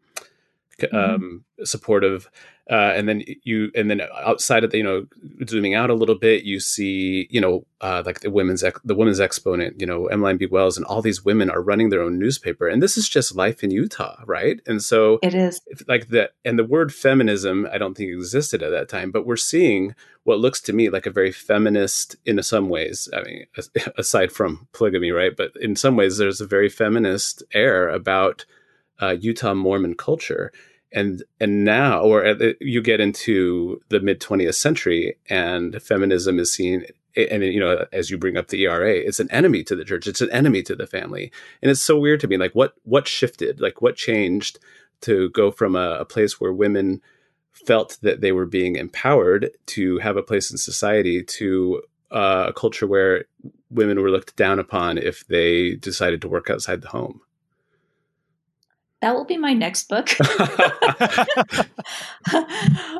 mm-hmm. 0.79 0.95
um, 0.95 1.45
supportive. 1.63 2.29
Uh, 2.69 2.91
and 2.95 3.07
then 3.07 3.23
you, 3.43 3.71
and 3.75 3.89
then 3.89 4.01
outside 4.19 4.63
of 4.63 4.71
the, 4.71 4.77
you 4.77 4.83
know, 4.83 5.05
zooming 5.47 5.73
out 5.73 5.89
a 5.89 5.93
little 5.93 6.15
bit, 6.15 6.43
you 6.43 6.59
see, 6.59 7.27
you 7.29 7.39
know, 7.39 7.65
uh, 7.79 8.03
like 8.05 8.19
the 8.19 8.29
women's, 8.29 8.61
ex- 8.63 8.81
the 8.83 8.95
women's 8.95 9.21
exponent, 9.21 9.79
you 9.79 9.87
know, 9.87 10.07
Emmeline 10.07 10.37
B. 10.37 10.47
Wells, 10.47 10.75
and 10.75 10.85
all 10.85 11.01
these 11.01 11.23
women 11.23 11.49
are 11.49 11.61
running 11.61 11.89
their 11.89 12.01
own 12.01 12.19
newspaper, 12.19 12.67
and 12.67 12.83
this 12.83 12.97
is 12.97 13.07
just 13.07 13.35
life 13.35 13.63
in 13.63 13.71
Utah, 13.71 14.21
right? 14.25 14.59
And 14.67 14.83
so 14.83 15.19
it 15.23 15.33
is 15.33 15.61
like 15.87 16.09
that, 16.09 16.31
and 16.43 16.59
the 16.59 16.65
word 16.65 16.93
feminism, 16.93 17.67
I 17.71 17.77
don't 17.77 17.95
think 17.95 18.11
existed 18.11 18.61
at 18.61 18.71
that 18.71 18.89
time, 18.89 19.11
but 19.11 19.25
we're 19.25 19.37
seeing 19.37 19.95
what 20.23 20.39
looks 20.39 20.59
to 20.61 20.73
me 20.73 20.89
like 20.89 21.05
a 21.05 21.11
very 21.11 21.31
feminist 21.31 22.17
in 22.25 22.41
some 22.43 22.67
ways. 22.67 23.07
I 23.15 23.21
mean, 23.21 23.45
aside 23.97 24.33
from 24.33 24.67
polygamy, 24.73 25.11
right? 25.11 25.35
But 25.35 25.51
in 25.61 25.77
some 25.77 25.95
ways, 25.95 26.17
there's 26.17 26.41
a 26.41 26.47
very 26.47 26.67
feminist 26.67 27.43
air 27.53 27.87
about 27.87 28.45
uh, 29.01 29.15
Utah 29.17 29.53
Mormon 29.53 29.95
culture 29.95 30.51
and 30.91 31.23
and 31.39 31.63
now 31.63 32.01
or 32.01 32.35
you 32.61 32.81
get 32.81 32.99
into 32.99 33.81
the 33.89 33.99
mid 33.99 34.19
20th 34.19 34.55
century 34.55 35.17
and 35.29 35.81
feminism 35.81 36.39
is 36.39 36.53
seen 36.53 36.85
and 37.15 37.43
you 37.43 37.59
know 37.59 37.85
as 37.91 38.09
you 38.09 38.17
bring 38.17 38.37
up 38.37 38.47
the 38.47 38.63
ERA 38.63 38.93
it's 38.93 39.19
an 39.19 39.31
enemy 39.31 39.63
to 39.63 39.75
the 39.75 39.83
church. 39.83 40.07
It's 40.07 40.21
an 40.21 40.31
enemy 40.31 40.61
to 40.63 40.75
the 40.75 40.87
family. 40.87 41.31
And 41.61 41.71
it's 41.71 41.81
so 41.81 41.99
weird 41.99 42.19
to 42.21 42.27
me 42.27 42.37
like 42.37 42.53
what 42.53 42.73
what 42.83 43.07
shifted 43.07 43.59
like 43.59 43.81
what 43.81 43.95
changed 43.95 44.59
to 45.01 45.29
go 45.29 45.51
from 45.51 45.75
a, 45.75 45.97
a 45.99 46.05
place 46.05 46.39
where 46.39 46.53
women 46.53 47.01
felt 47.51 47.97
that 48.01 48.21
they 48.21 48.31
were 48.31 48.45
being 48.45 48.75
empowered 48.75 49.51
to 49.65 49.97
have 49.99 50.15
a 50.15 50.23
place 50.23 50.51
in 50.51 50.57
society 50.57 51.23
to 51.23 51.81
uh, 52.11 52.45
a 52.49 52.53
culture 52.53 52.87
where 52.87 53.25
women 53.69 54.01
were 54.01 54.11
looked 54.11 54.35
down 54.35 54.59
upon 54.59 54.97
if 54.97 55.27
they 55.27 55.75
decided 55.75 56.21
to 56.21 56.29
work 56.29 56.49
outside 56.49 56.81
the 56.81 56.87
home 56.87 57.21
that 59.07 59.15
will 59.15 59.23
be 59.23 59.37
my 59.37 59.53
next 59.53 59.87
book. 59.87 60.09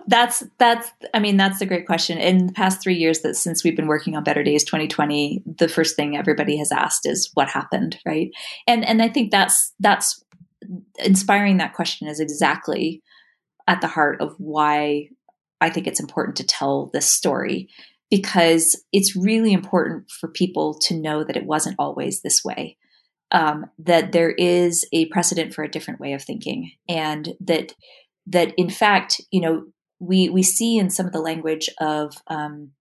that's 0.08 0.41
that's 0.58 0.89
I 1.13 1.20
mean 1.20 1.36
that's 1.36 1.60
a 1.60 1.65
great 1.65 1.86
question. 1.86 2.17
In 2.17 2.48
the 2.48 2.54
past 2.54 2.82
3 2.82 2.96
years 2.96 3.20
that 3.20 3.36
since 3.36 3.62
we've 3.62 3.76
been 3.76 3.88
working 3.88 4.15
on 4.15 4.24
Better 4.24 4.41
Days 4.41 4.63
2020, 4.63 5.43
the 5.58 5.67
first 5.67 5.98
thing 5.98 6.15
everybody 6.15 6.56
has 6.56 6.72
asked 6.72 7.06
is 7.06 7.30
what 7.34 7.50
happened, 7.50 8.00
right? 8.06 8.32
And 8.67 8.86
and 8.86 9.02
I 9.02 9.10
think 9.10 9.32
that's 9.32 9.74
that's 9.82 10.24
inspiring 10.98 11.58
that 11.58 11.74
question 11.74 12.08
is 12.08 12.22
exactly 12.22 13.04
at 13.67 13.82
the 13.82 13.88
heart 13.88 14.22
of 14.22 14.34
why 14.38 15.10
I 15.60 15.70
think 15.70 15.88
it's 15.88 16.00
important 16.00 16.38
to 16.38 16.46
tell 16.46 16.89
this 16.93 17.10
story 17.10 17.67
because 18.10 18.82
it's 18.93 19.13
really 19.13 19.52
important 19.52 20.10
for 20.10 20.30
people 20.30 20.80
to 20.84 20.96
know 20.96 21.26
that 21.26 21.36
it 21.36 21.46
wasn't 21.46 21.76
always 21.78 22.22
this 22.22 22.46
way 22.46 22.78
um, 23.32 23.66
that 23.80 24.12
there 24.12 24.32
is 24.32 24.86
a 24.92 25.06
precedent 25.06 25.54
for 25.54 25.63
a 25.63 25.72
different 25.72 26.00
way 26.00 26.13
of 26.13 26.24
thinking, 26.24 26.72
and 26.88 27.34
that 27.40 27.74
that 28.26 28.54
in 28.58 28.70
fact, 28.70 29.22
you 29.32 29.42
know, 29.42 29.66
we 30.00 30.30
we 30.30 30.44
see 30.44 30.78
in 30.78 30.90
some 30.90 31.06
of 31.06 31.13
the 31.13 31.22
language 31.22 31.70
of 31.80 32.16
um, 32.28 32.72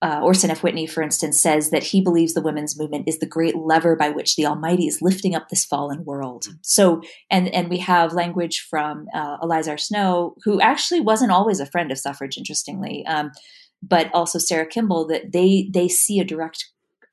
uh, 0.00 0.20
Orson 0.22 0.50
F. 0.50 0.62
Whitney, 0.62 0.86
for 0.86 1.02
instance, 1.02 1.40
says 1.40 1.70
that 1.70 1.82
he 1.82 2.00
believes 2.00 2.34
the 2.34 2.42
women's 2.42 2.78
movement 2.78 3.08
is 3.08 3.18
the 3.18 3.26
great 3.26 3.56
lever 3.56 3.96
by 3.96 4.10
which 4.10 4.36
the 4.36 4.46
Almighty 4.46 4.86
is 4.86 5.02
lifting 5.02 5.34
up 5.34 5.48
this 5.48 5.64
fallen 5.64 6.04
world. 6.04 6.44
Mm-hmm. 6.44 6.56
So, 6.62 7.02
and 7.30 7.48
and 7.48 7.68
we 7.68 7.78
have 7.78 8.12
language 8.12 8.66
from 8.70 9.06
uh, 9.12 9.38
Eliza 9.42 9.76
Snow, 9.76 10.36
who 10.44 10.60
actually 10.60 11.00
wasn't 11.00 11.32
always 11.32 11.58
a 11.58 11.66
friend 11.66 11.90
of 11.90 11.98
suffrage, 11.98 12.38
interestingly, 12.38 13.04
um, 13.06 13.32
but 13.82 14.12
also 14.14 14.38
Sarah 14.38 14.66
Kimball, 14.66 15.06
that 15.08 15.32
they 15.32 15.68
they 15.72 15.88
see 15.88 16.20
a 16.20 16.24
direct 16.24 16.64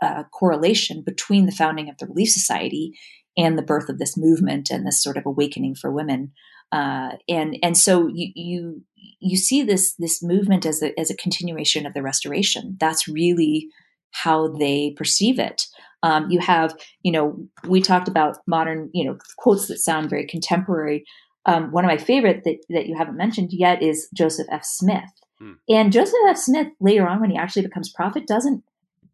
uh, 0.06 0.24
correlation 0.32 1.02
between 1.02 1.46
the 1.46 1.52
founding 1.52 1.90
of 1.90 1.98
the 1.98 2.06
Relief 2.06 2.30
Society 2.30 2.98
and 3.38 3.58
the 3.58 3.64
birth 3.64 3.90
of 3.90 4.00
this 4.00 4.16
movement 4.18 4.70
and 4.70 4.86
this 4.86 5.02
sort 5.04 5.18
of 5.18 5.26
awakening 5.26 5.76
for 5.76 5.92
women. 5.92 6.32
Uh, 6.72 7.12
and 7.30 7.58
and 7.62 7.78
so 7.78 8.08
you 8.08 8.32
you 8.36 8.82
you 9.20 9.38
see 9.38 9.64
this 9.64 9.96
this 9.96 10.24
movement 10.24 10.66
as 10.66 10.82
a 10.82 10.98
as 11.00 11.10
a 11.10 11.18
continuation 11.18 11.86
of 11.86 11.94
the 11.94 12.02
Restoration. 12.02 12.78
That's 12.80 13.08
really 13.08 13.70
how 14.12 14.48
they 14.48 14.94
perceive 14.98 15.40
it. 15.40 15.64
Um, 16.04 16.30
you 16.30 16.40
have 16.40 16.76
you 17.04 17.12
know 17.12 17.38
we 17.68 17.82
talked 17.82 18.08
about 18.08 18.38
modern 18.48 18.90
you 18.94 19.06
know 19.06 19.18
quotes 19.38 19.68
that 19.68 19.80
sound 19.80 20.10
very 20.10 20.26
contemporary. 20.26 21.06
Um, 21.46 21.72
one 21.72 21.86
of 21.86 21.90
my 21.90 21.98
favorite 21.98 22.44
that 22.46 22.58
that 22.70 22.88
you 22.88 22.98
haven't 22.98 23.18
mentioned 23.18 23.50
yet 23.52 23.82
is 23.84 24.10
Joseph 24.14 24.48
F. 24.52 24.64
Smith. 24.66 25.12
Hmm. 25.40 25.54
And 25.70 25.92
Joseph 25.92 26.16
F. 26.28 26.38
Smith 26.38 26.68
later 26.80 27.08
on, 27.08 27.22
when 27.22 27.30
he 27.30 27.38
actually 27.38 27.64
becomes 27.64 27.92
prophet, 27.92 28.26
doesn't 28.26 28.64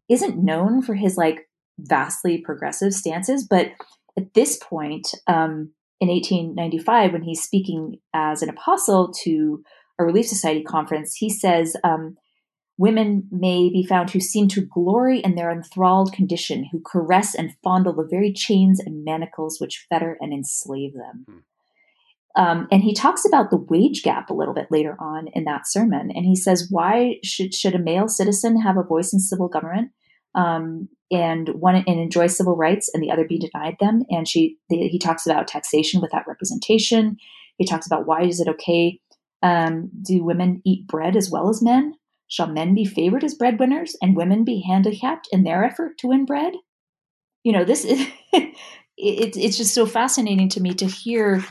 isn't 0.08 0.42
known 0.42 0.82
for 0.82 0.94
his 0.94 1.16
like 1.16 1.48
vastly 1.78 2.38
progressive 2.38 2.92
stances. 2.92 3.46
But 3.48 3.72
at 4.16 4.34
this 4.34 4.56
point, 4.56 5.08
um, 5.26 5.72
in 6.00 6.08
1895, 6.08 7.12
when 7.12 7.22
he's 7.22 7.42
speaking 7.42 7.98
as 8.12 8.42
an 8.42 8.48
apostle 8.48 9.12
to 9.22 9.62
a 9.98 10.04
Relief 10.04 10.26
Society 10.26 10.62
conference, 10.62 11.14
he 11.14 11.30
says, 11.30 11.76
um, 11.84 12.16
Women 12.78 13.28
may 13.30 13.68
be 13.68 13.86
found 13.86 14.10
who 14.10 14.18
seem 14.18 14.48
to 14.48 14.62
glory 14.62 15.20
in 15.20 15.34
their 15.34 15.50
enthralled 15.50 16.12
condition, 16.12 16.68
who 16.72 16.80
caress 16.80 17.34
and 17.34 17.54
fondle 17.62 17.92
the 17.92 18.08
very 18.10 18.32
chains 18.32 18.80
and 18.80 19.04
manacles 19.04 19.60
which 19.60 19.86
fetter 19.88 20.16
and 20.20 20.32
enslave 20.32 20.94
them. 20.94 21.44
Um, 22.34 22.66
and 22.70 22.82
he 22.82 22.94
talks 22.94 23.26
about 23.26 23.50
the 23.50 23.58
wage 23.58 24.02
gap 24.02 24.30
a 24.30 24.34
little 24.34 24.54
bit 24.54 24.68
later 24.70 24.96
on 24.98 25.28
in 25.34 25.44
that 25.44 25.68
sermon. 25.68 26.10
And 26.10 26.24
he 26.24 26.34
says, 26.34 26.68
why 26.70 27.16
should, 27.22 27.54
should 27.54 27.74
a 27.74 27.78
male 27.78 28.08
citizen 28.08 28.60
have 28.60 28.78
a 28.78 28.82
voice 28.82 29.12
in 29.12 29.20
civil 29.20 29.48
government 29.48 29.90
um, 30.34 30.88
and 31.10 31.48
one 31.50 31.74
and 31.74 32.00
enjoy 32.00 32.28
civil 32.28 32.56
rights 32.56 32.90
and 32.92 33.02
the 33.02 33.10
other 33.10 33.26
be 33.26 33.38
denied 33.38 33.76
them? 33.80 34.02
And 34.08 34.26
she, 34.26 34.56
the, 34.70 34.88
he 34.88 34.98
talks 34.98 35.26
about 35.26 35.46
taxation 35.46 36.00
without 36.00 36.26
representation. 36.26 37.18
He 37.58 37.66
talks 37.66 37.86
about 37.86 38.06
why 38.06 38.22
is 38.22 38.40
it 38.40 38.48
okay? 38.48 38.98
Um, 39.42 39.90
do 40.00 40.24
women 40.24 40.62
eat 40.64 40.86
bread 40.86 41.16
as 41.16 41.30
well 41.30 41.50
as 41.50 41.62
men? 41.62 41.94
Shall 42.28 42.46
men 42.46 42.74
be 42.74 42.86
favored 42.86 43.24
as 43.24 43.34
breadwinners 43.34 43.94
and 44.00 44.16
women 44.16 44.42
be 44.44 44.64
handicapped 44.66 45.28
in 45.32 45.44
their 45.44 45.64
effort 45.64 45.98
to 45.98 46.06
win 46.06 46.24
bread? 46.24 46.54
You 47.44 47.52
know, 47.52 47.64
this 47.64 47.84
is, 47.84 48.06
it, 48.32 48.56
it's 48.96 49.58
just 49.58 49.74
so 49.74 49.84
fascinating 49.84 50.48
to 50.50 50.62
me 50.62 50.72
to 50.74 50.86
hear 50.86 51.44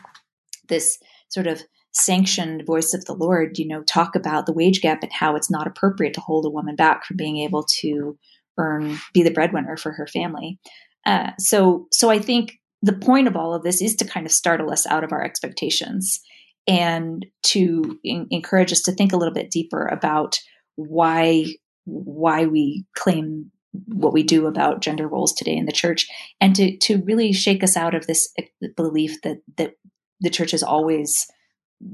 this 0.72 0.98
sort 1.30 1.46
of 1.46 1.62
sanctioned 1.94 2.66
voice 2.66 2.96
of 2.96 3.06
the 3.06 3.14
Lord, 3.14 3.60
you 3.60 3.68
know, 3.68 3.84
talk 3.84 4.16
about 4.16 4.48
the 4.48 4.54
wage 4.54 4.82
gap 4.82 5.04
and 5.04 5.12
how 5.12 5.36
it's 5.36 5.52
not 5.52 5.68
appropriate 5.68 6.16
to 6.16 6.22
hold 6.22 6.46
a 6.46 6.50
woman 6.50 6.76
back 6.76 7.06
from 7.06 7.18
being 7.18 7.38
able 7.38 7.66
to 7.82 8.18
earn, 8.58 8.98
be 9.14 9.22
the 9.22 9.32
breadwinner 9.32 9.78
for 9.78 9.92
her 9.92 10.08
family. 10.08 10.60
Uh, 11.06 11.32
so, 11.38 11.88
so 11.92 12.10
I 12.10 12.18
think 12.20 12.60
the 12.82 12.94
point 12.94 13.28
of 13.28 13.36
all 13.36 13.54
of 13.54 13.64
this 13.64 13.82
is 13.82 13.96
to 13.98 14.06
kind 14.06 14.26
of 14.26 14.32
startle 14.32 14.72
us 14.72 14.88
out 14.88 15.04
of 15.04 15.12
our 15.12 15.24
expectations 15.24 16.20
and 16.68 17.26
to 17.44 18.00
in- 18.04 18.28
encourage 18.32 18.72
us 18.72 18.82
to 18.84 18.92
think 18.92 19.14
a 19.14 19.18
little 19.18 19.34
bit 19.34 19.52
deeper 19.52 19.86
about 19.88 20.40
why 20.76 21.46
why 21.86 22.46
we 22.46 22.86
claim 22.96 23.52
what 23.88 24.14
we 24.14 24.24
do 24.24 24.46
about 24.48 24.82
gender 24.82 25.08
roles 25.08 25.34
today 25.34 25.56
in 25.56 25.66
the 25.66 25.72
church 25.72 26.08
and 26.40 26.56
to 26.56 26.78
to 26.78 27.02
really 27.04 27.34
shake 27.34 27.64
us 27.64 27.76
out 27.76 27.96
of 27.96 28.06
this 28.08 28.32
belief 28.76 29.22
that 29.24 29.38
that 29.58 29.74
the 30.22 30.30
church 30.30 30.52
has 30.52 30.64
always 30.64 31.28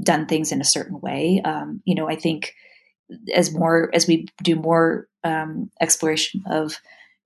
done 0.03 0.25
things 0.25 0.51
in 0.51 0.61
a 0.61 0.65
certain 0.65 0.99
way. 0.99 1.41
Um, 1.43 1.81
you 1.85 1.95
know, 1.95 2.09
I 2.09 2.15
think 2.15 2.53
as 3.33 3.53
more 3.53 3.89
as 3.93 4.07
we 4.07 4.27
do 4.43 4.55
more 4.55 5.07
um, 5.23 5.71
exploration 5.81 6.43
of 6.49 6.77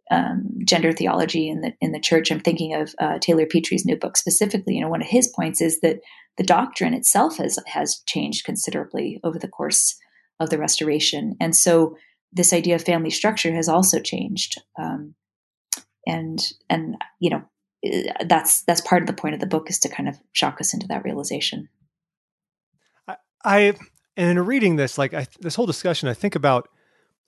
um, 0.09 0.43
gender 0.65 0.91
theology 0.91 1.49
in 1.49 1.61
the 1.61 1.73
in 1.81 1.91
the 1.91 1.99
church, 1.99 2.31
I'm 2.31 2.39
thinking 2.39 2.73
of 2.73 2.93
uh, 2.99 3.17
Taylor 3.19 3.45
Petrey's 3.45 3.85
new 3.85 3.97
book 3.97 4.17
specifically. 4.17 4.75
You 4.75 4.81
know, 4.81 4.89
one 4.89 5.01
of 5.01 5.07
his 5.07 5.27
points 5.27 5.61
is 5.61 5.81
that 5.81 5.99
the 6.37 6.43
doctrine 6.43 6.93
itself 6.93 7.37
has 7.37 7.57
has 7.65 8.01
changed 8.07 8.45
considerably 8.45 9.19
over 9.23 9.39
the 9.39 9.47
course 9.47 9.97
of 10.39 10.49
the 10.49 10.57
restoration, 10.57 11.35
and 11.39 11.55
so 11.55 11.95
this 12.33 12.53
idea 12.53 12.75
of 12.75 12.83
family 12.83 13.09
structure 13.09 13.53
has 13.53 13.67
also 13.67 13.99
changed. 13.99 14.61
Um, 14.79 15.15
and 16.07 16.53
and 16.69 16.95
you 17.19 17.29
know 17.29 17.43
Uh, 17.85 18.23
that's 18.25 18.63
that's 18.63 18.81
part 18.81 19.01
of 19.01 19.07
the 19.07 19.13
point 19.13 19.33
of 19.33 19.39
the 19.39 19.47
book 19.47 19.69
is 19.69 19.79
to 19.79 19.89
kind 19.89 20.07
of 20.07 20.17
shock 20.33 20.61
us 20.61 20.73
into 20.73 20.87
that 20.87 21.03
realization. 21.03 21.69
I, 23.07 23.15
I 23.43 23.73
and 24.17 24.29
in 24.29 24.45
reading 24.45 24.75
this, 24.75 24.97
like 24.97 25.13
I, 25.13 25.27
this 25.39 25.55
whole 25.55 25.65
discussion, 25.65 26.09
I 26.09 26.13
think 26.13 26.35
about 26.35 26.69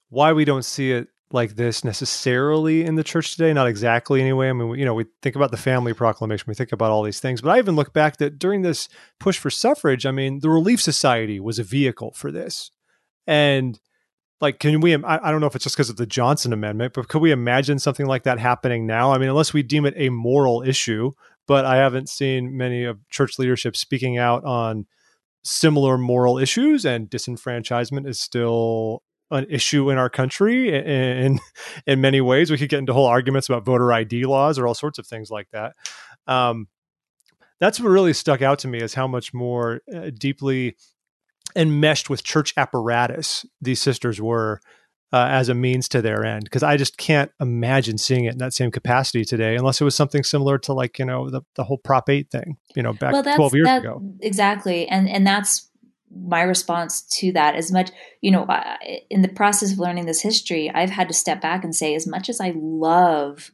why 0.10 0.34
we 0.34 0.46
don't 0.46 0.66
see 0.66 0.92
it 0.92 1.08
like 1.32 1.56
this 1.56 1.84
necessarily 1.84 2.86
in 2.86 2.96
the 2.96 3.04
church 3.04 3.36
today. 3.36 3.52
Not 3.54 3.68
exactly 3.68 4.22
anyway. 4.22 4.50
I 4.50 4.54
mean, 4.54 4.70
we, 4.70 4.80
you 4.80 4.86
know, 4.86 4.94
we 4.94 5.06
think 5.22 5.36
about 5.36 5.52
the 5.52 5.58
family 5.58 5.94
proclamation, 5.94 6.46
we 6.48 6.54
think 6.54 6.72
about 6.72 6.92
all 6.92 7.04
these 7.04 7.20
things, 7.20 7.42
but 7.42 7.50
I 7.50 7.58
even 7.58 7.76
look 7.76 7.92
back 7.92 8.18
that 8.18 8.38
during 8.38 8.62
this 8.62 8.88
push 9.20 9.40
for 9.40 9.50
suffrage, 9.50 10.06
I 10.06 10.12
mean, 10.12 10.40
the 10.42 10.50
Relief 10.50 10.80
Society 10.82 11.40
was 11.40 11.58
a 11.58 11.64
vehicle 11.64 12.14
for 12.16 12.32
this, 12.32 12.70
and 13.26 13.80
like 14.44 14.60
can 14.60 14.82
we 14.82 14.94
I, 14.94 15.32
don't 15.32 15.42
know 15.42 15.48
if 15.48 15.56
it's 15.56 15.64
just 15.64 15.76
because 15.76 15.90
of 15.90 15.96
the 15.96 16.06
johnson 16.06 16.54
amendment 16.54 16.94
but 16.94 17.08
could 17.08 17.22
we 17.22 17.32
imagine 17.32 17.80
something 17.80 18.06
like 18.06 18.24
that 18.24 18.38
happening 18.38 18.86
now? 18.86 19.12
I 19.12 19.18
mean 19.18 19.30
unless 19.30 19.54
we 19.54 19.64
deem 19.64 19.86
it 19.86 19.96
a 19.98 20.10
moral 20.10 20.62
issue 20.62 21.12
but 21.48 21.66
i 21.66 21.78
haven't 21.78 22.10
seen 22.10 22.56
many 22.56 22.84
of 22.84 23.00
church 23.10 23.40
leadership 23.40 23.76
speaking 23.76 24.18
out 24.18 24.44
on 24.44 24.86
similar 25.44 25.98
moral 25.98 26.38
issues 26.38 26.86
and 26.86 27.10
disenfranchisement 27.10 28.08
is 28.08 28.20
still 28.20 29.04
an 29.32 29.46
issue 29.50 29.90
in 29.90 29.98
our 29.98 30.10
country 30.10 30.74
in 30.74 31.40
in 31.88 32.02
many 32.02 32.22
ways. 32.22 32.52
We 32.52 32.58
could 32.58 32.70
get 32.70 32.80
into 32.80 32.94
whole 32.94 33.08
arguments 33.08 33.50
about 33.50 33.66
voter 33.66 33.92
id 33.92 34.26
laws 34.26 34.58
or 34.58 34.68
all 34.68 34.76
sorts 34.76 35.00
of 35.00 35.08
things 35.08 35.30
like 35.32 35.48
that. 35.52 35.74
Um, 36.28 36.68
that's 37.60 37.80
what 37.80 37.90
really 37.90 38.14
stuck 38.14 38.42
out 38.42 38.60
to 38.60 38.68
me 38.68 38.82
is 38.82 38.94
how 38.94 39.08
much 39.08 39.34
more 39.34 39.82
uh, 39.94 40.12
deeply 41.48 41.62
enmeshed 41.62 42.10
with 42.10 42.24
church 42.24 42.54
apparatus 42.58 43.46
these 43.62 43.82
sisters 43.82 44.22
were 44.22 44.60
uh, 45.12 45.28
as 45.30 45.48
a 45.48 45.54
means 45.54 45.88
to 45.88 46.02
their 46.02 46.26
end 46.26 46.44
because 46.44 46.64
i 46.64 46.76
just 46.76 46.98
can't 46.98 47.32
imagine 47.40 47.98
seeing 47.98 48.26
it 48.26 48.34
in 48.34 48.40
that 48.40 48.54
same 48.54 48.72
capacity 48.72 49.24
today 49.24 49.56
unless 49.56 49.80
it 49.80 49.84
was 49.84 49.96
something 49.96 50.24
similar 50.24 50.58
to 50.58 50.74
like 50.74 50.98
you 50.98 51.06
know 51.06 51.30
the, 51.30 51.42
the 51.56 51.64
whole 51.64 51.78
prop 51.78 52.10
8 52.10 52.32
thing 52.32 52.58
you 52.76 52.82
know 52.82 52.94
back 52.94 53.14
well, 53.14 53.24
12 53.24 53.56
years 53.56 53.66
that, 53.66 53.82
ago. 53.82 54.02
exactly 54.22 54.88
and 54.88 55.08
and 55.08 55.26
that's 55.26 55.70
my 56.16 56.42
response 56.42 57.02
to 57.02 57.32
that 57.34 57.56
as 57.56 57.72
much 57.72 57.92
you 58.22 58.32
know 58.32 58.48
in 59.10 59.22
the 59.22 59.28
process 59.28 59.72
of 59.72 59.80
learning 59.80 60.06
this 60.06 60.22
history 60.22 60.72
i've 60.74 60.90
had 60.92 61.08
to 61.08 61.14
step 61.14 61.42
back 61.42 61.64
and 61.64 61.76
say 61.76 61.94
as 61.94 62.08
much 62.08 62.30
as 62.30 62.40
i 62.40 62.54
love 62.56 63.52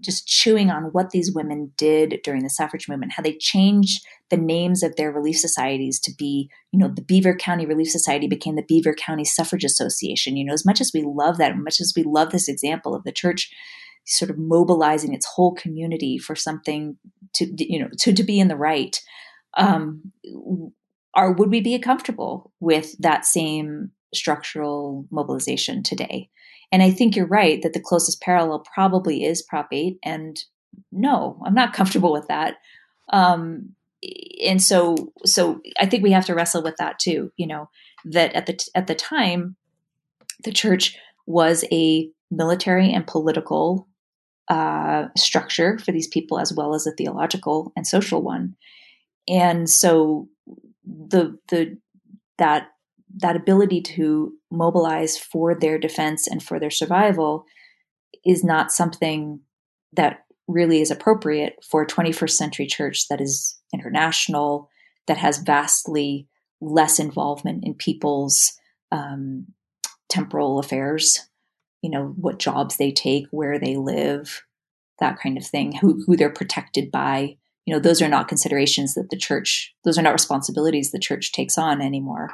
just 0.00 0.26
chewing 0.26 0.70
on 0.70 0.84
what 0.92 1.10
these 1.10 1.32
women 1.32 1.72
did 1.76 2.20
during 2.24 2.42
the 2.42 2.50
suffrage 2.50 2.88
movement, 2.88 3.12
how 3.12 3.22
they 3.22 3.36
changed 3.36 4.04
the 4.30 4.36
names 4.36 4.82
of 4.82 4.96
their 4.96 5.12
relief 5.12 5.38
societies 5.38 6.00
to 6.00 6.12
be, 6.16 6.50
you 6.72 6.78
know, 6.78 6.88
the 6.88 7.02
Beaver 7.02 7.34
County 7.34 7.66
Relief 7.66 7.90
Society 7.90 8.28
became 8.28 8.56
the 8.56 8.62
Beaver 8.62 8.94
County 8.94 9.24
Suffrage 9.24 9.64
Association. 9.64 10.36
You 10.36 10.44
know, 10.44 10.52
as 10.52 10.66
much 10.66 10.80
as 10.80 10.92
we 10.94 11.02
love 11.02 11.38
that, 11.38 11.52
as 11.52 11.58
much 11.58 11.80
as 11.80 11.92
we 11.96 12.02
love 12.02 12.30
this 12.30 12.48
example 12.48 12.94
of 12.94 13.04
the 13.04 13.12
church 13.12 13.52
sort 14.06 14.30
of 14.30 14.38
mobilizing 14.38 15.14
its 15.14 15.26
whole 15.26 15.54
community 15.54 16.18
for 16.18 16.34
something 16.34 16.96
to, 17.34 17.46
you 17.56 17.78
know, 17.78 17.88
to, 17.98 18.12
to 18.12 18.22
be 18.22 18.40
in 18.40 18.48
the 18.48 18.56
right, 18.56 19.00
um, 19.54 20.12
are 21.14 21.32
would 21.32 21.50
we 21.50 21.60
be 21.60 21.78
comfortable 21.78 22.52
with 22.60 22.96
that 22.98 23.24
same 23.24 23.90
structural 24.14 25.06
mobilization 25.10 25.82
today? 25.82 26.28
And 26.72 26.82
I 26.82 26.90
think 26.90 27.16
you're 27.16 27.26
right 27.26 27.60
that 27.62 27.72
the 27.72 27.80
closest 27.80 28.20
parallel 28.20 28.64
probably 28.72 29.24
is 29.24 29.42
Prop 29.42 29.68
8. 29.72 29.98
And 30.02 30.38
no, 30.92 31.40
I'm 31.44 31.54
not 31.54 31.72
comfortable 31.74 32.12
with 32.12 32.28
that. 32.28 32.56
Um, 33.12 33.74
and 34.44 34.62
so, 34.62 35.12
so 35.24 35.60
I 35.78 35.86
think 35.86 36.02
we 36.02 36.12
have 36.12 36.26
to 36.26 36.34
wrestle 36.34 36.62
with 36.62 36.76
that 36.78 36.98
too. 36.98 37.32
You 37.36 37.46
know, 37.46 37.68
that 38.04 38.32
at 38.34 38.46
the 38.46 38.58
at 38.74 38.86
the 38.86 38.94
time, 38.94 39.56
the 40.42 40.52
church 40.52 40.96
was 41.26 41.64
a 41.70 42.10
military 42.30 42.90
and 42.92 43.06
political 43.06 43.88
uh, 44.48 45.08
structure 45.16 45.78
for 45.78 45.92
these 45.92 46.08
people, 46.08 46.38
as 46.38 46.52
well 46.52 46.74
as 46.74 46.86
a 46.86 46.92
theological 46.92 47.72
and 47.76 47.86
social 47.86 48.22
one. 48.22 48.56
And 49.28 49.68
so, 49.68 50.28
the 50.86 51.38
the 51.48 51.76
that 52.38 52.68
that 53.16 53.36
ability 53.36 53.80
to 53.80 54.32
mobilize 54.50 55.18
for 55.18 55.54
their 55.54 55.78
defense 55.78 56.26
and 56.26 56.42
for 56.42 56.58
their 56.58 56.70
survival 56.70 57.44
is 58.24 58.44
not 58.44 58.72
something 58.72 59.40
that 59.92 60.24
really 60.46 60.80
is 60.80 60.90
appropriate 60.90 61.54
for 61.68 61.82
a 61.82 61.86
21st 61.86 62.30
century 62.30 62.66
church 62.66 63.08
that 63.08 63.20
is 63.20 63.58
international, 63.72 64.68
that 65.06 65.16
has 65.16 65.38
vastly 65.38 66.28
less 66.60 66.98
involvement 66.98 67.64
in 67.64 67.74
people's 67.74 68.52
um, 68.92 69.46
temporal 70.08 70.58
affairs, 70.58 71.28
you 71.82 71.90
know, 71.90 72.14
what 72.16 72.38
jobs 72.38 72.76
they 72.76 72.92
take, 72.92 73.26
where 73.30 73.58
they 73.58 73.76
live, 73.76 74.42
that 74.98 75.18
kind 75.18 75.38
of 75.38 75.46
thing, 75.46 75.72
who, 75.72 76.02
who 76.06 76.16
they're 76.16 76.30
protected 76.30 76.90
by. 76.90 77.36
You 77.64 77.74
know, 77.74 77.80
those 77.80 78.02
are 78.02 78.08
not 78.08 78.28
considerations 78.28 78.94
that 78.94 79.10
the 79.10 79.16
church, 79.16 79.74
those 79.84 79.98
are 79.98 80.02
not 80.02 80.12
responsibilities 80.12 80.90
the 80.90 80.98
church 80.98 81.32
takes 81.32 81.56
on 81.56 81.80
anymore. 81.80 82.30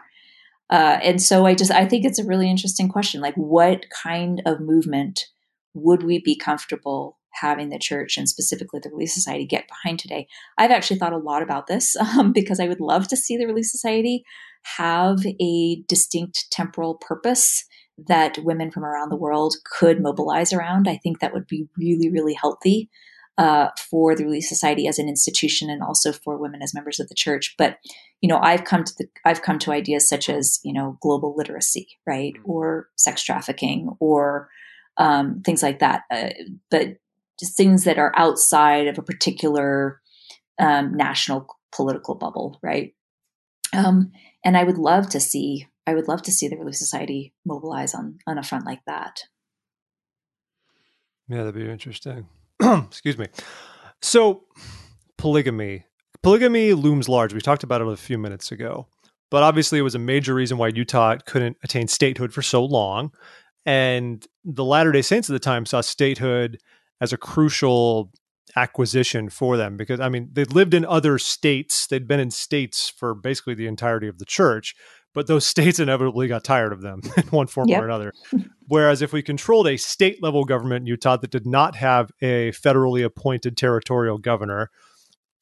Uh, 0.71 0.99
and 1.03 1.23
so 1.23 1.47
I 1.47 1.55
just 1.55 1.71
I 1.71 1.87
think 1.87 2.05
it's 2.05 2.19
a 2.19 2.27
really 2.27 2.51
interesting 2.51 2.89
question. 2.89 3.21
Like, 3.21 3.35
what 3.35 3.87
kind 3.91 4.43
of 4.47 4.61
movement 4.61 5.27
would 5.75 6.03
we 6.03 6.21
be 6.21 6.37
comfortable 6.37 7.19
having 7.41 7.69
the 7.69 7.79
church 7.79 8.17
and 8.17 8.29
specifically 8.29 8.81
the 8.83 8.91
Relief 8.91 9.11
Society 9.11 9.47
get 9.47 9.69
behind 9.69 9.99
today? 9.99 10.27
I've 10.59 10.71
actually 10.71 10.99
thought 10.99 11.13
a 11.13 11.19
lot 11.19 11.43
about 11.43 11.67
this 11.67 11.97
um, 12.19 12.33
because 12.33 12.61
I 12.61 12.69
would 12.69 12.81
love 12.81 13.09
to 13.09 13.17
see 13.17 13.37
the 13.37 13.47
Relief 13.47 13.67
Society 13.67 14.25
have 14.79 15.21
a 15.41 15.83
distinct 15.87 16.47
temporal 16.51 16.97
purpose 16.97 17.65
that 18.09 18.39
women 18.39 18.71
from 18.71 18.85
around 18.85 19.11
the 19.11 19.17
world 19.17 19.55
could 19.79 20.03
mobilize 20.03 20.53
around. 20.53 20.89
I 20.89 20.97
think 20.97 21.21
that 21.21 21.33
would 21.33 21.47
be 21.47 21.69
really, 21.79 22.11
really 22.11 22.35
healthy 22.35 22.91
uh, 23.39 23.69
for 23.91 24.15
the 24.15 24.25
Relief 24.25 24.45
Society 24.45 24.87
as 24.87 24.99
an 24.99 25.09
institution 25.09 25.69
and 25.69 25.83
also 25.83 26.13
for 26.13 26.39
women 26.39 26.63
as 26.63 26.75
members 26.75 26.99
of 26.99 27.09
the 27.09 27.15
church. 27.15 27.55
But 27.59 27.79
you 28.21 28.29
know, 28.29 28.39
I've 28.39 28.65
come 28.65 28.85
to 28.85 28.93
the 28.99 29.07
I've 29.25 29.43
come 29.43 29.59
to 29.61 29.73
ideas 29.73 30.09
such 30.09 30.29
as 30.29 30.59
you 30.65 30.73
know 30.73 30.99
global 31.01 31.35
literacy, 31.37 31.89
right, 32.07 32.35
mm-hmm. 32.35 32.51
or 32.51 32.89
sex 32.97 33.23
trafficking, 33.23 33.95
or 34.01 34.49
um, 34.97 35.43
things 35.45 35.63
like 35.63 35.81
that. 35.81 36.03
Uh, 36.11 36.31
but 36.71 36.97
just 37.39 37.57
things 37.57 37.85
that 37.85 37.99
are 37.99 38.13
outside 38.17 38.87
of 38.87 38.99
a 38.99 39.03
particular 39.03 40.01
um, 40.59 40.97
national 40.97 41.47
political 41.75 42.15
bubble, 42.15 42.59
right? 42.63 42.95
Um, 43.75 44.13
and 44.43 44.57
I 44.57 44.65
would 44.65 44.79
love 44.79 45.11
to 45.11 45.21
see, 45.21 45.67
I 45.87 45.95
would 45.95 46.09
love 46.09 46.23
to 46.23 46.33
see 46.33 46.49
the 46.49 46.57
Relief 46.57 46.77
Society 46.77 47.35
mobilize 47.45 47.95
on 47.95 48.19
on 48.27 48.39
a 48.39 48.43
front 48.43 48.65
like 48.65 48.85
that. 48.87 49.25
Yeah, 51.29 51.39
that'd 51.39 51.55
be 51.55 51.69
interesting. 51.69 52.27
Excuse 52.87 53.19
me. 53.19 53.27
So, 54.03 54.45
polygamy. 55.19 55.85
Polygamy 56.23 56.73
looms 56.73 57.09
large. 57.09 57.33
We 57.33 57.41
talked 57.41 57.63
about 57.63 57.81
it 57.81 57.89
a 57.89 57.97
few 57.97 58.19
minutes 58.19 58.51
ago, 58.51 58.89
but 59.31 59.43
obviously 59.43 59.79
it 59.79 59.83
was 59.83 59.95
a 59.95 60.01
major 60.01 60.35
reason 60.35 60.59
why 60.59 60.69
Utah 60.69 61.17
couldn't 61.25 61.57
attain 61.63 61.89
statehood 61.89 62.33
for 62.33 62.43
so 62.43 62.65
long. 62.65 63.13
And 63.65 64.27
the 64.45 64.65
Latter 64.65 64.93
day 64.93 65.03
Saints 65.03 65.29
at 65.29 65.33
the 65.33 65.41
time 65.41 65.67
saw 65.67 65.81
statehood 65.81 66.59
as 67.01 67.13
a 67.13 67.17
crucial 67.17 68.13
acquisition 68.55 69.29
for 69.29 69.57
them 69.57 69.77
because, 69.77 70.01
I 70.01 70.09
mean, 70.09 70.31
they'd 70.33 70.53
lived 70.53 70.73
in 70.73 70.85
other 70.85 71.19
states, 71.19 71.87
they'd 71.87 72.09
been 72.09 72.21
in 72.21 72.31
states 72.31 72.89
for 72.89 73.15
basically 73.15 73.55
the 73.55 73.67
entirety 73.67 74.09
of 74.09 74.19
the 74.19 74.25
church, 74.25 74.75
but 75.17 75.27
those 75.27 75.47
states 75.55 75.81
inevitably 75.81 76.29
got 76.29 76.45
tired 76.45 76.73
of 76.73 76.83
them 76.83 77.01
in 77.17 77.25
one 77.25 77.49
form 77.49 77.69
yep. 77.69 77.83
or 77.83 77.87
another. 77.87 78.13
Whereas 78.69 79.03
if 79.03 79.13
we 79.13 79.23
controlled 79.23 79.67
a 79.67 79.77
state 79.77 80.23
level 80.23 80.45
government 80.45 80.83
in 80.83 80.87
Utah 80.87 81.17
that 81.17 81.31
did 81.31 81.47
not 81.47 81.75
have 81.75 82.13
a 82.21 82.53
federally 82.53 83.05
appointed 83.05 83.57
territorial 83.57 84.19
governor, 84.19 84.71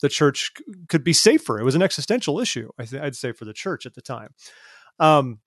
the 0.00 0.08
church 0.08 0.52
could 0.88 1.02
be 1.04 1.12
safer. 1.12 1.58
It 1.58 1.64
was 1.64 1.74
an 1.74 1.82
existential 1.82 2.38
issue, 2.38 2.68
I 2.78 2.86
would 3.00 3.16
say, 3.16 3.32
for 3.32 3.44
the 3.44 3.52
church 3.52 3.86
at 3.86 3.94
the 3.94 4.02
time. 4.02 4.28
Um, 4.98 5.40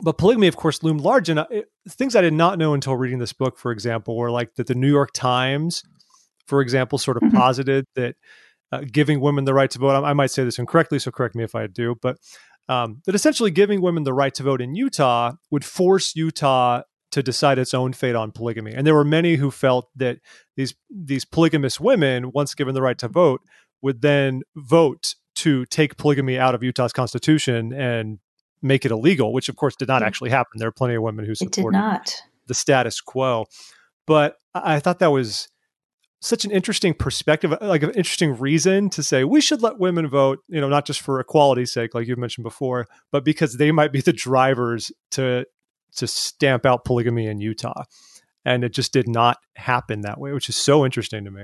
but 0.00 0.16
polygamy, 0.16 0.46
of 0.46 0.56
course, 0.56 0.82
loomed 0.82 1.02
large. 1.02 1.28
And 1.28 1.40
it, 1.50 1.66
things 1.86 2.16
I 2.16 2.22
did 2.22 2.32
not 2.32 2.58
know 2.58 2.72
until 2.72 2.96
reading 2.96 3.18
this 3.18 3.34
book, 3.34 3.58
for 3.58 3.70
example, 3.70 4.16
were 4.16 4.30
like 4.30 4.54
that 4.54 4.66
the 4.66 4.74
New 4.74 4.90
York 4.90 5.10
Times, 5.12 5.82
for 6.46 6.62
example, 6.62 6.96
sort 6.96 7.18
of 7.18 7.24
mm-hmm. 7.24 7.36
posited 7.36 7.84
that 7.94 8.16
uh, 8.72 8.82
giving 8.90 9.20
women 9.20 9.44
the 9.44 9.52
right 9.52 9.70
to 9.70 9.78
vote, 9.78 9.90
I, 9.90 10.10
I, 10.10 10.12
might 10.14 10.30
say 10.30 10.44
this 10.44 10.58
incorrectly, 10.58 10.98
so 10.98 11.10
correct 11.10 11.34
me 11.34 11.44
if 11.44 11.54
I 11.54 11.66
do, 11.66 11.94
but 12.00 12.16
um, 12.72 13.02
that 13.04 13.14
essentially 13.14 13.50
giving 13.50 13.80
women 13.82 14.04
the 14.04 14.14
right 14.14 14.34
to 14.34 14.42
vote 14.42 14.60
in 14.60 14.74
Utah 14.74 15.32
would 15.50 15.64
force 15.64 16.16
Utah 16.16 16.82
to 17.10 17.22
decide 17.22 17.58
its 17.58 17.74
own 17.74 17.92
fate 17.92 18.14
on 18.14 18.32
polygamy. 18.32 18.72
And 18.72 18.86
there 18.86 18.94
were 18.94 19.04
many 19.04 19.36
who 19.36 19.50
felt 19.50 19.90
that 19.96 20.18
these 20.56 20.74
these 20.90 21.24
polygamous 21.24 21.78
women, 21.78 22.32
once 22.32 22.54
given 22.54 22.74
the 22.74 22.82
right 22.82 22.98
to 22.98 23.08
vote, 23.08 23.42
would 23.82 24.00
then 24.00 24.42
vote 24.56 25.14
to 25.34 25.66
take 25.66 25.96
polygamy 25.96 26.38
out 26.38 26.54
of 26.54 26.62
Utah's 26.62 26.92
constitution 26.92 27.72
and 27.72 28.18
make 28.62 28.84
it 28.84 28.90
illegal, 28.90 29.32
which 29.32 29.48
of 29.48 29.56
course 29.56 29.76
did 29.76 29.88
not 29.88 30.02
actually 30.02 30.30
happen. 30.30 30.58
There 30.58 30.68
are 30.68 30.72
plenty 30.72 30.94
of 30.94 31.02
women 31.02 31.24
who 31.24 31.34
supported 31.34 31.78
the 32.46 32.54
status 32.54 33.00
quo. 33.00 33.46
But 34.06 34.36
I 34.54 34.80
thought 34.80 34.98
that 34.98 35.12
was 35.12 35.48
such 36.22 36.44
an 36.44 36.52
interesting 36.52 36.94
perspective, 36.94 37.52
like 37.60 37.82
an 37.82 37.90
interesting 37.90 38.38
reason 38.38 38.88
to 38.90 39.02
say 39.02 39.24
we 39.24 39.40
should 39.40 39.60
let 39.60 39.80
women 39.80 40.08
vote, 40.08 40.38
you 40.48 40.60
know, 40.60 40.68
not 40.68 40.86
just 40.86 41.00
for 41.00 41.18
equality's 41.18 41.72
sake, 41.72 41.94
like 41.94 42.06
you've 42.06 42.16
mentioned 42.16 42.44
before, 42.44 42.86
but 43.10 43.24
because 43.24 43.56
they 43.56 43.72
might 43.72 43.92
be 43.92 44.00
the 44.00 44.12
drivers 44.12 44.92
to 45.10 45.44
to 45.96 46.06
stamp 46.06 46.64
out 46.64 46.84
polygamy 46.84 47.26
in 47.26 47.40
Utah. 47.40 47.82
And 48.44 48.64
it 48.64 48.72
just 48.72 48.92
did 48.92 49.08
not 49.08 49.38
happen 49.56 50.02
that 50.02 50.18
way, 50.18 50.32
which 50.32 50.48
is 50.48 50.56
so 50.56 50.84
interesting 50.84 51.24
to 51.24 51.30
me. 51.30 51.42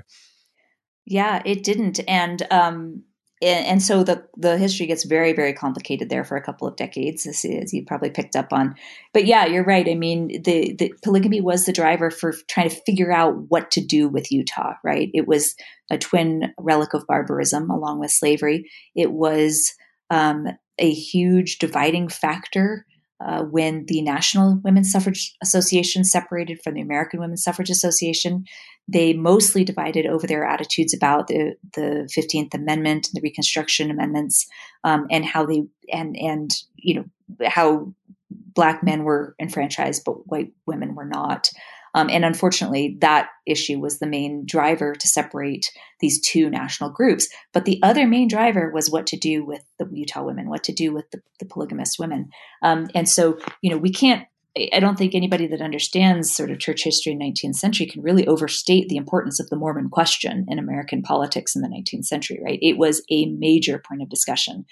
Yeah, 1.04 1.42
it 1.44 1.64
didn't. 1.64 2.00
And 2.08 2.46
um, 2.50 3.02
and 3.40 3.82
so 3.82 4.02
the 4.02 4.24
the 4.36 4.58
history 4.58 4.86
gets 4.86 5.04
very 5.04 5.32
very 5.32 5.52
complicated 5.52 6.08
there 6.08 6.24
for 6.24 6.36
a 6.36 6.42
couple 6.42 6.66
of 6.66 6.76
decades 6.76 7.26
as, 7.26 7.44
as, 7.44 7.72
you 7.72 7.84
probably 7.86 8.10
picked 8.10 8.36
up 8.36 8.52
on. 8.52 8.74
But 9.12 9.26
yeah 9.26 9.46
you're 9.46 9.64
right. 9.64 9.88
I 9.88 9.94
mean 9.94 10.42
the, 10.42 10.74
the 10.74 10.92
polygamy 11.02 11.40
was 11.40 11.64
the 11.64 11.72
driver 11.72 12.10
for 12.10 12.34
trying 12.48 12.68
to 12.68 12.82
figure 12.86 13.12
out 13.12 13.34
what 13.48 13.70
to 13.72 13.84
do 13.84 14.08
with 14.08 14.32
utah 14.32 14.74
right? 14.84 15.10
It 15.14 15.26
was 15.26 15.54
a 15.90 15.98
twin 15.98 16.52
relic 16.58 16.94
of 16.94 17.06
barbarism 17.06 17.70
along 17.70 18.00
with 18.00 18.10
slavery. 18.10 18.70
It 18.94 19.12
was 19.12 19.72
um, 20.10 20.46
a 20.78 20.90
huge 20.90 21.58
dividing 21.58 22.08
factor 22.08 22.86
uh, 23.24 23.42
when 23.42 23.84
the 23.86 24.00
National 24.02 24.60
Women's 24.62 24.92
Suffrage 24.92 25.34
Association 25.42 26.04
separated 26.04 26.60
from 26.62 26.74
the 26.74 26.80
American 26.80 27.20
Women's 27.20 27.42
Suffrage 27.42 27.70
Association, 27.70 28.44
they 28.86 29.12
mostly 29.12 29.64
divided 29.64 30.06
over 30.06 30.26
their 30.26 30.44
attitudes 30.44 30.94
about 30.94 31.26
the, 31.26 31.56
the 31.74 32.08
15th 32.16 32.54
Amendment 32.54 33.08
and 33.08 33.14
the 33.14 33.20
Reconstruction 33.22 33.90
Amendments, 33.90 34.46
um, 34.84 35.06
and 35.10 35.24
how 35.24 35.44
they 35.44 35.64
and 35.92 36.16
and 36.16 36.54
you 36.76 36.94
know 36.94 37.46
how 37.46 37.92
black 38.30 38.82
men 38.82 39.04
were 39.04 39.34
enfranchised 39.40 40.02
but 40.04 40.26
white 40.28 40.52
women 40.66 40.94
were 40.94 41.04
not. 41.04 41.50
Um, 41.98 42.08
and 42.10 42.24
unfortunately, 42.24 42.96
that 43.00 43.30
issue 43.44 43.80
was 43.80 43.98
the 43.98 44.06
main 44.06 44.46
driver 44.46 44.94
to 44.94 45.08
separate 45.08 45.72
these 45.98 46.20
two 46.20 46.48
national 46.48 46.90
groups. 46.90 47.28
But 47.52 47.64
the 47.64 47.80
other 47.82 48.06
main 48.06 48.28
driver 48.28 48.70
was 48.72 48.88
what 48.88 49.04
to 49.08 49.16
do 49.16 49.44
with 49.44 49.64
the 49.80 49.88
Utah 49.90 50.22
women, 50.22 50.48
what 50.48 50.62
to 50.64 50.72
do 50.72 50.92
with 50.92 51.10
the, 51.10 51.20
the 51.40 51.44
polygamous 51.44 51.98
women. 51.98 52.30
Um, 52.62 52.86
and 52.94 53.08
so, 53.08 53.36
you 53.62 53.70
know, 53.70 53.78
we 53.78 53.90
can't 53.90 54.26
I 54.72 54.80
don't 54.80 54.96
think 54.96 55.14
anybody 55.14 55.46
that 55.48 55.60
understands 55.60 56.34
sort 56.34 56.50
of 56.50 56.58
church 56.58 56.82
history 56.82 57.12
in 57.12 57.18
19th 57.20 57.56
century 57.56 57.86
can 57.86 58.02
really 58.02 58.26
overstate 58.26 58.88
the 58.88 58.96
importance 58.96 59.38
of 59.38 59.48
the 59.50 59.56
Mormon 59.56 59.88
question 59.88 60.46
in 60.48 60.58
American 60.58 61.02
politics 61.02 61.54
in 61.54 61.62
the 61.62 61.68
19th 61.68 62.06
century, 62.06 62.40
right? 62.42 62.58
It 62.60 62.76
was 62.76 63.02
a 63.10 63.26
major 63.26 63.80
point 63.86 64.02
of 64.02 64.08
discussion. 64.08 64.64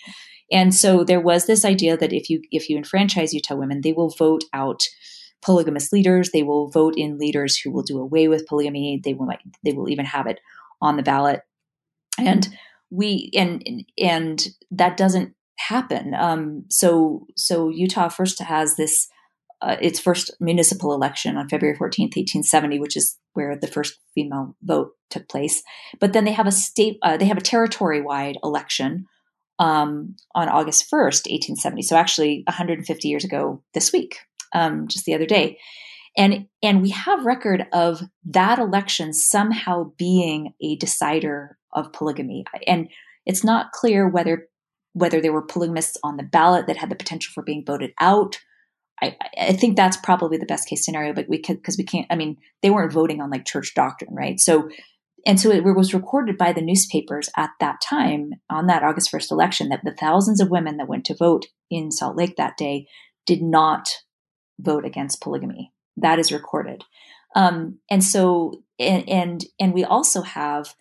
And 0.51 0.75
so 0.75 1.05
there 1.05 1.21
was 1.21 1.47
this 1.47 1.65
idea 1.65 1.97
that 1.97 2.13
if 2.13 2.31
you 2.31 2.41
if 2.51 2.69
you 2.69 2.77
enfranchise 2.77 3.35
Utah 3.35 3.57
women, 3.57 3.81
they 3.83 3.93
will 3.93 4.11
vote 4.11 4.45
out 4.53 4.83
polygamous 5.47 5.93
leaders. 5.93 6.31
They 6.33 6.43
will 6.43 6.69
vote 6.69 6.95
in 6.97 7.19
leaders 7.19 7.57
who 7.57 7.71
will 7.71 7.85
do 7.85 7.99
away 7.99 8.27
with 8.27 8.47
polygamy. 8.47 9.01
They 9.03 9.15
will 9.15 9.29
they 9.65 9.73
will 9.73 9.89
even 9.89 10.05
have 10.05 10.27
it 10.27 10.41
on 10.83 10.97
the 10.97 11.05
ballot. 11.05 11.43
And 12.19 12.49
we 12.91 13.31
and 13.35 13.63
and 13.97 14.47
that 14.73 14.97
doesn't 14.97 15.35
happen. 15.59 16.15
Um, 16.15 16.65
so 16.69 17.27
so 17.37 17.69
Utah 17.69 18.09
first 18.09 18.41
has 18.41 18.77
this 18.77 19.09
uh, 19.63 19.77
its 19.81 19.99
first 19.99 20.31
municipal 20.39 20.93
election 20.93 21.37
on 21.37 21.49
February 21.49 21.77
14th, 21.77 22.15
1870, 22.15 22.79
which 22.79 22.97
is 22.97 23.19
where 23.33 23.57
the 23.57 23.67
first 23.67 23.99
female 24.15 24.55
vote 24.63 24.91
took 25.09 25.29
place. 25.29 25.63
But 25.99 26.13
then 26.13 26.25
they 26.25 26.33
have 26.33 26.47
a 26.47 26.53
state, 26.53 26.99
uh, 27.03 27.17
they 27.17 27.25
have 27.25 27.39
a 27.39 27.43
territory 27.43 28.03
wide 28.03 28.37
election 28.43 29.07
um, 29.59 30.17
on 30.35 30.49
August 30.49 30.91
1st, 30.91 31.31
1870. 31.31 31.83
So 31.83 31.97
actually 31.97 32.43
150 32.47 33.09
years 33.09 33.25
ago 33.25 33.63
this 33.75 33.93
week 33.93 34.19
um, 34.53 34.89
just 34.89 35.05
the 35.05 35.15
other 35.15 35.27
day. 35.27 35.59
And, 36.17 36.47
and 36.63 36.81
we 36.81 36.91
have 36.91 37.27
record 37.27 37.67
of 37.73 38.03
that 38.25 38.59
election 38.59 39.13
somehow 39.13 39.93
being 39.99 40.55
a 40.63 40.77
decider 40.77 41.59
of 41.73 41.93
polygamy. 41.93 42.45
And 42.67 42.89
it's 43.27 43.45
not 43.45 43.73
clear 43.73 44.09
whether 44.09 44.49
whether 44.97 45.21
there 45.21 45.33
were 45.33 45.43
polygamists 45.43 45.99
on 46.03 46.17
the 46.17 46.23
ballot 46.23 46.67
that 46.67 46.79
had 46.79 46.89
the 46.89 46.97
potential 46.97 47.31
for 47.35 47.43
being 47.43 47.63
voted 47.67 47.93
out. 48.01 48.39
I, 49.03 49.15
I 49.39 49.53
think 49.53 49.77
that's 49.77 49.99
probably 49.99 50.39
the 50.39 50.47
best 50.47 50.67
case 50.67 50.87
scenario, 50.87 51.13
but 51.13 51.29
we 51.29 51.39
could 51.39 51.59
because 51.59 51.77
we 51.77 51.85
can't. 51.85 52.07
I 52.09 52.17
mean, 52.17 52.39
they 52.63 52.71
weren't 52.71 52.95
voting 52.95 53.21
on 53.21 53.29
like 53.29 53.45
church 53.45 53.75
doctrine, 53.75 54.15
right? 54.15 54.41
So, 54.41 54.71
and 55.27 55.41
so 55.41 55.51
it 55.51 55.65
was 55.65 55.93
recorded 55.93 56.39
by 56.39 56.53
the 56.53 56.63
newspapers 56.63 57.29
at 57.37 57.51
that 57.59 57.81
time 57.83 58.35
on 58.49 58.69
that 58.69 58.85
August 58.85 59.11
first 59.11 59.33
election 59.33 59.69
that 59.69 59.81
the 59.85 59.95
thousands 59.99 60.41
of 60.41 60.51
women 60.51 60.77
that 60.77 60.89
went 60.89 61.05
to 61.07 61.17
vote 61.17 61.47
in 61.69 61.91
Salt 61.91 62.17
Lake 62.17 62.37
that 62.37 62.57
day 62.57 62.87
did 63.27 63.43
not 63.43 63.89
vote 64.61 64.85
against 64.85 65.21
polygamy. 65.21 65.73
That 65.97 66.21
is 66.21 66.31
recorded. 66.31 66.85
Um, 67.35 67.81
and 67.91 68.05
so, 68.05 68.63
and, 68.79 69.07
and, 69.09 69.45
and 69.59 69.75
we 69.75 69.85
also 69.85 70.23
have, 70.23 70.75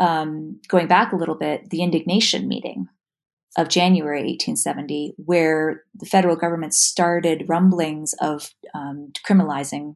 um, 0.00 0.60
going 0.66 0.88
back 0.88 1.12
a 1.12 1.16
little 1.16 1.36
bit, 1.36 1.70
the 1.70 1.82
indignation 1.82 2.48
meeting 2.48 2.88
of 3.56 3.68
January 3.68 4.22
1870, 4.22 5.14
where 5.16 5.84
the 5.94 6.06
federal 6.06 6.34
government 6.34 6.74
started 6.74 7.44
rumblings 7.48 8.14
of 8.20 8.50
um, 8.74 9.12
criminalizing 9.24 9.94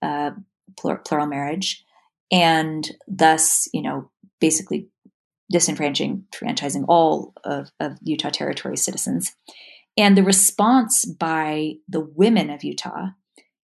uh, 0.00 0.30
plural 0.76 1.26
marriage, 1.26 1.84
and 2.30 2.90
thus, 3.06 3.68
you 3.72 3.82
know, 3.82 4.10
basically 4.40 4.88
disenfranchising 5.52 6.84
all 6.88 7.32
of, 7.44 7.70
of 7.80 7.98
Utah 8.02 8.30
Territory 8.30 8.76
citizens. 8.76 9.32
And 9.96 10.16
the 10.16 10.24
response 10.24 11.04
by 11.04 11.74
the 11.88 12.00
women 12.00 12.50
of 12.50 12.64
Utah 12.64 13.08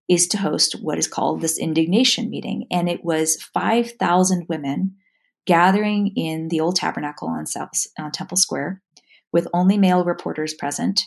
is 0.08 0.28
to 0.28 0.38
host 0.38 0.76
what 0.82 0.98
is 0.98 1.08
called 1.08 1.40
this 1.40 1.58
indignation 1.58 2.30
meeting. 2.30 2.66
And 2.70 2.88
it 2.88 3.04
was 3.04 3.42
5,000 3.54 4.46
women 4.48 4.96
gathering 5.46 6.12
in 6.16 6.48
the 6.48 6.60
old 6.60 6.76
tabernacle 6.76 7.28
on, 7.28 7.46
South, 7.46 7.70
on 7.98 8.10
Temple 8.10 8.36
Square 8.36 8.82
with 9.32 9.48
only 9.54 9.78
male 9.78 10.04
reporters 10.04 10.54
present 10.54 11.02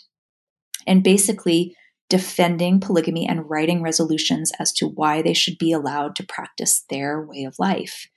and 0.88 1.04
basically 1.04 1.76
defending 2.14 2.80
polygamy 2.80 3.28
and 3.28 3.50
writing 3.50 3.82
resolutions 3.82 4.52
as 4.60 4.72
to 4.72 4.88
why 4.88 5.20
they 5.20 5.34
should 5.34 5.58
be 5.58 5.72
allowed 5.72 6.16
to 6.16 6.24
practice 6.24 6.86
their 6.88 7.26
way 7.26 7.44
of 7.44 7.56
life. 7.58 8.08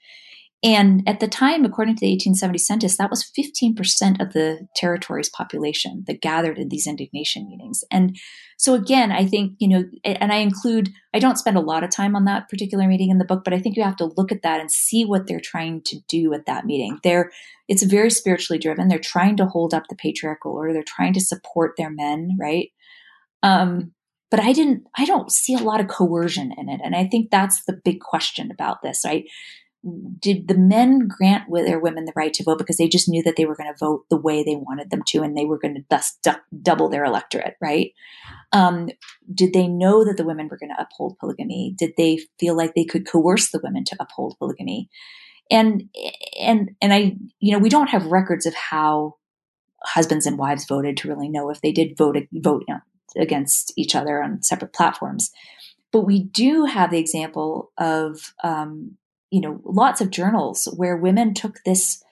And 0.63 1.01
at 1.07 1.19
the 1.19 1.27
time, 1.27 1.65
according 1.65 1.95
to 1.95 2.01
the 2.01 2.11
1870 2.11 2.59
census, 2.59 2.97
that 2.97 3.09
was 3.09 3.27
15% 3.35 4.21
of 4.21 4.33
the 4.33 4.67
territory's 4.75 5.29
population 5.29 6.03
that 6.05 6.21
gathered 6.21 6.59
in 6.59 6.69
these 6.69 6.85
indignation 6.85 7.47
meetings. 7.47 7.83
And 7.89 8.15
so 8.59 8.75
again, 8.75 9.11
I 9.11 9.25
think, 9.25 9.53
you 9.57 9.67
know, 9.67 9.83
and 10.03 10.31
I 10.31 10.37
include, 10.37 10.89
I 11.11 11.17
don't 11.17 11.39
spend 11.39 11.57
a 11.57 11.61
lot 11.61 11.83
of 11.83 11.89
time 11.89 12.15
on 12.15 12.25
that 12.25 12.49
particular 12.49 12.87
meeting 12.87 13.09
in 13.09 13.17
the 13.17 13.25
book, 13.25 13.43
but 13.43 13.53
I 13.55 13.59
think 13.59 13.77
you 13.77 13.83
have 13.83 13.95
to 13.95 14.11
look 14.15 14.31
at 14.31 14.43
that 14.43 14.61
and 14.61 14.69
see 14.69 15.05
what 15.05 15.25
they're 15.25 15.39
trying 15.39 15.81
to 15.85 15.97
do 16.07 16.35
at 16.35 16.45
that 16.45 16.65
meeting. 16.65 16.99
They're, 17.03 17.31
it's 17.67 17.81
very 17.81 18.11
spiritually 18.11 18.59
driven. 18.59 18.89
They're 18.89 18.99
trying 18.99 19.37
to 19.37 19.47
hold 19.47 19.73
up 19.73 19.85
the 19.89 19.95
patriarchal 19.95 20.51
order. 20.53 20.71
They're 20.71 20.83
trying 20.83 21.13
to 21.13 21.19
support 21.19 21.73
their 21.77 21.89
men, 21.89 22.37
right? 22.39 22.69
Um, 23.43 23.91
but 24.29 24.39
I 24.39 24.51
didn't, 24.51 24.83
I 24.97 25.05
don't 25.05 25.31
see 25.31 25.55
a 25.55 25.59
lot 25.59 25.79
of 25.79 25.87
coercion 25.87 26.53
in 26.57 26.67
it. 26.69 26.81
And 26.83 26.95
I 26.95 27.07
think 27.07 27.31
that's 27.31 27.63
the 27.65 27.79
big 27.83 28.01
question 28.01 28.51
about 28.51 28.81
this, 28.81 29.03
right? 29.05 29.25
did 30.19 30.47
the 30.47 30.57
men 30.57 31.07
grant 31.07 31.43
their 31.51 31.79
women 31.79 32.05
the 32.05 32.13
right 32.15 32.33
to 32.33 32.43
vote 32.43 32.57
because 32.57 32.77
they 32.77 32.87
just 32.87 33.07
knew 33.07 33.21
that 33.23 33.35
they 33.37 33.45
were 33.45 33.55
going 33.55 33.71
to 33.71 33.77
vote 33.79 34.05
the 34.09 34.19
way 34.19 34.43
they 34.43 34.55
wanted 34.55 34.89
them 34.89 35.01
to 35.07 35.21
and 35.21 35.37
they 35.37 35.45
were 35.45 35.59
going 35.59 35.75
to 35.75 35.85
thus 35.89 36.17
du- 36.23 36.41
double 36.61 36.89
their 36.89 37.05
electorate 37.05 37.55
right 37.61 37.93
um, 38.53 38.89
did 39.33 39.53
they 39.53 39.67
know 39.67 40.03
that 40.03 40.17
the 40.17 40.25
women 40.25 40.47
were 40.47 40.57
going 40.57 40.71
to 40.75 40.81
uphold 40.81 41.17
polygamy 41.19 41.75
did 41.77 41.91
they 41.97 42.19
feel 42.39 42.55
like 42.55 42.73
they 42.73 42.85
could 42.85 43.07
coerce 43.07 43.51
the 43.51 43.61
women 43.63 43.83
to 43.83 43.95
uphold 43.99 44.35
polygamy 44.39 44.89
and 45.51 45.83
and 46.41 46.71
and 46.81 46.93
i 46.93 47.15
you 47.39 47.51
know 47.51 47.59
we 47.59 47.69
don't 47.69 47.89
have 47.89 48.05
records 48.07 48.45
of 48.45 48.53
how 48.53 49.15
husbands 49.83 50.25
and 50.25 50.37
wives 50.37 50.65
voted 50.65 50.97
to 50.97 51.07
really 51.07 51.29
know 51.29 51.49
if 51.49 51.61
they 51.61 51.71
did 51.71 51.97
vote 51.97 52.17
vote 52.33 52.63
against 53.17 53.73
each 53.75 53.95
other 53.95 54.21
on 54.21 54.43
separate 54.43 54.73
platforms. 54.73 55.31
But 55.91 56.01
we 56.01 56.23
do 56.23 56.65
have 56.65 56.91
the 56.91 56.99
example 56.99 57.71
of 57.77 58.33
um, 58.43 58.97
you 59.31 59.41
know 59.41 59.61
lots 59.63 60.01
of 60.01 60.09
journals 60.09 60.67
where 60.75 60.97
women 60.97 61.33
took 61.33 61.63
this 61.65 62.03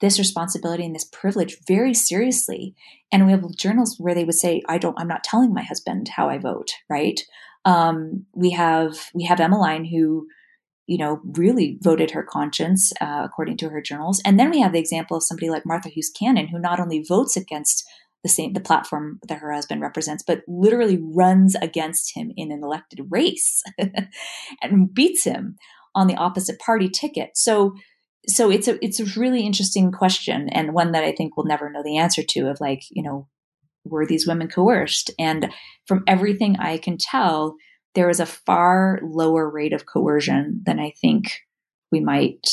this 0.00 0.18
responsibility 0.18 0.84
and 0.84 0.94
this 0.94 1.04
privilege 1.04 1.56
very 1.66 1.92
seriously. 1.92 2.74
And 3.10 3.26
we 3.26 3.32
have 3.32 3.56
journals 3.56 3.96
where 3.98 4.14
they 4.14 4.24
would 4.24 4.34
say 4.34 4.62
i 4.68 4.78
don't 4.78 4.98
i'm 4.98 5.08
not 5.08 5.24
telling 5.24 5.52
my 5.52 5.62
husband 5.62 6.08
how 6.08 6.28
i 6.28 6.38
vote 6.38 6.70
right? 6.88 7.20
Um, 7.64 8.26
we 8.34 8.50
have 8.50 9.10
we 9.14 9.24
have 9.24 9.40
emmeline 9.40 9.84
who 9.84 10.26
you 10.86 10.98
know 10.98 11.20
really 11.24 11.78
voted 11.82 12.12
her 12.12 12.22
conscience 12.22 12.92
uh, 13.00 13.22
according 13.24 13.56
to 13.58 13.68
her 13.68 13.82
journals. 13.82 14.22
And 14.24 14.38
then 14.38 14.50
we 14.50 14.60
have 14.60 14.72
the 14.72 14.78
example 14.78 15.16
of 15.16 15.22
somebody 15.22 15.50
like 15.50 15.66
martha 15.66 15.88
hughes 15.88 16.10
cannon 16.10 16.48
who 16.48 16.58
not 16.58 16.80
only 16.80 17.04
votes 17.06 17.36
against 17.36 17.86
the 18.22 18.28
same 18.28 18.52
the 18.52 18.60
platform 18.60 19.20
that 19.28 19.38
her 19.38 19.52
husband 19.52 19.80
represents 19.80 20.24
but 20.26 20.42
literally 20.48 20.98
runs 21.00 21.54
against 21.56 22.16
him 22.16 22.32
in 22.36 22.50
an 22.50 22.62
elected 22.62 23.00
race 23.10 23.62
and 24.62 24.92
beats 24.92 25.24
him 25.24 25.56
on 25.94 26.06
the 26.06 26.16
opposite 26.16 26.58
party 26.58 26.88
ticket. 26.88 27.30
So 27.34 27.74
so 28.26 28.50
it's 28.50 28.68
a 28.68 28.82
it's 28.84 29.00
a 29.00 29.20
really 29.20 29.42
interesting 29.42 29.90
question 29.90 30.48
and 30.50 30.74
one 30.74 30.92
that 30.92 31.04
I 31.04 31.12
think 31.12 31.36
we'll 31.36 31.46
never 31.46 31.70
know 31.70 31.82
the 31.82 31.98
answer 31.98 32.22
to 32.30 32.50
of 32.50 32.60
like, 32.60 32.82
you 32.90 33.02
know, 33.02 33.28
were 33.84 34.06
these 34.06 34.26
women 34.26 34.48
coerced? 34.48 35.10
And 35.18 35.52
from 35.86 36.04
everything 36.06 36.56
I 36.58 36.78
can 36.78 36.98
tell, 36.98 37.56
there 37.94 38.10
is 38.10 38.20
a 38.20 38.26
far 38.26 39.00
lower 39.02 39.48
rate 39.48 39.72
of 39.72 39.86
coercion 39.86 40.62
than 40.64 40.78
I 40.78 40.92
think 41.00 41.40
we 41.90 42.00
might 42.00 42.46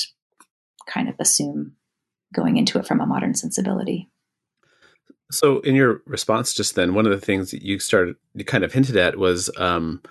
kind 0.87 1.09
of 1.09 1.15
assume 1.19 1.73
going 2.33 2.57
into 2.57 2.79
it 2.79 2.87
from 2.87 3.01
a 3.01 3.05
modern 3.05 3.33
sensibility. 3.33 4.09
So, 5.31 5.59
in 5.59 5.75
your 5.75 6.01
response 6.05 6.53
just 6.53 6.75
then, 6.75 6.93
one 6.93 7.05
of 7.05 7.11
the 7.11 7.25
things 7.25 7.51
that 7.51 7.63
you 7.63 7.79
started, 7.79 8.15
you 8.35 8.45
kind 8.45 8.63
of 8.63 8.73
hinted 8.73 8.95
at 8.95 9.17
was 9.17 9.49
um, 9.57 10.01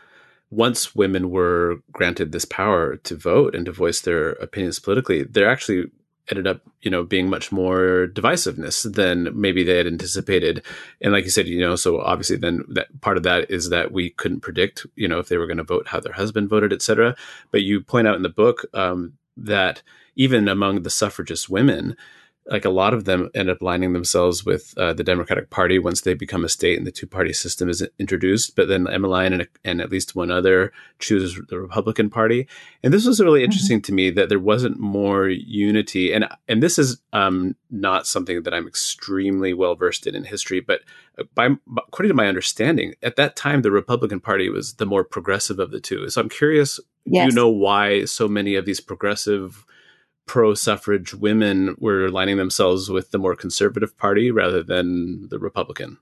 once 0.50 0.94
women 0.94 1.30
were 1.30 1.76
granted 1.92 2.32
this 2.32 2.44
power 2.44 2.96
to 2.96 3.16
vote 3.16 3.54
and 3.54 3.66
to 3.66 3.72
voice 3.72 4.00
their 4.00 4.30
opinions 4.32 4.78
politically, 4.78 5.22
there 5.22 5.48
actually 5.48 5.86
ended 6.30 6.46
up, 6.46 6.62
you 6.80 6.90
know, 6.90 7.04
being 7.04 7.28
much 7.28 7.52
more 7.52 8.08
divisiveness 8.12 8.90
than 8.94 9.28
maybe 9.38 9.62
they 9.62 9.76
had 9.76 9.86
anticipated. 9.86 10.64
And 11.00 11.12
like 11.12 11.24
you 11.24 11.30
said, 11.30 11.46
you 11.46 11.60
know, 11.60 11.76
so 11.76 12.00
obviously 12.00 12.36
then 12.36 12.64
that 12.68 13.00
part 13.02 13.16
of 13.16 13.24
that 13.24 13.50
is 13.50 13.68
that 13.70 13.92
we 13.92 14.10
couldn't 14.10 14.40
predict, 14.40 14.86
you 14.96 15.06
know, 15.06 15.18
if 15.18 15.28
they 15.28 15.36
were 15.36 15.46
going 15.46 15.58
to 15.58 15.64
vote 15.64 15.88
how 15.88 16.00
their 16.00 16.14
husband 16.14 16.48
voted, 16.48 16.72
et 16.72 16.82
cetera. 16.82 17.14
But 17.50 17.62
you 17.62 17.80
point 17.80 18.08
out 18.08 18.16
in 18.16 18.22
the 18.22 18.28
book 18.30 18.64
um, 18.72 19.14
that 19.36 19.82
even 20.16 20.48
among 20.48 20.82
the 20.82 20.90
suffragist 20.90 21.50
women, 21.50 21.96
like 22.46 22.64
a 22.64 22.70
lot 22.70 22.92
of 22.92 23.04
them 23.04 23.30
end 23.34 23.48
up 23.48 23.62
lining 23.62 23.94
themselves 23.94 24.44
with 24.44 24.76
uh, 24.76 24.92
the 24.92 25.04
Democratic 25.04 25.48
Party 25.48 25.78
once 25.78 26.02
they 26.02 26.12
become 26.12 26.44
a 26.44 26.48
state 26.48 26.76
and 26.76 26.86
the 26.86 26.92
two 26.92 27.06
party 27.06 27.32
system 27.32 27.70
is 27.70 27.86
introduced. 27.98 28.54
But 28.54 28.68
then 28.68 28.86
Emmeline 28.86 29.32
and, 29.32 29.48
and 29.64 29.80
at 29.80 29.90
least 29.90 30.14
one 30.14 30.30
other 30.30 30.70
chooses 30.98 31.40
the 31.48 31.58
Republican 31.58 32.10
Party. 32.10 32.46
And 32.82 32.92
this 32.92 33.06
was 33.06 33.20
really 33.20 33.40
mm-hmm. 33.40 33.44
interesting 33.44 33.78
mm-hmm. 33.78 33.86
to 33.86 33.92
me 33.94 34.10
that 34.10 34.28
there 34.28 34.38
wasn't 34.38 34.78
more 34.78 35.28
unity. 35.28 36.12
And 36.12 36.26
and 36.46 36.62
this 36.62 36.78
is 36.78 36.98
um, 37.14 37.56
not 37.70 38.06
something 38.06 38.42
that 38.42 38.52
I'm 38.52 38.66
extremely 38.66 39.54
well 39.54 39.74
versed 39.74 40.06
in 40.06 40.14
in 40.14 40.24
history, 40.24 40.60
but 40.60 40.80
uh, 41.18 41.24
by 41.34 41.48
according 41.78 42.10
to 42.10 42.14
my 42.14 42.26
understanding, 42.26 42.94
at 43.02 43.16
that 43.16 43.36
time 43.36 43.62
the 43.62 43.70
Republican 43.70 44.20
Party 44.20 44.50
was 44.50 44.74
the 44.74 44.86
more 44.86 45.04
progressive 45.04 45.58
of 45.58 45.70
the 45.70 45.80
two. 45.80 46.10
So 46.10 46.20
I'm 46.20 46.28
curious, 46.28 46.78
yes. 47.06 47.30
you 47.30 47.34
know, 47.34 47.48
why 47.48 48.04
so 48.04 48.28
many 48.28 48.54
of 48.54 48.66
these 48.66 48.80
progressive 48.80 49.64
pro 50.26 50.54
suffrage 50.54 51.14
women 51.14 51.76
were 51.78 52.06
aligning 52.06 52.36
themselves 52.36 52.90
with 52.90 53.10
the 53.10 53.18
more 53.18 53.36
conservative 53.36 53.96
party 53.96 54.30
rather 54.30 54.62
than 54.62 55.28
the 55.28 55.38
Republican? 55.38 55.98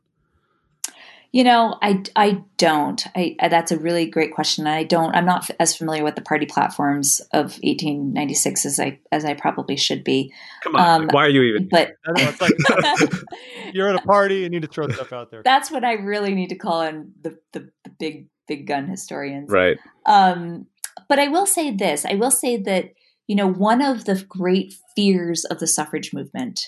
You 1.32 1.44
know, 1.44 1.78
I, 1.80 2.02
I 2.14 2.44
don't. 2.58 3.02
I, 3.16 3.36
I, 3.40 3.48
that's 3.48 3.72
a 3.72 3.78
really 3.78 4.04
great 4.04 4.34
question. 4.34 4.66
I 4.66 4.84
don't. 4.84 5.14
I'm 5.16 5.24
not 5.24 5.50
as 5.58 5.74
familiar 5.74 6.04
with 6.04 6.14
the 6.14 6.20
party 6.20 6.44
platforms 6.44 7.20
of 7.32 7.52
1896 7.62 8.66
as 8.66 8.78
I 8.78 9.00
as 9.10 9.24
I 9.24 9.32
probably 9.32 9.78
should 9.78 10.04
be. 10.04 10.30
Come 10.62 10.76
on, 10.76 11.02
um, 11.04 11.08
why 11.10 11.24
are 11.24 11.30
you 11.30 11.42
even? 11.42 11.68
But 11.70 11.92
like, 12.38 12.52
you're 13.72 13.88
at 13.88 13.94
a 13.94 14.06
party. 14.06 14.40
You 14.40 14.50
need 14.50 14.60
to 14.60 14.68
throw 14.68 14.86
stuff 14.90 15.14
out 15.14 15.30
there. 15.30 15.42
That's 15.42 15.70
what 15.70 15.84
I 15.84 15.94
really 15.94 16.34
need 16.34 16.50
to 16.50 16.56
call 16.56 16.82
in 16.82 17.12
the 17.22 17.38
the, 17.52 17.70
the 17.84 17.90
big 17.98 18.28
big 18.46 18.66
gun 18.66 18.86
historians, 18.86 19.50
right? 19.50 19.78
Um, 20.04 20.66
but 21.08 21.18
I 21.18 21.28
will 21.28 21.46
say 21.46 21.70
this. 21.70 22.04
I 22.04 22.12
will 22.14 22.30
say 22.30 22.58
that 22.58 22.92
you 23.26 23.36
know, 23.36 23.46
one 23.46 23.82
of 23.82 24.04
the 24.04 24.24
great 24.28 24.74
fears 24.96 25.44
of 25.44 25.58
the 25.58 25.66
suffrage 25.66 26.12
movement, 26.12 26.60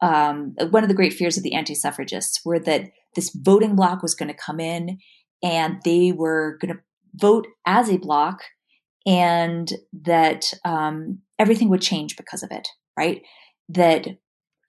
um, 0.00 0.54
one 0.70 0.82
of 0.82 0.88
the 0.88 0.94
great 0.94 1.12
fears 1.12 1.36
of 1.36 1.42
the 1.42 1.54
anti 1.54 1.74
suffragists 1.74 2.40
were 2.44 2.60
that 2.60 2.90
this 3.14 3.30
voting 3.34 3.74
bloc 3.74 4.02
was 4.02 4.14
going 4.14 4.28
to 4.28 4.34
come 4.34 4.60
in 4.60 4.98
and 5.42 5.80
they 5.84 6.12
were 6.12 6.58
going 6.60 6.74
to 6.74 6.80
vote 7.14 7.46
as 7.66 7.88
a 7.88 7.98
bloc 7.98 8.42
and 9.06 9.72
that 10.04 10.52
um, 10.64 11.20
everything 11.38 11.68
would 11.68 11.80
change 11.80 12.16
because 12.16 12.42
of 12.42 12.50
it, 12.52 12.68
right? 12.96 13.22
That 13.68 14.06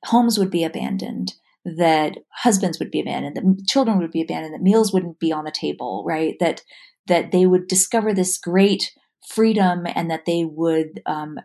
homes 0.06 0.38
would 0.40 0.50
be 0.50 0.64
abandoned, 0.64 1.34
that 1.66 2.18
husbands 2.34 2.80
would 2.80 2.92
be 2.92 3.02
abandoned, 3.02 3.36
that 3.36 3.68
children 3.68 4.00
would 4.00 4.12
be 4.12 4.22
abandoned, 4.22 4.54
that 4.54 4.62
meals 4.62 4.94
wouldn't 4.94 5.20
be 5.20 5.32
on 5.32 5.44
the 5.44 5.52
table, 5.52 6.04
right? 6.08 6.36
That 6.40 6.62
that 7.08 7.32
they 7.32 7.46
would 7.46 7.68
discover 7.68 8.14
this 8.14 8.38
great 8.38 8.92
freedom 9.28 9.86
and 9.96 10.10
that 10.10 10.26
they 10.26 10.46
would 10.46 11.02
um, 11.06 11.40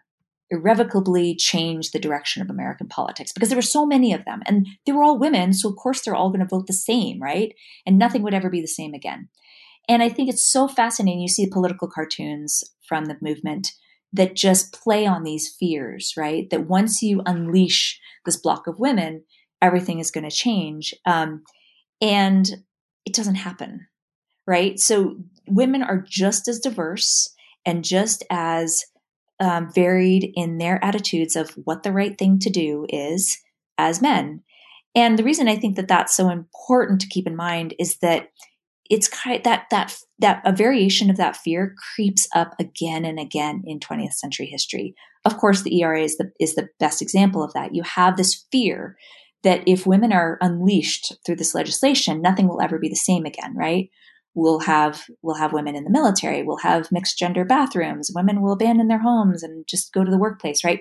irrevocably 0.51 1.35
change 1.35 1.91
the 1.91 1.99
direction 1.99 2.43
of 2.43 2.51
American 2.51 2.89
politics 2.89 3.33
because 3.33 3.49
there 3.49 3.59
were 3.59 3.63
so 3.63 3.85
many 3.85 4.13
of 4.13 4.25
them 4.25 4.43
and 4.47 4.67
they 4.87 4.93
were 4.93 5.03
all 5.03 5.19
women. 5.19 5.53
So, 5.53 5.69
of 5.69 5.77
course, 5.77 6.03
they're 6.03 6.15
all 6.15 6.31
going 6.31 6.41
to 6.41 6.47
vote 6.47 6.67
the 6.67 6.73
same, 6.73 7.21
right? 7.21 7.55
And 7.87 7.99
nothing 7.99 8.23
would 8.23 8.35
ever 8.35 8.51
be 8.51 8.61
the 8.61 8.67
same 8.67 8.95
again. 8.95 9.29
And 9.89 10.03
I 10.03 10.09
think 10.09 10.29
it's 10.29 10.51
so 10.51 10.69
fascinating. 10.69 11.21
You 11.21 11.29
see 11.29 11.49
political 11.49 11.89
cartoons 11.89 12.65
from 12.87 13.07
the 13.07 13.19
movement 13.21 13.73
that 14.13 14.37
just 14.37 14.73
play 14.73 15.07
on 15.07 15.25
these 15.25 15.55
fears, 15.59 16.15
right? 16.17 16.49
That 16.51 16.69
once 16.69 17.03
you 17.03 17.23
unleash 17.27 18.01
this 18.25 18.37
block 18.37 18.67
of 18.67 18.79
women, 18.79 19.25
everything 19.61 19.99
is 19.99 20.11
going 20.11 20.29
to 20.29 20.35
change. 20.35 20.95
Um, 21.05 21.43
and 22.01 22.49
it 23.05 23.13
doesn't 23.13 23.35
happen, 23.35 23.87
right? 24.47 24.79
So 24.79 25.17
women 25.49 25.83
are 25.83 26.05
just 26.07 26.49
as 26.49 26.61
diverse 26.61 27.35
and 27.67 27.85
just 27.85 28.25
as 28.31 28.85
um, 29.41 29.71
varied 29.73 30.31
in 30.35 30.59
their 30.59 30.83
attitudes 30.85 31.37
of 31.37 31.51
what 31.65 31.83
the 31.83 31.93
right 31.93 32.17
thing 32.17 32.39
to 32.41 32.51
do 32.51 32.87
is 32.89 33.39
as 33.79 34.01
men. 34.01 34.43
And 34.95 35.19
the 35.19 35.25
reason 35.25 35.49
I 35.49 35.57
think 35.57 35.77
that 35.77 35.89
that's 35.89 36.17
so 36.17 36.29
important 36.29 37.01
to 37.01 37.09
keep 37.09 37.27
in 37.27 37.35
mind 37.35 37.75
is 37.79 37.99
that 37.99 38.29
it's 38.91 39.09
kind 39.09 39.37
of 39.37 39.43
that 39.45 39.65
that 39.71 39.97
that 40.19 40.43
a 40.45 40.53
variation 40.53 41.11
of 41.11 41.17
that 41.17 41.37
fear 41.37 41.75
creeps 41.95 42.29
up 42.35 42.55
again 42.61 43.05
and 43.05 43.19
again 43.19 43.63
in 43.67 43.81
20th 43.81 44.13
century 44.13 44.47
history. 44.47 44.95
Of 45.25 45.39
course, 45.39 45.63
the 45.63 45.81
ERA 45.81 46.03
is 46.03 46.17
the 46.17 46.31
is 46.39 46.55
the 46.55 46.69
best 46.79 47.03
example 47.03 47.43
of 47.43 47.53
that. 47.55 47.75
You 47.75 47.83
have 47.83 48.17
this 48.17 48.47
fear 48.53 48.97
that 49.43 49.63
if 49.67 49.87
women 49.87 50.13
are 50.13 50.39
unleashed 50.41 51.13
through 51.25 51.37
this 51.37 51.55
legislation, 51.55 52.23
nothing 52.23 52.49
will 52.49 52.61
ever 52.61 52.79
be 52.79 52.89
the 52.89 52.95
same 52.95 53.25
again, 53.25 53.55
right? 53.57 53.91
We'll 54.35 54.61
have 54.61 55.05
we'll 55.23 55.37
have 55.37 55.53
women 55.53 55.75
in 55.75 55.85
the 55.85 55.91
military 55.91 56.43
we'll 56.43 56.59
have 56.59 56.91
mixed 56.91 57.19
gender 57.19 57.45
bathrooms 57.45 58.11
women 58.15 58.43
will 58.43 58.53
abandon 58.53 58.89
their 58.89 59.03
homes 59.03 59.43
and 59.43 59.67
just 59.67 59.93
go 59.93 60.05
to 60.05 60.11
the 60.11 60.19
workplace 60.19 60.65
right 60.65 60.81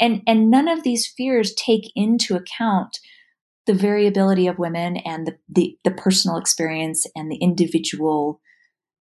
and 0.00 0.22
and 0.26 0.50
none 0.50 0.68
of 0.68 0.82
these 0.82 1.06
fears 1.06 1.54
take 1.54 1.90
into 1.94 2.36
account 2.36 2.98
the 3.66 3.74
variability 3.74 4.46
of 4.46 4.58
women 4.58 4.96
and 4.98 5.26
the 5.26 5.36
the, 5.48 5.76
the 5.84 5.90
personal 5.90 6.36
experience 6.36 7.06
and 7.14 7.30
the 7.30 7.36
individual 7.36 8.40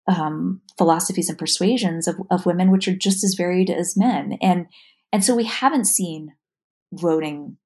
um, 0.08 0.62
philosophies 0.78 1.28
and 1.28 1.38
persuasions 1.38 2.08
of, 2.08 2.16
of 2.32 2.46
women 2.46 2.72
which 2.72 2.88
are 2.88 2.96
just 2.96 3.24
as 3.24 3.36
varied 3.38 3.70
as 3.70 3.98
men 3.98 4.38
and 4.42 4.68
And 5.12 5.24
so 5.24 5.36
we 5.36 5.46
haven't 5.46 5.86
seen 5.86 6.34
voting, 6.92 7.58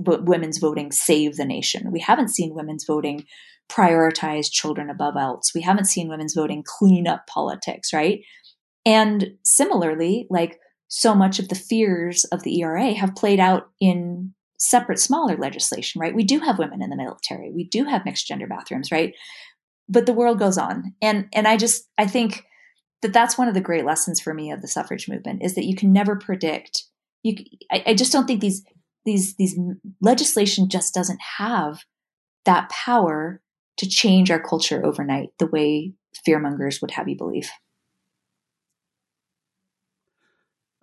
women's 0.00 0.58
voting 0.58 0.92
save 0.92 1.36
the 1.36 1.44
nation. 1.44 1.92
We 1.92 2.00
haven't 2.00 2.28
seen 2.28 2.54
women's 2.54 2.84
voting 2.84 3.24
prioritize 3.70 4.50
children 4.50 4.90
above 4.90 5.16
else. 5.16 5.52
We 5.54 5.62
haven't 5.62 5.84
seen 5.84 6.08
women's 6.08 6.34
voting 6.34 6.64
clean 6.66 7.06
up 7.06 7.26
politics, 7.26 7.92
right? 7.92 8.20
And 8.84 9.34
similarly, 9.44 10.26
like 10.30 10.58
so 10.88 11.14
much 11.14 11.38
of 11.38 11.48
the 11.48 11.54
fears 11.54 12.24
of 12.24 12.42
the 12.42 12.60
ERA 12.60 12.92
have 12.92 13.14
played 13.14 13.38
out 13.38 13.70
in 13.80 14.34
separate, 14.58 14.98
smaller 14.98 15.36
legislation, 15.36 16.00
right? 16.00 16.14
We 16.14 16.24
do 16.24 16.40
have 16.40 16.58
women 16.58 16.82
in 16.82 16.90
the 16.90 16.96
military. 16.96 17.50
We 17.50 17.64
do 17.64 17.84
have 17.84 18.04
mixed 18.04 18.26
gender 18.26 18.46
bathrooms, 18.46 18.90
right? 18.90 19.14
But 19.88 20.06
the 20.06 20.12
world 20.12 20.38
goes 20.38 20.58
on. 20.58 20.94
And, 21.00 21.28
and 21.32 21.46
I 21.48 21.56
just, 21.56 21.88
I 21.96 22.06
think 22.06 22.44
that 23.02 23.12
that's 23.12 23.38
one 23.38 23.48
of 23.48 23.54
the 23.54 23.60
great 23.60 23.86
lessons 23.86 24.20
for 24.20 24.34
me 24.34 24.50
of 24.50 24.60
the 24.60 24.68
suffrage 24.68 25.08
movement 25.08 25.42
is 25.42 25.54
that 25.54 25.64
you 25.64 25.74
can 25.74 25.92
never 25.92 26.16
predict. 26.16 26.84
You, 27.22 27.36
I, 27.70 27.84
I 27.86 27.94
just 27.94 28.12
don't 28.12 28.26
think 28.26 28.40
these, 28.40 28.62
these, 29.04 29.36
these 29.36 29.58
legislation 30.02 30.68
just 30.68 30.92
doesn't 30.92 31.20
have 31.38 31.84
that 32.44 32.68
power 32.68 33.40
to 33.80 33.88
change 33.88 34.30
our 34.30 34.38
culture 34.38 34.84
overnight 34.84 35.30
the 35.38 35.46
way 35.46 35.94
fearmongers 36.28 36.82
would 36.82 36.90
have 36.90 37.08
you 37.08 37.16
believe. 37.16 37.50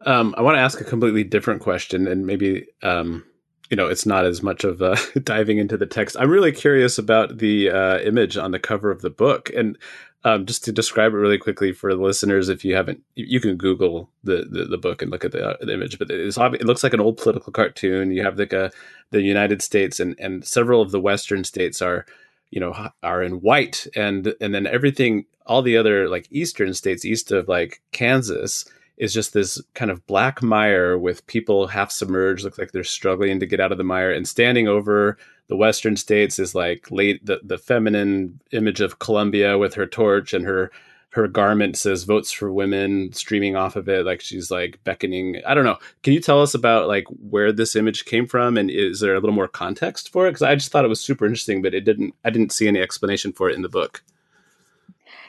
Um, 0.03 0.33
I 0.35 0.41
want 0.41 0.55
to 0.55 0.61
ask 0.61 0.81
a 0.81 0.83
completely 0.83 1.23
different 1.23 1.61
question, 1.61 2.07
and 2.07 2.25
maybe 2.25 2.65
um, 2.81 3.23
you 3.69 3.77
know 3.77 3.85
it's 3.85 4.07
not 4.07 4.25
as 4.25 4.41
much 4.41 4.63
of 4.63 4.81
diving 5.23 5.59
into 5.59 5.77
the 5.77 5.85
text. 5.85 6.15
I'm 6.19 6.31
really 6.31 6.51
curious 6.51 6.97
about 6.97 7.37
the 7.37 7.69
uh, 7.69 7.99
image 7.99 8.35
on 8.35 8.49
the 8.49 8.59
cover 8.59 8.89
of 8.89 9.03
the 9.03 9.11
book, 9.11 9.51
and 9.55 9.77
um, 10.23 10.47
just 10.47 10.63
to 10.65 10.71
describe 10.71 11.13
it 11.13 11.17
really 11.17 11.37
quickly 11.37 11.71
for 11.71 11.93
the 11.93 12.01
listeners, 12.01 12.49
if 12.49 12.65
you 12.65 12.75
haven't, 12.75 13.03
you 13.13 13.39
can 13.39 13.57
Google 13.57 14.09
the 14.23 14.47
the, 14.49 14.65
the 14.65 14.77
book 14.79 15.03
and 15.03 15.11
look 15.11 15.23
at 15.23 15.33
the, 15.33 15.49
uh, 15.49 15.57
the 15.61 15.73
image. 15.73 15.99
But 15.99 16.09
it's 16.09 16.37
it 16.37 16.65
looks 16.65 16.83
like 16.83 16.93
an 16.93 16.99
old 16.99 17.17
political 17.17 17.53
cartoon. 17.53 18.11
You 18.11 18.23
have 18.23 18.39
like 18.39 18.53
a, 18.53 18.71
the 19.11 19.21
United 19.21 19.61
States 19.61 19.99
and 19.99 20.15
and 20.19 20.43
several 20.43 20.81
of 20.81 20.89
the 20.89 20.99
Western 20.99 21.43
states 21.43 21.79
are 21.79 22.07
you 22.51 22.59
know 22.59 22.89
are 23.03 23.21
in 23.21 23.41
white 23.41 23.87
and 23.95 24.33
and 24.39 24.53
then 24.53 24.65
everything 24.65 25.25
all 25.45 25.61
the 25.61 25.77
other 25.77 26.09
like 26.09 26.27
eastern 26.31 26.73
states 26.73 27.05
east 27.05 27.31
of 27.31 27.47
like 27.47 27.81
Kansas 27.91 28.65
is 28.97 29.13
just 29.13 29.33
this 29.33 29.61
kind 29.75 29.91
of 29.91 30.05
black 30.07 30.41
mire 30.41 30.97
with 30.97 31.25
people 31.27 31.67
half 31.67 31.91
submerged, 31.91 32.43
look 32.43 32.57
like 32.57 32.71
they're 32.71 32.83
struggling 32.83 33.39
to 33.39 33.45
get 33.45 33.59
out 33.59 33.71
of 33.71 33.77
the 33.77 33.83
mire. 33.83 34.11
And 34.11 34.27
standing 34.27 34.67
over 34.67 35.17
the 35.47 35.55
western 35.55 35.95
states 35.95 36.39
is 36.39 36.55
like 36.55 36.89
late 36.89 37.23
the, 37.25 37.39
the 37.43 37.59
feminine 37.59 38.41
image 38.51 38.81
of 38.81 38.99
Columbia 38.99 39.57
with 39.57 39.75
her 39.75 39.85
torch 39.85 40.33
and 40.33 40.45
her 40.45 40.71
her 41.17 41.27
garment 41.27 41.75
says 41.75 42.03
votes 42.03 42.31
for 42.31 42.53
women 42.53 43.11
streaming 43.11 43.55
off 43.55 43.75
of 43.75 43.89
it 43.89 44.05
like 44.05 44.21
she's 44.21 44.51
like 44.51 44.79
beckoning. 44.83 45.41
I 45.47 45.55
don't 45.55 45.65
know. 45.65 45.79
Can 46.03 46.13
you 46.13 46.19
tell 46.19 46.41
us 46.41 46.53
about 46.53 46.87
like 46.87 47.05
where 47.29 47.51
this 47.51 47.75
image 47.75 48.05
came 48.05 48.27
from 48.27 48.55
and 48.55 48.69
is 48.69 48.99
there 48.99 49.15
a 49.15 49.19
little 49.19 49.35
more 49.35 49.47
context 49.47 50.11
for 50.11 50.27
it? 50.27 50.31
Because 50.31 50.43
i 50.43 50.53
just 50.53 50.71
thought 50.71 50.85
it 50.85 50.89
was 50.89 51.01
super 51.01 51.25
interesting 51.25 51.61
but 51.63 51.73
it 51.73 51.81
didn't 51.81 52.13
i 52.23 52.29
didn't 52.29 52.51
see 52.51 52.67
any 52.67 52.79
explanation 52.79 53.33
for 53.33 53.49
it 53.49 53.55
in 53.55 53.63
the 53.63 53.69
book. 53.69 54.03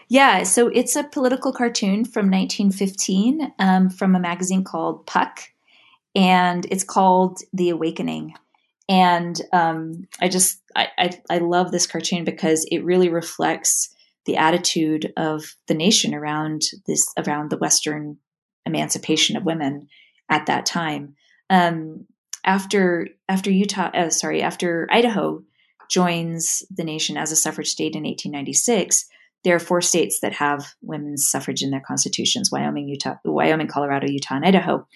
Yeah, 0.09 0.43
so 0.43 0.69
it's 0.69 0.97
a 0.97 1.05
political 1.05 1.53
cartoon 1.53 2.05
from 2.05 2.31
1915 2.31 3.53
um, 3.59 3.91
from 3.91 4.15
a 4.15 4.21
magazine 4.21 4.65
called 4.65 5.07
Puck, 5.07 5.41
and 6.15 6.67
it's 6.71 6.85
called 6.85 7.41
The 7.53 7.71
Awakening. 7.71 8.35
And 8.89 9.41
um, 9.53 10.07
I 10.21 10.29
just 10.29 10.63
I, 10.77 10.89
I, 10.99 11.21
I 11.29 11.39
love 11.39 11.73
this 11.73 11.87
cartoon 11.87 12.25
because 12.25 12.67
it 12.71 12.85
really 12.85 13.11
reflects 13.11 13.95
the 14.29 14.37
attitude 14.37 15.13
of 15.17 15.57
the 15.67 15.75
nation 15.75 16.15
around 16.15 16.63
this 16.87 17.13
around 17.27 17.51
the 17.51 17.59
Western 17.59 18.19
emancipation 18.65 19.37
of 19.37 19.45
women 19.45 19.89
at 20.31 20.47
that 20.47 20.67
time. 20.67 21.17
Um, 21.51 22.07
after 22.45 23.09
after 23.29 23.51
Utah, 23.51 23.91
uh, 23.93 24.11
sorry, 24.11 24.43
after 24.43 24.87
Idaho 24.91 25.43
joins 25.91 26.63
the 26.71 26.85
nation 26.85 27.17
as 27.17 27.33
a 27.33 27.37
suffrage 27.37 27.69
state 27.69 27.97
in 27.97 28.05
1896 28.05 29.09
there 29.45 29.55
are 29.55 29.61
four 29.61 29.81
states 29.81 30.21
that 30.21 30.33
have 30.33 30.75
women's 30.83 31.31
suffrage 31.31 31.63
in 31.63 31.71
their 31.71 31.83
constitutions 31.87 32.51
Wyoming, 32.51 32.89
Utah, 32.89 33.17
Wyoming, 33.25 33.69
Colorado, 33.69 34.09
Utah, 34.09 34.37
and 34.37 34.45
Idaho. 34.45 34.87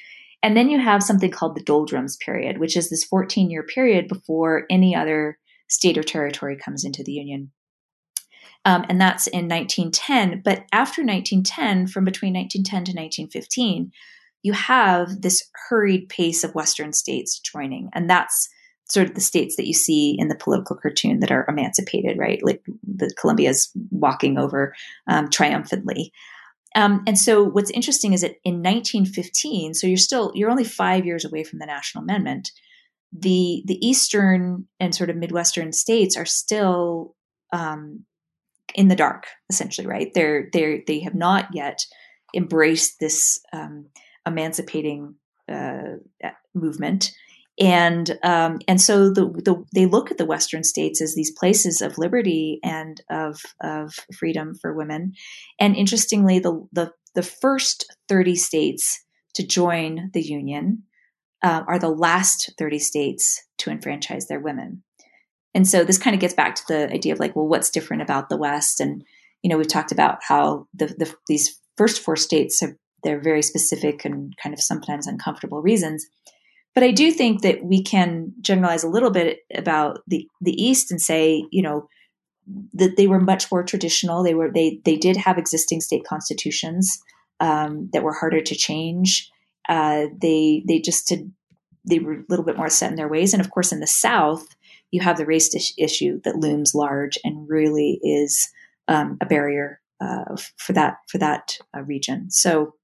And 0.43 0.57
then 0.57 0.68
you 0.68 0.80
have 0.80 1.03
something 1.03 1.30
called 1.30 1.57
the 1.57 1.62
doldrums 1.62 2.16
period, 2.16 2.59
which 2.59 2.76
is 2.76 2.91
this 2.91 3.05
14 3.05 3.51
year 3.51 3.62
period 3.62 4.09
before 4.09 4.66
any 4.68 4.95
other 4.95 5.39
state 5.68 5.97
or 5.97 6.03
territory 6.03 6.57
comes 6.57 6.85
into 6.85 7.05
the 7.05 7.12
Union. 7.12 7.53
Um, 8.64 8.84
and 8.88 9.00
that's 9.00 9.26
in 9.26 9.48
1910. 9.48 10.42
But 10.44 10.64
after 10.72 11.02
1910, 11.02 11.88
from 11.88 12.04
between 12.04 12.34
1910 12.34 12.94
to 12.94 12.98
1915, 12.98 13.92
you 14.42 14.52
have 14.52 15.22
this 15.22 15.48
hurried 15.68 16.08
pace 16.08 16.44
of 16.44 16.54
Western 16.54 16.92
states 16.92 17.38
joining. 17.38 17.90
And 17.92 18.08
that's 18.08 18.48
sort 18.88 19.08
of 19.08 19.14
the 19.14 19.20
states 19.20 19.56
that 19.56 19.66
you 19.66 19.72
see 19.72 20.16
in 20.18 20.28
the 20.28 20.36
political 20.36 20.76
cartoon 20.76 21.20
that 21.20 21.32
are 21.32 21.46
emancipated, 21.48 22.18
right? 22.18 22.40
Like 22.42 22.62
the 22.82 23.12
Columbia's 23.18 23.70
walking 23.90 24.38
over 24.38 24.74
um, 25.06 25.30
triumphantly. 25.30 26.12
Um, 26.74 27.02
and 27.06 27.18
so 27.18 27.42
what's 27.42 27.70
interesting 27.70 28.12
is 28.12 28.22
that 28.22 28.36
in 28.44 28.56
1915, 28.56 29.74
so 29.74 29.86
you're 29.86 29.96
still 29.96 30.32
you're 30.34 30.50
only 30.50 30.64
five 30.64 31.04
years 31.04 31.24
away 31.24 31.44
from 31.44 31.58
the 31.58 31.66
national 31.66 32.04
amendment. 32.04 32.50
The 33.12 33.62
the 33.66 33.86
eastern 33.86 34.66
and 34.80 34.94
sort 34.94 35.10
of 35.10 35.16
midwestern 35.16 35.72
states 35.72 36.16
are 36.16 36.24
still 36.24 37.14
um, 37.52 38.04
in 38.74 38.88
the 38.88 38.96
dark, 38.96 39.26
essentially, 39.50 39.86
right? 39.86 40.10
They're 40.14 40.48
they 40.52 40.82
they 40.86 41.00
have 41.00 41.14
not 41.14 41.48
yet 41.52 41.78
embraced 42.34 43.00
this 43.00 43.40
um, 43.52 43.86
emancipating 44.26 45.16
uh, 45.48 45.96
movement 46.54 47.12
and 47.60 48.18
um, 48.22 48.58
and 48.66 48.80
so 48.80 49.10
the, 49.10 49.26
the, 49.26 49.62
they 49.74 49.86
look 49.86 50.10
at 50.10 50.18
the 50.18 50.24
Western 50.24 50.64
states 50.64 51.02
as 51.02 51.14
these 51.14 51.32
places 51.38 51.82
of 51.82 51.98
liberty 51.98 52.58
and 52.64 53.00
of 53.10 53.40
of 53.62 53.94
freedom 54.16 54.54
for 54.60 54.72
women. 54.72 55.12
And 55.60 55.76
interestingly, 55.76 56.38
the 56.38 56.66
the, 56.72 56.92
the 57.14 57.22
first 57.22 57.84
thirty 58.08 58.36
states 58.36 59.04
to 59.34 59.46
join 59.46 60.10
the 60.14 60.22
union 60.22 60.84
uh, 61.42 61.62
are 61.68 61.78
the 61.78 61.90
last 61.90 62.52
thirty 62.58 62.78
states 62.78 63.42
to 63.58 63.70
enfranchise 63.70 64.28
their 64.28 64.40
women. 64.40 64.82
And 65.55 65.68
so 65.68 65.84
this 65.84 65.98
kind 65.98 66.14
of 66.14 66.20
gets 66.20 66.34
back 66.34 66.55
to 66.57 66.62
the 66.68 66.90
idea 66.90 67.12
of 67.12 67.20
like, 67.20 67.36
well, 67.36 67.46
what's 67.46 67.70
different 67.70 68.03
about 68.03 68.28
the 68.28 68.36
West? 68.36 68.80
And 68.80 69.05
you 69.42 69.50
know, 69.50 69.59
we've 69.59 69.68
talked 69.68 69.92
about 69.92 70.18
how 70.22 70.68
the, 70.72 70.86
the 70.86 71.14
these 71.28 71.59
first 71.76 72.00
four 72.00 72.16
states 72.16 72.61
have 72.61 72.72
they're 73.03 73.20
very 73.20 73.42
specific 73.42 74.05
and 74.05 74.36
kind 74.36 74.55
of 74.55 74.61
sometimes 74.61 75.09
uncomfortable 75.09 75.61
reasons 75.61 76.07
but 76.74 76.84
I 76.84 76.90
do 76.90 77.11
think 77.11 77.42
that 77.42 77.64
we 77.64 77.82
can 77.82 78.32
generalize 78.40 78.82
a 78.82 78.88
little 78.88 79.11
bit 79.11 79.40
about 79.55 79.98
the, 80.07 80.26
the 80.40 80.53
East 80.62 80.90
and 80.90 81.00
say, 81.00 81.44
you 81.50 81.62
know, 81.62 81.88
that 82.72 82.96
they 82.96 83.07
were 83.07 83.20
much 83.20 83.50
more 83.53 83.62
traditional. 83.62 84.22
They 84.22 84.34
were 84.34 84.50
they 84.50 84.80
they 84.84 84.96
did 84.96 85.16
have 85.16 85.38
existing 85.38 85.80
state 85.80 86.05
constitutions 86.05 87.00
um, 87.40 87.88
that 87.92 88.03
were 88.03 88.14
harder 88.14 88.40
to 88.40 88.55
change. 88.55 89.30
Uh, 89.68 90.07
they 90.20 90.64
they 90.66 90.80
just 90.80 91.07
did 91.07 91.30
they 91.88 91.98
were 91.98 92.14
a 92.14 92.24
little 92.28 92.44
bit 92.44 92.57
more 92.57 92.68
set 92.68 92.90
in 92.90 92.96
their 92.96 93.09
ways. 93.09 93.32
And 93.32 93.40
of 93.40 93.50
course, 93.50 93.70
in 93.70 93.80
the 93.80 93.86
South, 93.86 94.44
you 94.93 95.01
have 95.01 95.16
the 95.16 95.26
race 95.26 95.53
is- 95.55 95.74
issue 95.76 96.20
that 96.22 96.36
looms 96.36 96.74
large 96.74 97.18
and 97.24 97.49
really 97.49 97.99
is 98.03 98.49
um, 98.86 99.18
a 99.20 99.26
barrier 99.26 99.80
uh, 100.01 100.36
for 100.57 100.72
that 100.72 100.99
for 101.09 101.18
that 101.18 101.59
uh, 101.76 101.82
region. 101.82 102.30
So 102.30 102.74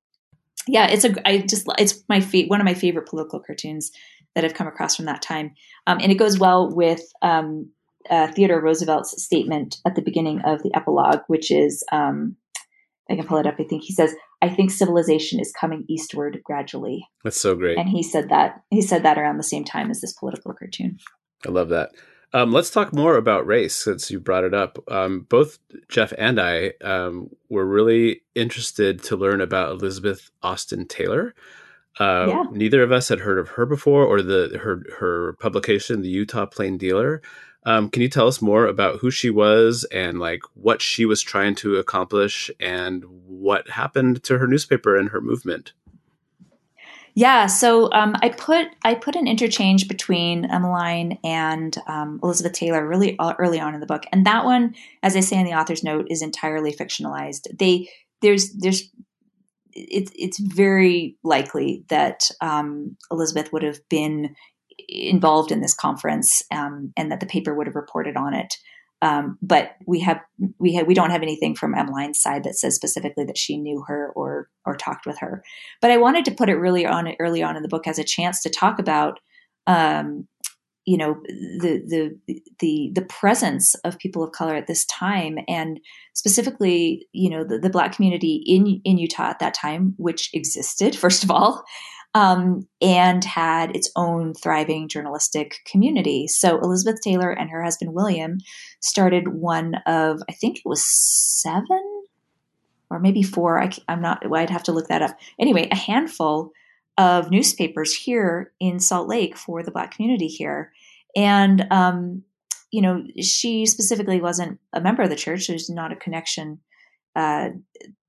yeah, 0.67 0.89
it's 0.89 1.05
a 1.05 1.15
I 1.29 1.39
just 1.39 1.67
it's 1.79 2.03
my 2.09 2.21
fa- 2.21 2.47
one 2.49 2.61
of 2.61 2.65
my 2.65 2.75
favorite 2.75 3.09
political 3.09 3.41
cartoons 3.41 3.93
that 4.35 4.45
I've 4.45 4.55
come 4.55 4.67
across 4.67 4.97
from 4.97 5.07
that 5.07 5.23
time, 5.23 5.55
um, 5.87 5.99
and 6.01 6.11
it 6.11 6.17
goes 6.17 6.39
well 6.39 6.75
with 6.75 7.03
um, 7.23 7.71
uh, 8.11 8.29
Theodore 8.29 8.61
Roosevelt's 8.61 9.23
statement 9.23 9.79
at 9.87 9.95
the 9.95 10.03
beginning 10.03 10.41
of 10.43 10.63
the 10.63 10.75
epilogue, 10.75 11.21
which 11.27 11.51
is 11.51 11.85
um, 11.93 12.37
I 13.11 13.17
can 13.17 13.27
pull 13.27 13.39
it 13.39 13.47
up. 13.47 13.57
I 13.59 13.65
think 13.65 13.83
he 13.83 13.93
says, 13.93 14.15
"I 14.43 14.49
think 14.49 14.71
civilization 14.71 15.41
is 15.41 15.53
coming 15.59 15.85
eastward 15.89 16.41
gradually." 16.45 17.09
That's 17.25 17.41
so 17.41 17.55
great. 17.55 17.79
And 17.79 17.89
he 17.89 18.03
said 18.03 18.29
that 18.29 18.63
he 18.71 18.83
said 18.83 19.03
that 19.03 19.19
around 19.19 19.39
the 19.39 19.43
same 19.43 19.65
time 19.65 19.91
as 19.91 20.01
this 20.01 20.13
political 20.13 20.53
cartoon. 20.53 20.99
I 21.47 21.51
love 21.51 21.68
that. 21.70 21.93
Um, 22.34 22.53
let's 22.53 22.70
talk 22.70 22.93
more 22.93 23.16
about 23.16 23.47
race 23.47 23.74
since 23.74 24.11
you 24.11 24.20
brought 24.20 24.45
it 24.45 24.53
up. 24.53 24.78
Um, 24.91 25.26
both 25.28 25.59
Jeff 25.89 26.12
and 26.18 26.39
I 26.39 26.72
um, 26.82 27.30
were 27.49 27.64
really 27.64 28.22
interested 28.34 29.03
to 29.05 29.16
learn 29.16 29.41
about 29.41 29.70
Elizabeth 29.70 30.30
Austin 30.43 30.86
Taylor. 30.86 31.34
Uh, 31.99 32.26
yeah. 32.28 32.45
Neither 32.53 32.82
of 32.82 32.93
us 32.93 33.09
had 33.09 33.20
heard 33.20 33.39
of 33.39 33.49
her 33.51 33.66
before, 33.66 34.05
or 34.05 34.22
the 34.22 34.59
her 34.62 34.84
her 34.99 35.32
publication, 35.41 36.03
the 36.03 36.09
Utah 36.09 36.47
Plain 36.47 36.76
Dealer. 36.78 37.22
Um, 37.64 37.91
can 37.91 38.03
you 38.03 38.09
tell 38.09 38.28
us 38.28 38.41
more 38.41 38.66
about 38.66 39.01
who 39.01 39.11
she 39.11 39.30
was 39.30 39.84
and 39.91 40.20
like 40.20 40.43
what 40.55 40.80
she 40.80 41.05
was 41.05 41.20
trying 41.20 41.55
to 41.57 41.76
accomplish 41.76 42.51
and 42.61 43.05
what 43.26 43.68
happened 43.68 44.22
to 44.24 44.39
her 44.39 44.47
newspaper 44.47 44.97
and 44.97 45.09
her 45.09 45.20
movement? 45.20 45.72
Yeah, 47.19 47.49
so 47.49 47.91
um, 47.91 48.14
I 48.23 48.29
put 48.29 48.69
I 48.85 48.95
put 48.95 49.16
an 49.16 49.27
interchange 49.27 49.89
between 49.89 50.45
Emmeline 50.45 51.19
and 51.25 51.77
um, 51.89 52.21
Elizabeth 52.23 52.53
Taylor 52.53 52.87
really 52.87 53.16
early 53.19 53.59
on 53.59 53.75
in 53.75 53.81
the 53.81 53.87
book, 53.87 54.05
and 54.12 54.25
that 54.25 54.45
one, 54.45 54.77
as 55.03 55.16
I 55.16 55.21
say 55.21 55.37
in 55.37 55.45
the 55.45 55.55
author's 55.55 55.83
note, 55.83 56.07
is 56.11 56.23
entirely 56.23 56.73
fictionalized. 56.73 57.49
They 57.59 57.89
there's 58.23 58.53
there's 58.53 58.89
it's 59.73 60.12
it's 60.14 60.39
very 60.39 61.16
likely 61.25 61.83
that 61.89 62.31
um, 62.41 62.97
Elizabeth 63.11 63.53
would 63.53 63.64
have 63.64 63.81
been 63.89 64.37
involved 64.89 65.51
in 65.51 65.61
this 65.61 65.75
conference 65.75 66.41
um, 66.53 66.93
and 66.97 67.11
that 67.11 67.19
the 67.19 67.27
paper 67.27 67.53
would 67.53 67.66
have 67.66 67.75
reported 67.75 68.16
on 68.16 68.33
it. 68.33 68.55
Um, 69.01 69.39
but 69.41 69.77
we 69.87 70.01
have 70.01 70.21
we 70.59 70.75
have 70.75 70.87
we 70.87 70.95
don't 70.95 71.11
have 71.11 71.23
anything 71.23 71.55
from 71.55 71.75
Emmeline's 71.75 72.21
side 72.21 72.43
that 72.45 72.57
says 72.57 72.75
specifically 72.75 73.25
that 73.25 73.39
she 73.39 73.57
knew 73.57 73.85
her 73.87 74.13
or 74.17 74.49
or 74.65 74.77
talked 74.77 75.07
with 75.07 75.19
her. 75.19 75.43
But 75.81 75.93
I 75.93 75.99
wanted 75.99 76.25
to 76.25 76.35
put 76.35 76.49
it 76.49 76.57
really 76.57 76.85
on 76.85 77.15
early 77.21 77.43
on 77.43 77.57
in 77.57 77.63
the 77.63 77.69
book 77.69 77.87
as 77.87 77.99
a 77.99 78.05
chance 78.05 78.43
to 78.43 78.51
talk 78.51 78.79
about 78.81 79.21
um, 79.69 80.27
you 80.89 80.97
know 80.97 81.21
the 81.27 81.83
the 81.87 82.41
the 82.61 82.91
the 82.95 83.05
presence 83.05 83.75
of 83.85 83.99
people 83.99 84.25
of 84.25 84.33
color 84.33 84.55
at 84.55 84.67
this 84.67 84.87
time 84.87 85.39
and 85.47 85.79
specifically 86.15 87.07
you 87.13 87.29
know 87.29 87.45
the, 87.45 87.59
the 87.59 87.69
black 87.69 87.95
community 87.95 88.43
in 88.47 88.81
in 88.85 88.97
Utah 88.97 89.29
at 89.29 89.39
that 89.39 89.53
time 89.53 89.95
which 89.99 90.31
existed 90.33 90.97
first 91.05 91.23
of 91.23 91.31
all 91.31 91.63
um, 92.15 92.67
and 92.81 93.25
had 93.25 93.77
its 93.77 93.91
own 93.95 94.35
thriving 94.35 94.89
journalistic 94.89 95.57
community. 95.67 96.27
So 96.27 96.59
Elizabeth 96.59 97.01
Taylor 97.03 97.31
and 97.31 97.51
her 97.51 97.63
husband 97.63 97.93
William 97.93 98.39
started 98.81 99.29
one 99.29 99.77
of, 99.87 100.21
I 100.29 100.33
think 100.33 100.59
it 100.59 100.67
was 100.67 100.85
seven 100.85 101.83
or 102.91 102.99
maybe 102.99 103.23
four. 103.23 103.63
I, 103.63 103.71
I'm 103.89 104.01
not, 104.01 104.23
I'd 104.35 104.51
have 104.51 104.63
to 104.65 104.73
look 104.73 104.89
that 104.89 105.03
up. 105.03 105.17
Anyway, 105.39 105.69
a 105.71 105.77
handful 105.77 106.53
of 106.97 107.31
newspapers 107.31 107.95
here 107.95 108.53
in 108.59 108.81
Salt 108.81 109.09
Lake 109.09 109.37
for 109.37 109.63
the 109.63 109.71
Black 109.71 109.95
community 109.95 110.27
here. 110.27 110.73
And, 111.15 111.67
um, 111.71 112.25
you 112.71 112.83
know, 112.83 113.05
she 113.21 113.67
specifically 113.67 114.21
wasn't 114.21 114.59
a 114.73 114.81
member 114.81 115.03
of 115.03 115.11
the 115.11 115.17
church. 115.17 115.47
There's 115.47 115.71
not 115.71 115.93
a 115.93 115.97
connection 115.97 116.61
uh, 117.15 117.51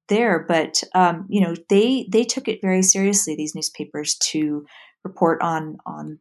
there, 0.10 0.46
but 0.48 0.84
um, 0.94 1.26
you 1.30 1.42
know 1.42 1.56
they 1.70 2.08
they 2.12 2.24
took 2.24 2.48
it 2.48 2.60
very 2.62 2.82
seriously. 2.82 3.36
These 3.36 3.56
newspapers 3.56 4.16
to 4.32 4.66
report 5.04 5.42
on 5.42 5.78
on 5.86 6.20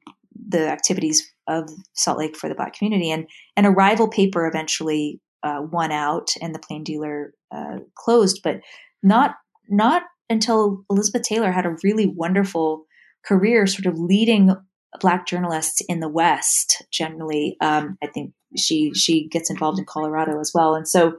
the 0.48 0.68
activities 0.68 1.32
of 1.48 1.68
Salt 1.94 2.18
Lake 2.18 2.36
for 2.36 2.48
the 2.48 2.54
Black 2.54 2.74
community, 2.74 3.10
and 3.10 3.26
and 3.56 3.66
a 3.66 3.70
rival 3.70 4.08
paper 4.08 4.46
eventually 4.46 5.20
uh, 5.42 5.62
won 5.70 5.90
out, 5.90 6.30
and 6.40 6.54
the 6.54 6.60
Plain 6.60 6.84
Dealer 6.84 7.32
uh, 7.50 7.78
closed, 7.94 8.40
but 8.42 8.60
not 9.02 9.36
not 9.68 10.02
until 10.30 10.84
Elizabeth 10.90 11.22
Taylor 11.22 11.50
had 11.50 11.66
a 11.66 11.76
really 11.82 12.06
wonderful 12.06 12.84
career, 13.24 13.66
sort 13.66 13.86
of 13.86 13.98
leading 13.98 14.54
Black 15.00 15.26
journalists 15.26 15.82
in 15.88 16.00
the 16.00 16.08
West. 16.08 16.82
Generally, 16.90 17.56
um, 17.60 17.98
I 18.02 18.06
think 18.06 18.32
she 18.56 18.92
she 18.94 19.28
gets 19.28 19.50
involved 19.50 19.78
in 19.78 19.84
Colorado 19.84 20.40
as 20.40 20.52
well, 20.54 20.74
and 20.74 20.88
so 20.88 21.14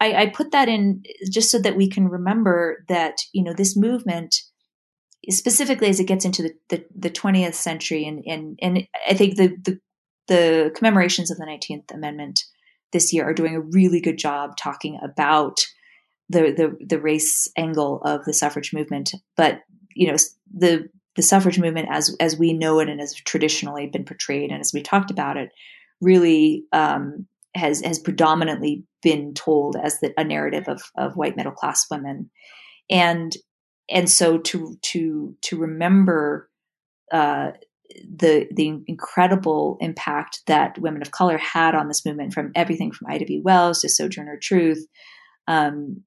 I, 0.00 0.14
I 0.14 0.26
put 0.26 0.52
that 0.52 0.68
in 0.68 1.02
just 1.30 1.50
so 1.50 1.58
that 1.60 1.76
we 1.76 1.88
can 1.88 2.08
remember 2.08 2.84
that 2.88 3.18
you 3.32 3.42
know 3.42 3.52
this 3.52 3.76
movement 3.76 4.34
specifically 5.30 5.88
as 5.88 6.00
it 6.00 6.04
gets 6.04 6.24
into 6.24 6.42
the, 6.42 6.54
the, 6.68 6.84
the 6.94 7.10
20th 7.10 7.54
century 7.54 8.04
and, 8.04 8.22
and, 8.26 8.58
and 8.62 8.86
I 9.08 9.14
think 9.14 9.36
the, 9.36 9.56
the, 9.64 9.80
the 10.28 10.72
commemorations 10.74 11.30
of 11.30 11.38
the 11.38 11.44
19th 11.44 11.92
Amendment 11.92 12.44
this 12.92 13.12
year 13.12 13.24
are 13.28 13.34
doing 13.34 13.54
a 13.54 13.60
really 13.60 14.00
good 14.00 14.18
job 14.18 14.56
talking 14.56 14.98
about 15.02 15.66
the, 16.28 16.52
the, 16.52 16.76
the 16.84 17.00
race 17.00 17.48
angle 17.56 18.02
of 18.02 18.24
the 18.24 18.32
suffrage 18.32 18.72
movement. 18.72 19.12
But, 19.36 19.60
you 19.94 20.08
know, 20.08 20.16
the, 20.54 20.88
the 21.16 21.22
suffrage 21.22 21.58
movement 21.58 21.88
as, 21.90 22.14
as 22.20 22.38
we 22.38 22.52
know 22.52 22.78
it 22.80 22.88
and 22.88 23.00
has 23.00 23.14
traditionally 23.14 23.86
been 23.86 24.04
portrayed 24.04 24.50
and 24.50 24.60
as 24.60 24.72
we 24.72 24.82
talked 24.82 25.10
about 25.10 25.36
it 25.36 25.50
really 26.00 26.64
um, 26.72 27.26
has, 27.56 27.80
has 27.82 27.98
predominantly 27.98 28.84
been 29.02 29.34
told 29.34 29.76
as 29.76 29.98
the, 30.00 30.12
a 30.18 30.24
narrative 30.24 30.64
of, 30.68 30.82
of 30.96 31.16
white 31.16 31.36
middle 31.36 31.52
class 31.52 31.86
women, 31.90 32.30
and 32.90 33.36
and 33.88 34.10
so 34.10 34.38
to 34.38 34.76
to 34.82 35.36
to 35.42 35.58
remember 35.58 36.50
uh, 37.12 37.52
the 38.04 38.48
the 38.54 38.82
incredible 38.86 39.76
impact 39.80 40.42
that 40.46 40.78
women 40.78 41.02
of 41.02 41.10
color 41.10 41.38
had 41.38 41.74
on 41.74 41.88
this 41.88 42.04
movement, 42.04 42.32
from 42.32 42.52
everything 42.54 42.92
from 42.92 43.10
Ida 43.10 43.24
B. 43.24 43.40
Wells 43.42 43.80
to 43.80 43.88
Sojourner 43.88 44.38
Truth, 44.40 44.86
um, 45.46 46.02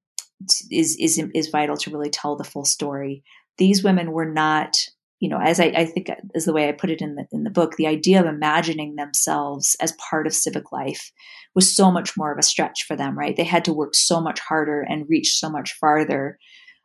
is 0.70 0.96
is 0.98 1.22
is 1.34 1.48
vital 1.48 1.76
to 1.78 1.90
really 1.90 2.10
tell 2.10 2.36
the 2.36 2.44
full 2.44 2.64
story. 2.64 3.22
These 3.58 3.84
women 3.84 4.12
were 4.12 4.30
not 4.30 4.76
you 5.20 5.28
know, 5.28 5.38
as 5.38 5.60
I, 5.60 5.66
I, 5.66 5.84
think 5.84 6.10
is 6.34 6.46
the 6.46 6.52
way 6.52 6.68
I 6.68 6.72
put 6.72 6.90
it 6.90 7.02
in 7.02 7.14
the 7.14 7.26
in 7.30 7.44
the 7.44 7.50
book, 7.50 7.76
the 7.76 7.86
idea 7.86 8.20
of 8.20 8.26
imagining 8.26 8.96
themselves 8.96 9.76
as 9.80 9.92
part 10.10 10.26
of 10.26 10.34
civic 10.34 10.72
life 10.72 11.12
was 11.54 11.76
so 11.76 11.90
much 11.90 12.16
more 12.16 12.32
of 12.32 12.38
a 12.38 12.42
stretch 12.42 12.84
for 12.88 12.96
them, 12.96 13.18
right? 13.18 13.36
They 13.36 13.44
had 13.44 13.64
to 13.66 13.72
work 13.72 13.94
so 13.94 14.20
much 14.20 14.40
harder 14.40 14.80
and 14.80 15.08
reach 15.08 15.38
so 15.38 15.50
much 15.50 15.76
farther 15.78 16.38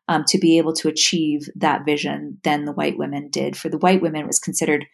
um, 0.09 0.25
to 0.27 0.37
be 0.37 0.57
able 0.57 0.73
to 0.73 0.89
achieve 0.89 1.47
that 1.55 1.85
vision 1.85 2.39
than 2.43 2.65
the 2.65 2.73
white 2.73 2.97
women 2.97 3.29
did. 3.29 3.55
For 3.55 3.69
the 3.69 3.77
white 3.77 4.01
women, 4.01 4.21
it 4.21 4.27
was 4.27 4.39
considered 4.39 4.85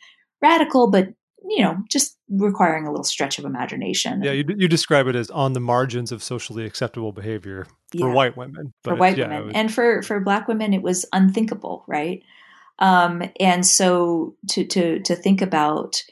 radical, 0.42 0.90
but 0.92 1.10
you 1.50 1.64
know, 1.64 1.78
just 1.90 2.18
requiring 2.30 2.86
a 2.86 2.92
little 2.92 3.04
stretch 3.04 3.40
of 3.40 3.46
imagination. 3.46 4.22
Yeah, 4.22 4.34
you, 4.34 4.46
you 4.56 4.68
describe 4.68 5.08
it 5.08 5.16
as 5.16 5.32
on 5.32 5.54
the 5.54 5.60
margins 5.60 6.12
of 6.12 6.22
socially 6.22 6.66
acceptable 6.66 7.12
behavior 7.12 7.66
for 7.90 8.08
yeah. 8.08 8.14
white 8.14 8.38
women. 8.38 8.74
for 8.84 8.94
white 8.94 9.18
yeah, 9.18 9.28
women, 9.28 9.48
was... 9.48 9.56
and 9.56 9.74
for 9.74 10.04
for 10.04 10.20
black 10.20 10.48
women, 10.48 10.76
it 10.76 10.84
was 10.84 11.08
unthinkable, 11.12 11.84
right? 11.88 12.22
Um, 12.80 13.24
and 13.40 13.66
so 13.66 14.36
to 14.50 14.66
to 14.66 15.00
to 15.02 15.16
think 15.16 15.42
about, 15.42 16.04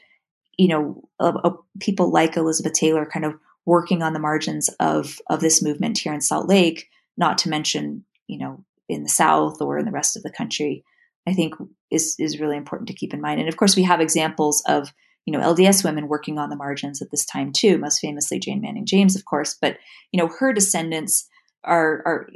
you 0.56 0.68
know, 0.68 1.08
uh, 1.18 1.32
uh, 1.44 1.52
people 1.80 2.10
like 2.10 2.36
Elizabeth 2.36 2.74
Taylor 2.74 3.06
kind 3.06 3.24
of 3.24 3.34
working 3.66 4.02
on 4.02 4.12
the 4.12 4.18
margins 4.18 4.68
of 4.80 5.18
of 5.28 5.40
this 5.40 5.62
movement 5.62 5.98
here 5.98 6.14
in 6.14 6.20
Salt 6.20 6.48
Lake, 6.48 6.88
not 7.16 7.38
to 7.38 7.48
mention, 7.48 8.04
you 8.26 8.38
know, 8.38 8.64
in 8.88 9.02
the 9.02 9.08
South 9.08 9.60
or 9.60 9.78
in 9.78 9.84
the 9.84 9.92
rest 9.92 10.16
of 10.16 10.22
the 10.22 10.32
country, 10.32 10.84
I 11.26 11.34
think 11.34 11.54
is 11.90 12.14
is 12.18 12.40
really 12.40 12.56
important 12.56 12.88
to 12.88 12.94
keep 12.94 13.14
in 13.14 13.20
mind. 13.20 13.40
And 13.40 13.48
of 13.48 13.56
course, 13.56 13.76
we 13.76 13.82
have 13.84 14.00
examples 14.00 14.62
of 14.66 14.92
you 15.26 15.32
know 15.32 15.40
LDS 15.40 15.84
women 15.84 16.08
working 16.08 16.38
on 16.38 16.50
the 16.50 16.56
margins 16.56 17.02
at 17.02 17.10
this 17.10 17.24
time 17.24 17.52
too. 17.52 17.78
Most 17.78 18.00
famously, 18.00 18.38
Jane 18.38 18.60
Manning 18.60 18.86
James, 18.86 19.16
of 19.16 19.24
course, 19.24 19.56
but 19.60 19.78
you 20.12 20.18
know 20.18 20.30
her 20.38 20.52
descendants 20.52 21.28
are 21.64 22.02
are 22.06 22.28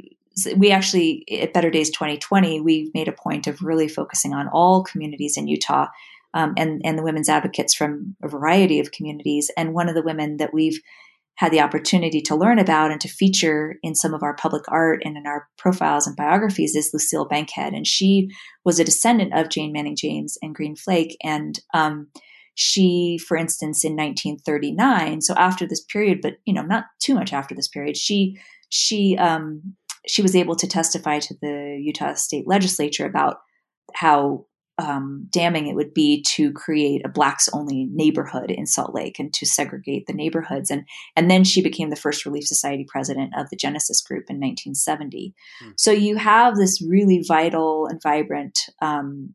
we 0.57 0.71
actually 0.71 1.25
at 1.41 1.53
Better 1.53 1.69
Days 1.69 1.89
2020 1.89 2.59
we 2.61 2.91
made 2.93 3.07
a 3.07 3.13
point 3.13 3.47
of 3.47 3.61
really 3.61 3.87
focusing 3.87 4.33
on 4.33 4.47
all 4.49 4.83
communities 4.83 5.37
in 5.37 5.47
Utah 5.47 5.87
um, 6.35 6.53
and 6.57 6.81
and 6.83 6.99
the 6.99 7.03
women's 7.03 7.29
advocates 7.29 7.73
from 7.73 8.15
a 8.21 8.27
variety 8.27 8.79
of 8.79 8.91
communities. 8.91 9.49
And 9.57 9.73
one 9.73 9.89
of 9.89 9.95
the 9.95 10.03
women 10.03 10.37
that 10.37 10.53
we've 10.53 10.79
had 11.37 11.51
the 11.51 11.61
opportunity 11.61 12.21
to 12.21 12.35
learn 12.35 12.59
about 12.59 12.91
and 12.91 13.01
to 13.01 13.09
feature 13.09 13.75
in 13.83 13.95
some 13.95 14.13
of 14.13 14.23
our 14.23 14.35
public 14.35 14.63
art 14.69 15.01
and 15.03 15.17
in 15.17 15.25
our 15.25 15.47
profiles 15.57 16.07
and 16.07 16.15
biographies 16.15 16.75
is 16.75 16.91
Lucille 16.93 17.25
Bankhead, 17.25 17.73
and 17.73 17.87
she 17.87 18.29
was 18.63 18.79
a 18.79 18.85
descendant 18.85 19.33
of 19.33 19.49
Jane 19.49 19.73
Manning 19.73 19.95
James 19.95 20.37
and 20.41 20.55
Green 20.55 20.75
Flake, 20.75 21.17
and 21.23 21.59
um, 21.73 22.07
she, 22.53 23.17
for 23.17 23.35
instance, 23.35 23.83
in 23.83 23.93
1939, 23.93 25.21
so 25.21 25.33
after 25.35 25.67
this 25.67 25.81
period, 25.81 26.21
but 26.21 26.35
you 26.45 26.53
know, 26.53 26.61
not 26.61 26.85
too 26.99 27.13
much 27.13 27.33
after 27.33 27.55
this 27.55 27.67
period, 27.67 27.97
she 27.97 28.37
she 28.69 29.17
um, 29.17 29.75
she 30.07 30.21
was 30.21 30.35
able 30.35 30.55
to 30.55 30.67
testify 30.67 31.19
to 31.19 31.35
the 31.41 31.79
Utah 31.81 32.13
state 32.13 32.47
legislature 32.47 33.05
about 33.05 33.37
how 33.93 34.45
um, 34.77 35.27
damning 35.29 35.67
it 35.67 35.75
would 35.75 35.93
be 35.93 36.21
to 36.21 36.51
create 36.51 37.05
a 37.05 37.09
blacks 37.09 37.47
only 37.53 37.87
neighborhood 37.91 38.51
in 38.51 38.65
Salt 38.65 38.93
Lake 38.93 39.19
and 39.19 39.33
to 39.33 39.45
segregate 39.45 40.05
the 40.05 40.13
neighborhoods. 40.13 40.69
And, 40.69 40.85
and 41.15 41.31
then 41.31 41.43
she 41.43 41.61
became 41.61 41.89
the 41.89 41.95
first 41.95 42.25
Relief 42.25 42.45
Society 42.45 42.85
president 42.87 43.33
of 43.37 43.49
the 43.49 43.55
Genesis 43.55 44.01
Group 44.01 44.25
in 44.29 44.35
1970. 44.35 45.33
Hmm. 45.61 45.69
So 45.77 45.91
you 45.91 46.17
have 46.17 46.57
this 46.57 46.81
really 46.81 47.23
vital 47.25 47.87
and 47.87 48.01
vibrant 48.01 48.59
um, 48.81 49.33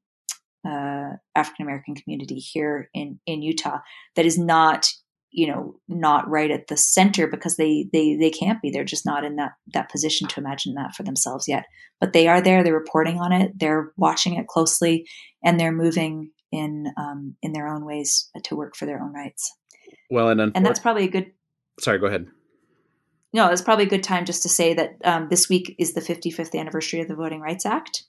uh, 0.67 1.13
African 1.35 1.65
American 1.65 1.95
community 1.95 2.37
here 2.37 2.91
in, 2.93 3.19
in 3.25 3.41
Utah 3.41 3.79
that 4.17 4.27
is 4.27 4.39
not 4.39 4.91
you 5.31 5.47
know 5.47 5.77
not 5.89 6.29
right 6.29 6.51
at 6.51 6.67
the 6.67 6.77
center 6.77 7.27
because 7.27 7.57
they 7.57 7.89
they 7.93 8.17
they 8.17 8.31
can't 8.31 8.61
be. 8.61 8.71
They're 8.71 8.85
just 8.85 9.07
not 9.07 9.25
in 9.25 9.37
that 9.37 9.53
that 9.75 9.91
position 9.91 10.29
to 10.29 10.41
imagine 10.41 10.75
that 10.75 10.95
for 10.95 11.03
themselves 11.03 11.47
yet. 11.49 11.65
But 12.01 12.13
they 12.13 12.29
are 12.29 12.41
there. 12.41 12.63
They're 12.63 12.75
reporting 12.75 13.19
on 13.19 13.33
it. 13.33 13.53
They're 13.59 13.93
watching 13.97 14.35
it 14.35 14.47
closely 14.47 15.07
and 15.45 15.59
they're 15.59 15.73
moving 15.73 16.31
in 16.53 16.93
um, 16.97 17.37
in 17.43 17.53
their 17.53 17.69
own 17.69 17.85
ways 17.85 18.29
to 18.45 18.57
work 18.57 18.77
for 18.77 18.87
their 18.87 19.01
own 19.01 19.13
rights. 19.13 19.53
Well 20.11 20.29
and 20.29 20.41
and 20.41 20.67
that's 20.67 20.81
probably 20.81 21.05
a 21.05 21.11
good 21.11 21.33
sorry 21.79 21.99
go 21.99 22.07
ahead. 22.07 22.27
No 23.33 23.49
it's 23.49 23.63
probably 23.63 23.85
a 23.85 23.91
good 23.91 24.03
time 24.03 24.25
just 24.25 24.43
to 24.43 24.49
say 24.49 24.75
that 24.75 24.97
um, 25.05 25.29
this 25.29 25.49
week 25.49 25.77
is 25.79 25.95
the 25.95 26.01
55th 26.01 26.59
anniversary 26.59 27.01
of 27.01 27.09
the 27.09 27.15
voting 27.15 27.41
rights 27.41 27.65
act 27.65 28.05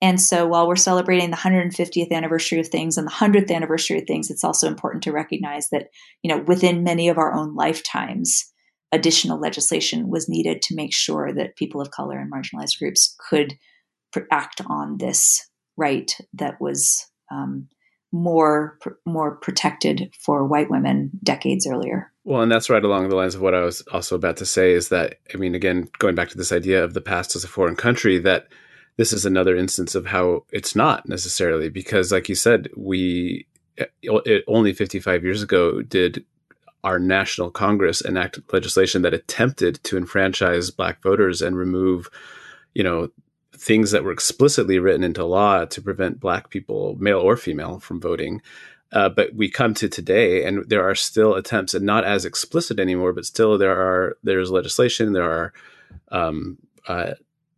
and 0.00 0.20
so 0.20 0.46
while 0.46 0.68
we're 0.68 0.76
celebrating 0.76 1.30
the 1.30 1.36
150th 1.36 2.12
anniversary 2.12 2.60
of 2.60 2.68
things 2.68 2.96
and 2.96 3.06
the 3.06 3.12
100th 3.12 3.50
anniversary 3.50 3.98
of 3.98 4.06
things, 4.06 4.30
it's 4.30 4.44
also 4.44 4.68
important 4.68 5.02
to 5.04 5.12
recognize 5.12 5.70
that, 5.70 5.88
you 6.22 6.28
know, 6.28 6.42
within 6.42 6.84
many 6.84 7.08
of 7.08 7.18
our 7.18 7.34
own 7.34 7.54
lifetimes, 7.54 8.52
additional 8.92 9.40
legislation 9.40 10.08
was 10.08 10.28
needed 10.28 10.62
to 10.62 10.76
make 10.76 10.94
sure 10.94 11.32
that 11.32 11.56
people 11.56 11.80
of 11.80 11.90
color 11.90 12.18
and 12.18 12.32
marginalized 12.32 12.78
groups 12.78 13.16
could 13.28 13.58
act 14.30 14.60
on 14.66 14.98
this 14.98 15.48
right 15.76 16.16
that 16.32 16.60
was 16.60 17.06
um, 17.30 17.68
more 18.10 18.78
more 19.04 19.36
protected 19.36 20.12
for 20.24 20.46
white 20.46 20.70
women 20.70 21.10
decades 21.22 21.66
earlier. 21.66 22.10
Well, 22.24 22.40
and 22.40 22.50
that's 22.50 22.70
right 22.70 22.84
along 22.84 23.08
the 23.08 23.16
lines 23.16 23.34
of 23.34 23.42
what 23.42 23.54
I 23.54 23.62
was 23.62 23.82
also 23.92 24.14
about 24.14 24.38
to 24.38 24.46
say 24.46 24.72
is 24.72 24.88
that 24.88 25.16
I 25.34 25.38
mean, 25.38 25.54
again, 25.54 25.88
going 25.98 26.14
back 26.14 26.28
to 26.30 26.38
this 26.38 26.52
idea 26.52 26.82
of 26.82 26.94
the 26.94 27.00
past 27.00 27.36
as 27.36 27.44
a 27.44 27.48
foreign 27.48 27.76
country, 27.76 28.18
that 28.20 28.48
this 28.98 29.12
is 29.12 29.24
another 29.24 29.56
instance 29.56 29.94
of 29.94 30.06
how 30.06 30.44
it's 30.50 30.76
not 30.76 31.08
necessarily 31.08 31.70
because, 31.70 32.12
like 32.12 32.28
you 32.28 32.34
said, 32.34 32.68
we 32.76 33.46
it, 34.02 34.44
only 34.48 34.72
55 34.72 35.22
years 35.22 35.40
ago 35.40 35.80
did 35.82 36.24
our 36.82 36.98
national 36.98 37.50
Congress 37.52 38.00
enact 38.00 38.40
legislation 38.52 39.02
that 39.02 39.14
attempted 39.14 39.82
to 39.84 39.96
enfranchise 39.96 40.72
black 40.72 41.00
voters 41.00 41.40
and 41.40 41.56
remove, 41.56 42.10
you 42.74 42.82
know, 42.82 43.08
things 43.52 43.92
that 43.92 44.02
were 44.02 44.12
explicitly 44.12 44.80
written 44.80 45.04
into 45.04 45.24
law 45.24 45.64
to 45.64 45.80
prevent 45.80 46.18
black 46.18 46.50
people, 46.50 46.96
male 46.98 47.20
or 47.20 47.36
female, 47.36 47.78
from 47.78 48.00
voting. 48.00 48.42
Uh, 48.90 49.08
but 49.08 49.32
we 49.32 49.48
come 49.48 49.74
to 49.74 49.88
today, 49.88 50.44
and 50.44 50.68
there 50.68 50.88
are 50.88 50.94
still 50.96 51.34
attempts, 51.34 51.72
and 51.72 51.86
not 51.86 52.04
as 52.04 52.24
explicit 52.24 52.80
anymore, 52.80 53.12
but 53.12 53.26
still 53.26 53.58
there 53.58 53.78
are 53.78 54.16
there's 54.24 54.50
legislation, 54.50 55.12
there 55.12 55.30
are 55.30 55.52
um, 56.10 56.58
uh, 56.88 57.12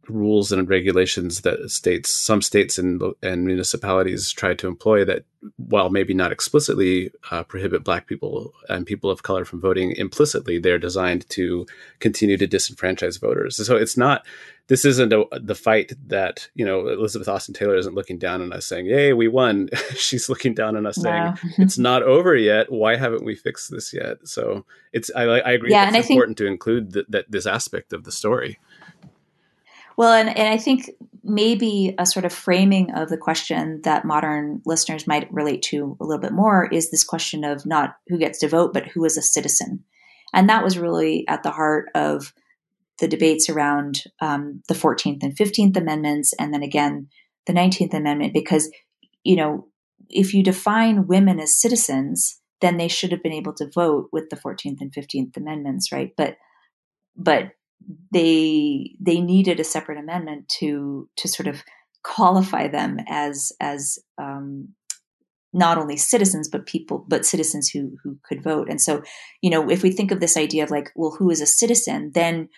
rules 0.08 0.50
and 0.52 0.68
regulations 0.68 1.42
that 1.42 1.70
states, 1.70 2.10
some 2.10 2.42
states 2.42 2.78
and, 2.78 3.02
and 3.22 3.44
municipalities 3.44 4.30
try 4.32 4.54
to 4.54 4.66
employ 4.66 5.04
that, 5.04 5.24
while 5.56 5.88
maybe 5.90 6.12
not 6.12 6.32
explicitly 6.32 7.10
uh, 7.30 7.42
prohibit 7.44 7.84
Black 7.84 8.06
people 8.06 8.52
and 8.68 8.86
people 8.86 9.10
of 9.10 9.22
color 9.22 9.44
from 9.44 9.60
voting, 9.60 9.92
implicitly 9.92 10.58
they're 10.58 10.78
designed 10.78 11.28
to 11.30 11.66
continue 11.98 12.36
to 12.36 12.48
disenfranchise 12.48 13.20
voters. 13.20 13.64
So 13.64 13.76
it's 13.76 13.96
not, 13.96 14.26
this 14.66 14.84
isn't 14.84 15.12
a, 15.12 15.24
the 15.32 15.54
fight 15.54 15.92
that, 16.06 16.48
you 16.54 16.64
know, 16.64 16.88
Elizabeth 16.88 17.28
Austin 17.28 17.54
Taylor 17.54 17.76
isn't 17.76 17.94
looking 17.94 18.18
down 18.18 18.42
on 18.42 18.52
us 18.52 18.66
saying, 18.66 18.86
Yay, 18.86 19.12
we 19.12 19.28
won. 19.28 19.68
She's 19.96 20.28
looking 20.28 20.54
down 20.54 20.76
on 20.76 20.86
us 20.86 20.96
saying, 20.96 21.34
It's 21.58 21.78
not 21.78 22.02
over 22.02 22.36
yet. 22.36 22.70
Why 22.70 22.96
haven't 22.96 23.24
we 23.24 23.34
fixed 23.34 23.70
this 23.70 23.92
yet? 23.92 24.28
So 24.28 24.64
it's, 24.92 25.10
I, 25.14 25.22
I 25.22 25.52
agree. 25.52 25.70
Yeah, 25.70 25.88
it's 25.94 26.10
important 26.10 26.38
think- 26.38 26.46
to 26.46 26.52
include 26.52 26.92
th- 26.92 27.06
that 27.08 27.30
this 27.30 27.46
aspect 27.46 27.92
of 27.92 28.04
the 28.04 28.12
story. 28.12 28.58
Well, 30.00 30.14
and, 30.14 30.30
and 30.30 30.48
I 30.48 30.56
think 30.56 30.88
maybe 31.22 31.94
a 31.98 32.06
sort 32.06 32.24
of 32.24 32.32
framing 32.32 32.90
of 32.92 33.10
the 33.10 33.18
question 33.18 33.82
that 33.84 34.06
modern 34.06 34.62
listeners 34.64 35.06
might 35.06 35.30
relate 35.30 35.60
to 35.64 35.94
a 36.00 36.04
little 36.06 36.22
bit 36.22 36.32
more 36.32 36.66
is 36.72 36.90
this 36.90 37.04
question 37.04 37.44
of 37.44 37.66
not 37.66 37.96
who 38.08 38.16
gets 38.16 38.38
to 38.38 38.48
vote, 38.48 38.72
but 38.72 38.86
who 38.86 39.04
is 39.04 39.18
a 39.18 39.22
citizen. 39.22 39.84
And 40.32 40.48
that 40.48 40.64
was 40.64 40.78
really 40.78 41.28
at 41.28 41.42
the 41.42 41.50
heart 41.50 41.90
of 41.94 42.32
the 42.98 43.08
debates 43.08 43.50
around 43.50 44.04
um, 44.22 44.62
the 44.68 44.74
14th 44.74 45.22
and 45.22 45.36
15th 45.36 45.76
Amendments, 45.76 46.32
and 46.38 46.54
then 46.54 46.62
again 46.62 47.08
the 47.46 47.52
19th 47.52 47.92
Amendment, 47.92 48.32
because, 48.32 48.70
you 49.22 49.36
know, 49.36 49.68
if 50.08 50.32
you 50.32 50.42
define 50.42 51.08
women 51.08 51.38
as 51.38 51.60
citizens, 51.60 52.40
then 52.62 52.78
they 52.78 52.88
should 52.88 53.12
have 53.12 53.22
been 53.22 53.34
able 53.34 53.52
to 53.52 53.70
vote 53.70 54.08
with 54.12 54.30
the 54.30 54.36
14th 54.36 54.80
and 54.80 54.94
15th 54.94 55.36
Amendments, 55.36 55.92
right? 55.92 56.14
But, 56.16 56.38
but 57.14 57.52
they 58.12 58.94
they 59.00 59.20
needed 59.20 59.60
a 59.60 59.64
separate 59.64 59.98
amendment 59.98 60.48
to 60.58 61.08
to 61.16 61.28
sort 61.28 61.46
of 61.46 61.62
qualify 62.02 62.68
them 62.68 62.98
as 63.08 63.52
as 63.60 63.98
um, 64.18 64.68
not 65.52 65.78
only 65.78 65.96
citizens 65.96 66.48
but 66.48 66.66
people 66.66 67.04
but 67.08 67.26
citizens 67.26 67.68
who 67.68 67.96
who 68.02 68.18
could 68.24 68.42
vote. 68.42 68.68
And 68.70 68.80
so 68.80 69.02
you 69.42 69.50
know 69.50 69.70
if 69.70 69.82
we 69.82 69.90
think 69.90 70.10
of 70.10 70.20
this 70.20 70.36
idea 70.36 70.64
of 70.64 70.70
like 70.70 70.90
well 70.94 71.16
who 71.18 71.30
is 71.30 71.40
a 71.40 71.46
citizen 71.46 72.12
then 72.14 72.48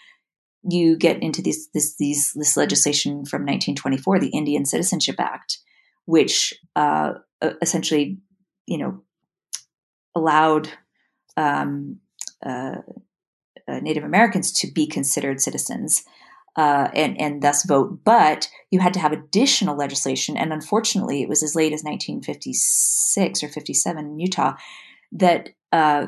you 0.68 0.96
get 0.96 1.22
into 1.22 1.42
this 1.42 1.68
this 1.74 1.96
these 1.96 2.32
this 2.34 2.56
legislation 2.56 3.24
from 3.24 3.42
1924 3.42 4.18
the 4.18 4.28
Indian 4.28 4.64
Citizenship 4.64 5.16
Act 5.18 5.58
which 6.04 6.52
uh, 6.76 7.12
essentially 7.60 8.18
you 8.66 8.78
know 8.78 9.02
allowed 10.14 10.68
um, 11.36 11.98
uh, 12.44 12.76
Native 13.80 14.04
Americans 14.04 14.52
to 14.52 14.70
be 14.70 14.86
considered 14.86 15.40
citizens 15.40 16.04
uh, 16.56 16.88
and, 16.94 17.20
and 17.20 17.42
thus 17.42 17.64
vote. 17.64 18.00
But 18.04 18.48
you 18.70 18.80
had 18.80 18.94
to 18.94 19.00
have 19.00 19.12
additional 19.12 19.76
legislation. 19.76 20.36
And 20.36 20.52
unfortunately, 20.52 21.22
it 21.22 21.28
was 21.28 21.42
as 21.42 21.54
late 21.54 21.72
as 21.72 21.82
1956 21.82 23.42
or 23.42 23.48
57 23.48 24.04
in 24.04 24.18
Utah 24.18 24.54
that 25.12 25.50
uh, 25.72 26.06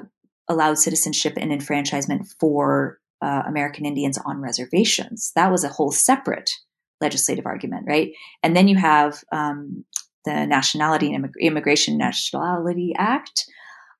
allowed 0.48 0.78
citizenship 0.78 1.34
and 1.36 1.52
enfranchisement 1.52 2.26
for 2.38 2.98
uh, 3.22 3.42
American 3.46 3.86
Indians 3.86 4.18
on 4.24 4.40
reservations. 4.40 5.32
That 5.34 5.50
was 5.50 5.64
a 5.64 5.68
whole 5.68 5.90
separate 5.90 6.50
legislative 7.00 7.46
argument, 7.46 7.86
right? 7.86 8.12
And 8.42 8.54
then 8.56 8.68
you 8.68 8.76
have 8.76 9.22
um, 9.32 9.84
the 10.24 10.46
Nationality 10.46 11.12
and 11.12 11.28
Immigration 11.40 11.96
Nationality 11.98 12.94
Act, 12.98 13.44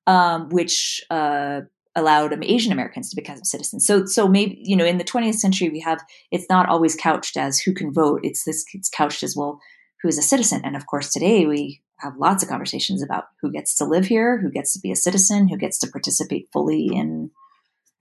um, 0.07 0.49
which 0.49 1.03
uh, 1.09 1.61
allowed 1.95 2.43
Asian 2.43 2.71
Americans 2.71 3.09
to 3.09 3.15
become 3.15 3.43
citizens. 3.43 3.85
So, 3.85 4.05
so 4.05 4.27
maybe 4.27 4.59
you 4.61 4.75
know, 4.75 4.85
in 4.85 4.97
the 4.97 5.03
20th 5.03 5.35
century, 5.35 5.69
we 5.69 5.79
have 5.81 6.03
it's 6.31 6.49
not 6.49 6.69
always 6.69 6.95
couched 6.95 7.37
as 7.37 7.59
who 7.59 7.73
can 7.73 7.93
vote. 7.93 8.21
It's 8.23 8.43
this 8.43 8.65
it's 8.73 8.89
couched 8.89 9.23
as 9.23 9.35
well, 9.35 9.59
who 10.01 10.07
is 10.07 10.17
a 10.17 10.23
citizen. 10.23 10.61
And 10.63 10.75
of 10.75 10.87
course, 10.87 11.11
today 11.11 11.45
we 11.45 11.81
have 11.99 12.17
lots 12.17 12.43
of 12.43 12.49
conversations 12.49 13.01
about 13.01 13.25
who 13.41 13.51
gets 13.51 13.75
to 13.77 13.85
live 13.85 14.05
here, 14.05 14.39
who 14.39 14.51
gets 14.51 14.73
to 14.73 14.79
be 14.79 14.91
a 14.91 14.95
citizen, 14.95 15.47
who 15.47 15.57
gets 15.57 15.79
to 15.79 15.87
participate 15.87 16.49
fully 16.51 16.87
in 16.87 17.31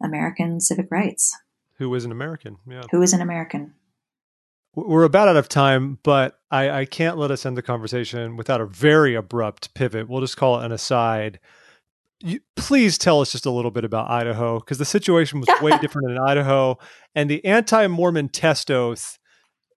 American 0.03 0.61
civic 0.61 0.89
rights. 0.91 1.37
Who 1.79 1.95
is 1.95 2.05
an 2.05 2.13
American? 2.13 2.59
Yeah. 2.69 2.83
Who 2.91 3.03
is 3.03 3.13
an 3.13 3.21
American? 3.21 3.75
We're 4.77 5.05
about 5.05 5.29
out 5.29 5.37
of 5.37 5.49
time, 5.49 5.99
but 6.03 6.41
I, 6.51 6.71
I 6.71 6.85
can't 6.85 7.17
let 7.17 7.31
us 7.31 7.47
end 7.47 7.57
the 7.57 7.63
conversation 7.63 8.37
without 8.37 8.61
a 8.61 8.67
very 8.67 9.15
abrupt 9.15 9.73
pivot. 9.75 10.09
We'll 10.09 10.21
just 10.21 10.37
call 10.37 10.61
it 10.61 10.65
an 10.65 10.73
aside 10.73 11.39
you, 12.25 12.41
please 12.57 12.97
tell 12.99 13.21
us 13.21 13.33
just 13.33 13.47
a 13.47 13.51
little 13.51 13.71
bit 13.71 13.85
about 13.85 14.11
Idaho 14.11 14.59
because 14.59 14.79
the 14.79 14.85
situation 14.85 15.41
was 15.41 15.49
way 15.61 15.77
different 15.81 16.11
in 16.11 16.19
Idaho, 16.19 16.79
and 17.15 17.31
the 17.31 17.45
anti-Mormon 17.45 18.31
test 18.31 18.71
oath 18.71 19.19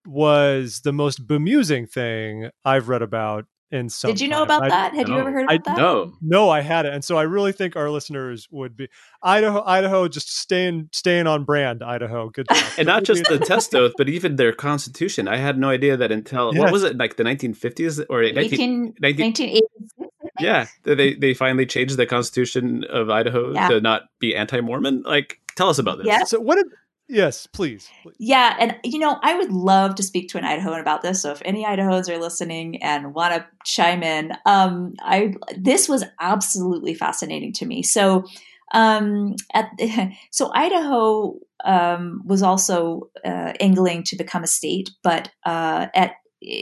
was 0.06 0.82
the 0.82 0.94
most 0.94 1.28
bemusing 1.28 1.86
thing 1.86 2.50
I've 2.64 2.88
read 2.88 3.02
about 3.02 3.46
in 3.70 3.90
some. 3.90 4.12
Did 4.12 4.22
you 4.22 4.30
know 4.30 4.44
about 4.44 4.64
I, 4.64 4.70
that? 4.70 4.96
Had 4.96 5.10
no, 5.10 5.16
you 5.16 5.20
ever 5.20 5.32
heard 5.32 5.44
about 5.44 5.54
I, 5.54 5.58
that? 5.66 5.78
No, 5.78 6.14
no, 6.22 6.50
I 6.50 6.62
hadn't, 6.62 6.94
and 6.94 7.04
so 7.04 7.18
I 7.18 7.24
really 7.24 7.52
think 7.52 7.76
our 7.76 7.90
listeners 7.90 8.48
would 8.50 8.78
be 8.78 8.88
Idaho. 9.22 9.62
Idaho, 9.66 10.08
just 10.08 10.34
staying 10.34 10.90
staying 10.94 11.28
on 11.28 11.44
brand. 11.44 11.84
Idaho, 11.84 12.30
good 12.30 12.48
job. 12.50 12.64
and 12.78 12.88
not 12.88 13.04
just 13.04 13.26
the 13.26 13.40
test 13.46 13.76
oath, 13.76 13.92
but 13.98 14.08
even 14.08 14.38
their 14.38 14.54
constitution. 14.54 15.28
I 15.28 15.36
had 15.36 15.60
no 15.60 15.70
idea 15.70 15.98
that 15.98 16.14
until 16.14 16.54
yes. 16.54 16.62
what 16.62 16.72
was 16.72 16.84
it 16.84 16.98
like 16.98 17.18
the 17.18 17.24
1950s 17.24 18.06
or 18.10 18.24
19, 18.24 18.36
19, 18.40 18.94
1986 19.00 20.08
yeah, 20.40 20.68
they 20.84 21.16
they 21.16 21.34
finally 21.34 21.66
changed 21.66 21.98
the 21.98 22.06
constitution 22.06 22.84
of 22.90 23.10
Idaho 23.10 23.54
yeah. 23.54 23.68
to 23.70 23.82
not 23.82 24.04
be 24.20 24.36
anti-Mormon. 24.36 25.04
Like, 25.04 25.40
tell 25.56 25.70
us 25.70 25.80
about 25.80 25.98
this. 25.98 26.08
Yeah. 26.08 26.24
So 26.24 26.40
what 26.40 26.56
did 26.56 26.68
Yes, 27.10 27.48
please, 27.48 27.90
please, 28.04 28.16
Yeah, 28.20 28.56
and 28.60 28.76
you 28.84 29.00
know, 29.00 29.18
I 29.22 29.38
would 29.38 29.52
love 29.52 29.96
to 29.96 30.04
speak 30.04 30.28
to 30.30 30.38
an 30.38 30.44
Idahoan 30.44 30.82
about 30.82 31.02
this. 31.02 31.22
So 31.22 31.32
if 31.32 31.42
any 31.46 31.64
Idahoans 31.64 32.10
are 32.10 32.18
listening 32.18 32.84
and 32.84 33.14
want 33.14 33.34
to 33.34 33.46
chime 33.64 34.04
in, 34.04 34.34
um, 34.46 34.94
I 35.00 35.36
this 35.58 35.88
was 35.88 36.04
absolutely 36.20 36.94
fascinating 36.94 37.54
to 37.54 37.66
me. 37.66 37.82
So, 37.82 38.26
um, 38.74 39.36
at 39.54 39.70
so 40.32 40.52
Idaho 40.54 41.36
um, 41.64 42.24
was 42.26 42.44
also 42.44 43.10
uh, 43.24 43.54
angling 43.62 44.04
to 44.08 44.18
become 44.18 44.44
a 44.44 44.48
state, 44.48 44.90
but 45.02 45.32
uh, 45.46 45.88
at 45.96 46.16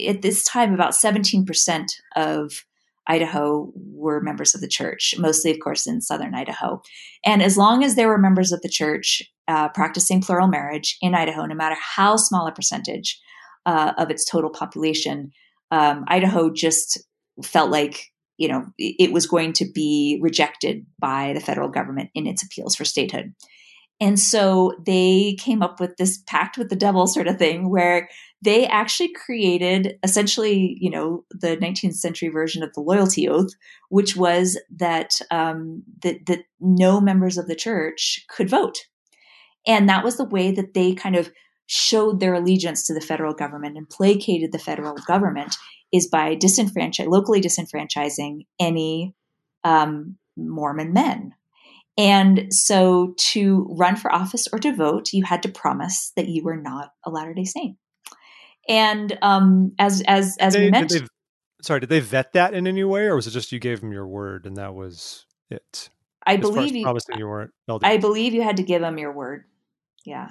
at 0.08 0.22
this 0.22 0.44
time, 0.44 0.76
about 0.76 0.94
seventeen 0.94 1.44
percent 1.44 1.92
of 2.16 2.52
Idaho 3.08 3.72
were 3.76 4.22
members 4.22 4.56
of 4.56 4.62
the 4.62 4.68
church, 4.68 5.16
mostly, 5.18 5.52
of 5.52 5.60
course, 5.60 5.86
in 5.88 6.02
southern 6.02 6.34
Idaho. 6.34 6.82
And 7.24 7.42
as 7.42 7.58
long 7.58 7.84
as 7.84 7.96
there 7.96 8.08
were 8.08 8.18
members 8.18 8.52
of 8.52 8.62
the 8.62 8.70
church 8.70 9.22
uh, 9.48 9.70
practicing 9.70 10.22
plural 10.22 10.48
marriage 10.48 10.98
in 11.02 11.14
Idaho, 11.14 11.46
no 11.46 11.56
matter 11.56 11.76
how 11.80 12.16
small 12.16 12.48
a 12.48 12.52
percentage 12.52 13.20
uh, 13.66 13.94
of 13.98 14.10
its 14.10 14.26
total 14.26 14.50
population, 14.50 15.32
um, 15.72 16.06
Idaho 16.08 16.52
just 16.52 17.00
felt 17.44 17.70
like 17.70 18.12
you 18.38 18.48
know 18.48 18.66
it 18.78 19.12
was 19.12 19.28
going 19.28 19.54
to 19.54 19.66
be 19.66 20.20
rejected 20.22 20.86
by 21.00 21.34
the 21.34 21.40
federal 21.40 21.70
government 21.70 22.10
in 22.14 22.28
its 22.28 22.44
appeals 22.44 22.76
for 22.76 22.86
statehood. 22.86 23.34
And 24.02 24.20
so 24.20 24.74
they 24.86 25.38
came 25.40 25.62
up 25.62 25.80
with 25.80 25.96
this 25.98 26.22
pact 26.28 26.58
with 26.58 26.70
the 26.70 26.76
devil 26.76 27.08
sort 27.08 27.28
of 27.28 27.38
thing 27.38 27.70
where 27.70 28.10
they 28.46 28.66
actually 28.68 29.12
created 29.12 29.98
essentially, 30.04 30.78
you 30.80 30.90
know, 30.90 31.26
the 31.32 31.58
19th 31.58 31.96
century 31.96 32.30
version 32.30 32.64
of 32.64 32.72
the 32.74 32.82
loyalty 32.82 33.28
oath, 33.28 33.50
which 33.90 34.16
was 34.16 34.60
that 34.78 35.12
um, 35.32 35.84
that, 36.04 36.26
that 36.28 36.46
no 36.62 37.02
members 37.02 37.38
of 37.38 37.48
the 37.48 37.56
church 37.56 38.26
could 38.30 38.50
vote. 38.50 38.78
And 39.68 39.90
that 39.90 40.04
was 40.04 40.18
the 40.18 40.26
way 40.26 40.52
that 40.52 40.74
they 40.74 40.94
kind 40.94 41.16
of 41.16 41.32
showed 41.68 42.20
their 42.20 42.36
allegiance 42.36 42.86
to 42.86 42.94
the 42.94 43.02
federal 43.02 43.34
government 43.34 43.76
and 43.76 43.90
placated 43.90 44.52
the 44.52 44.60
federal 44.60 44.96
government 45.08 45.56
is 45.92 46.08
by 46.08 46.36
disenfranchise, 46.36 47.08
locally 47.08 47.42
disenfranchising 47.42 48.46
any 48.60 49.16
um, 49.64 50.18
Mormon 50.38 50.94
men 50.94 51.34
and 51.98 52.54
so 52.54 53.14
to 53.18 53.68
run 53.78 53.96
for 53.96 54.14
office 54.14 54.48
or 54.52 54.60
to 54.60 54.74
vote, 54.74 55.14
you 55.14 55.24
had 55.24 55.44
to 55.44 55.50
promise 55.50 56.12
that 56.16 56.28
you 56.28 56.44
were 56.44 56.58
not 56.58 56.92
a 57.06 57.10
Latter 57.10 57.34
day 57.34 57.46
Saint. 57.46 57.78
And 58.68 59.18
um, 59.22 59.74
as 59.80 60.02
as 60.08 60.38
as 60.38 60.54
they, 60.54 60.66
we 60.66 60.72
mentioned, 60.72 61.02
did 61.02 61.66
sorry, 61.66 61.80
did 61.82 61.90
they 61.90 62.00
vet 62.00 62.34
that 62.34 62.54
in 62.54 62.68
any 62.68 62.84
way, 62.84 63.04
or 63.04 63.16
was 63.16 63.28
it 63.28 63.32
just 63.32 63.52
you 63.52 63.60
gave 63.60 63.82
them 63.82 63.92
your 63.92 64.08
word 64.08 64.46
and 64.46 64.58
that 64.58 64.74
was 64.74 65.26
it? 65.50 65.90
I 66.26 66.36
as 66.36 66.42
believe 66.42 66.76
you 66.76 66.84
promising 66.84 67.20
you 67.20 67.28
weren't. 67.28 67.52
LDS. 67.70 67.80
I 67.84 67.98
believe 67.98 68.34
you 68.34 68.42
had 68.42 68.58
to 68.58 68.64
give 68.64 68.82
them 68.82 68.98
your 68.98 69.12
word. 69.12 69.46
Yeah. 70.06 70.30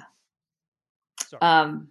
Sorry. 1.29 1.41
Um. 1.41 1.89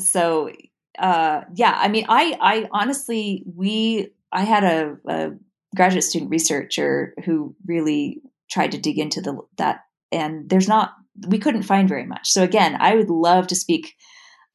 So 0.00 0.50
uh, 0.98 1.42
yeah, 1.54 1.76
I 1.76 1.88
mean, 1.88 2.06
I, 2.08 2.36
I 2.40 2.68
honestly, 2.72 3.44
we, 3.54 4.10
I 4.32 4.42
had 4.42 4.64
a, 4.64 4.96
a 5.08 5.30
graduate 5.74 6.04
student 6.04 6.30
researcher 6.30 7.14
who 7.24 7.54
really 7.66 8.20
tried 8.50 8.72
to 8.72 8.78
dig 8.78 8.98
into 8.98 9.20
the 9.20 9.38
that, 9.56 9.80
and 10.12 10.48
there's 10.48 10.68
not, 10.68 10.92
we 11.26 11.38
couldn't 11.38 11.62
find 11.62 11.88
very 11.88 12.04
much. 12.04 12.30
So 12.30 12.42
again, 12.42 12.76
I 12.80 12.96
would 12.96 13.10
love 13.10 13.46
to 13.48 13.56
speak 13.56 13.94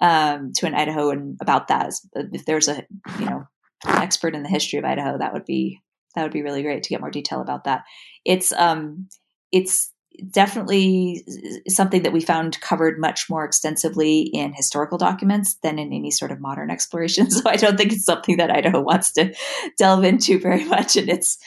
um, 0.01 0.51
to 0.53 0.65
an 0.65 0.73
Idahoan 0.73 1.37
about 1.41 1.67
that. 1.69 1.93
If 2.13 2.45
there's 2.45 2.67
a, 2.67 2.85
you 3.19 3.25
know, 3.25 3.47
expert 3.85 4.35
in 4.35 4.43
the 4.43 4.49
history 4.49 4.79
of 4.79 4.85
Idaho, 4.85 5.17
that 5.17 5.33
would 5.33 5.45
be 5.45 5.81
that 6.15 6.23
would 6.23 6.31
be 6.31 6.43
really 6.43 6.63
great 6.63 6.83
to 6.83 6.89
get 6.89 7.01
more 7.01 7.11
detail 7.11 7.41
about 7.41 7.65
that. 7.65 7.83
It's 8.23 8.51
um, 8.53 9.07
it's 9.51 9.91
definitely 10.31 11.25
something 11.67 12.03
that 12.03 12.13
we 12.13 12.21
found 12.21 12.59
covered 12.61 12.99
much 12.99 13.29
more 13.29 13.43
extensively 13.43 14.21
in 14.21 14.53
historical 14.53 14.97
documents 14.97 15.57
than 15.61 15.77
in 15.77 15.91
any 15.91 16.11
sort 16.11 16.31
of 16.31 16.39
modern 16.39 16.69
exploration. 16.71 17.29
So 17.29 17.49
I 17.49 17.57
don't 17.57 17.77
think 17.77 17.91
it's 17.91 18.05
something 18.05 18.37
that 18.37 18.51
Idaho 18.51 18.81
wants 18.81 19.11
to 19.13 19.33
delve 19.77 20.03
into 20.03 20.39
very 20.39 20.63
much 20.65 20.95
in 20.95 21.09
its 21.09 21.37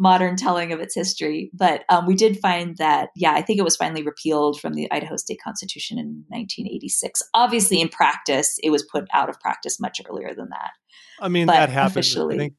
modern 0.00 0.34
telling 0.34 0.72
of 0.72 0.80
its 0.80 0.94
history. 0.94 1.50
But 1.52 1.84
um, 1.90 2.06
we 2.06 2.14
did 2.14 2.40
find 2.40 2.76
that, 2.78 3.10
yeah, 3.14 3.32
I 3.32 3.42
think 3.42 3.58
it 3.58 3.62
was 3.62 3.76
finally 3.76 4.02
repealed 4.02 4.58
from 4.58 4.72
the 4.72 4.90
Idaho 4.90 5.16
State 5.16 5.40
Constitution 5.44 5.98
in 5.98 6.24
1986. 6.28 7.22
Obviously, 7.34 7.80
in 7.80 7.88
practice, 7.88 8.58
it 8.62 8.70
was 8.70 8.82
put 8.82 9.06
out 9.12 9.28
of 9.28 9.38
practice 9.38 9.78
much 9.78 10.00
earlier 10.10 10.34
than 10.34 10.48
that. 10.48 10.70
I 11.20 11.28
mean, 11.28 11.46
but 11.46 11.52
that 11.52 11.68
happened. 11.68 11.98
Officially, 11.98 12.34
I 12.34 12.38
think 12.38 12.54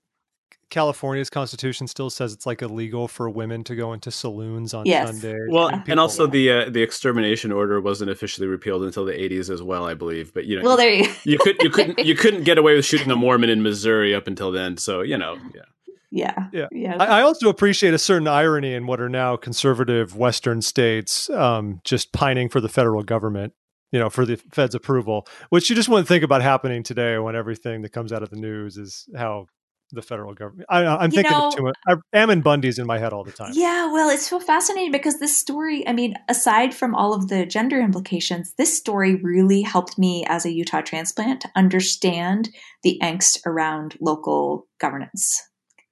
California's 0.70 1.32
constitution 1.32 1.88
still 1.88 2.12
says 2.12 2.32
it's 2.32 2.46
like 2.46 2.62
illegal 2.62 3.08
for 3.08 3.28
women 3.28 3.64
to 3.66 3.76
go 3.76 3.92
into 3.92 4.12
saloons 4.12 4.74
on 4.76 4.86
yes. 4.86 5.10
Sunday. 5.10 5.38
Well, 5.50 5.68
and, 5.68 5.84
and 5.90 6.00
also 6.00 6.28
the 6.28 6.52
uh, 6.52 6.70
the 6.70 6.84
extermination 6.84 7.52
order 7.52 7.82
wasn't 7.82 8.12
officially 8.12 8.48
repealed 8.48 8.84
until 8.84 9.04
the 9.04 9.14
80s 9.14 9.50
as 9.50 9.64
well, 9.64 9.86
I 9.86 9.96
believe. 9.96 10.32
But 10.32 10.46
you 10.46 10.58
know, 10.58 10.64
well, 10.64 10.78
there 10.78 10.94
you, 10.94 11.12
you 11.24 11.40
could 11.40 11.58
you 11.62 11.70
couldn't 11.72 12.00
you 12.00 12.16
couldn't 12.16 12.44
get 12.44 12.60
away 12.60 12.76
with 12.76 12.86
shooting 12.86 13.10
a 13.10 13.16
Mormon 13.16 13.50
in 13.50 13.64
Missouri 13.64 14.14
up 14.14 14.28
until 14.28 14.52
then. 14.52 14.78
So 14.78 15.02
you 15.02 15.18
know, 15.18 15.38
yeah. 15.56 15.64
Yeah. 16.12 16.48
Yeah. 16.52 16.68
yeah. 16.72 16.98
I, 17.00 17.20
I, 17.20 17.22
also 17.22 17.50
appreciate 17.50 17.94
a 17.94 17.98
certain 17.98 18.28
irony 18.28 18.74
in 18.74 18.86
what 18.86 19.00
are 19.00 19.10
now 19.10 19.38
conservative 19.38 20.16
Western 20.16 20.62
states 20.62 21.30
um, 21.30 21.80
just 21.86 22.12
pining 22.12 22.50
for 22.50 22.60
the 22.60 22.68
federal 22.68 23.02
government, 23.02 23.54
you 23.92 24.00
know, 24.00 24.10
for 24.10 24.26
the 24.26 24.36
Fed's 24.52 24.76
approval, 24.76 25.26
which 25.50 25.70
you 25.70 25.76
just 25.76 25.88
wouldn't 25.88 26.10
think 26.10 26.24
about 26.24 26.42
happening 26.42 26.84
today 26.84 27.18
when 27.18 27.36
everything 27.36 27.82
that 27.84 27.90
comes 27.90 28.12
out 28.12 28.24
of 28.24 28.30
the 28.30 28.36
news 28.36 28.78
is 28.78 29.08
how 29.16 29.48
the 29.94 30.02
federal 30.02 30.34
government. 30.34 30.66
I, 30.70 31.04
am 31.04 31.12
thinking 31.12 31.32
know, 31.32 31.48
of 31.48 31.56
too 31.56 31.64
much. 31.64 31.76
I, 31.88 31.96
Ammon 32.14 32.42
Bundy's 32.42 32.80
in 32.80 32.88
my 32.88 32.98
head 32.98 33.14
all 33.14 33.24
the 33.24 33.32
time. 33.32 33.52
Yeah, 33.54 33.92
well, 33.92 34.10
it's 34.10 34.30
so 34.30 34.40
fascinating 34.40 34.92
because 34.92 35.20
this 35.20 35.38
story. 35.38 35.88
I 35.88 35.94
mean, 35.94 36.16
aside 36.30 36.74
from 36.74 36.96
all 36.96 37.14
of 37.14 37.28
the 37.28 37.46
gender 37.46 37.80
implications, 37.80 38.54
this 38.58 38.78
story 38.78 39.16
really 39.16 39.62
helped 39.62 39.98
me 39.98 40.26
as 40.28 40.46
a 40.46 40.52
Utah 40.52 40.82
transplant 40.82 41.42
to 41.42 41.52
understand 41.56 42.50
the 42.84 43.00
angst 43.02 43.40
around 43.46 43.98
local 44.00 44.68
governance 44.80 45.42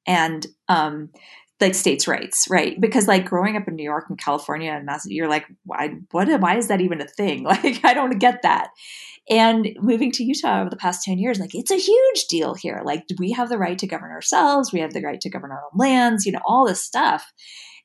and 0.10 0.48
um, 0.68 1.12
like 1.62 1.76
states' 1.76 2.08
rights, 2.08 2.48
right? 2.50 2.82
Because 2.82 3.08
like 3.08 3.26
growing 3.26 3.56
up 3.56 3.68
in 3.68 3.76
New 3.76 3.84
York 3.84 4.06
and 4.10 4.18
California 4.18 4.72
and 4.72 4.88
Mass, 4.88 5.06
you're 5.06 5.30
like, 5.30 5.46
why? 5.64 5.92
What? 6.12 6.28
Why 6.42 6.58
is 6.58 6.68
that 6.68 6.82
even 6.82 7.00
a 7.00 7.08
thing? 7.08 7.44
Like, 7.50 7.86
I 7.86 7.94
don't 7.94 8.18
get 8.18 8.42
that. 8.42 8.70
And 9.30 9.70
moving 9.80 10.12
to 10.14 10.24
Utah 10.24 10.62
over 10.62 10.72
the 10.72 10.76
past 10.76 11.04
10 11.04 11.20
years, 11.20 11.40
like 11.40 11.54
it's 11.54 11.70
a 11.70 11.78
huge 11.78 12.26
deal 12.28 12.56
here. 12.56 12.82
Like 12.84 13.04
we 13.20 13.32
have 13.34 13.50
the 13.50 13.60
right 13.60 13.78
to 13.78 13.86
govern 13.86 14.10
ourselves, 14.12 14.74
we 14.74 14.80
have 14.80 14.94
the 14.94 15.02
right 15.02 15.22
to 15.22 15.30
govern 15.30 15.52
our 15.52 15.64
own 15.66 15.78
lands, 15.78 16.26
you 16.26 16.32
know, 16.32 16.42
all 16.44 16.66
this 16.66 16.84
stuff. 16.84 17.32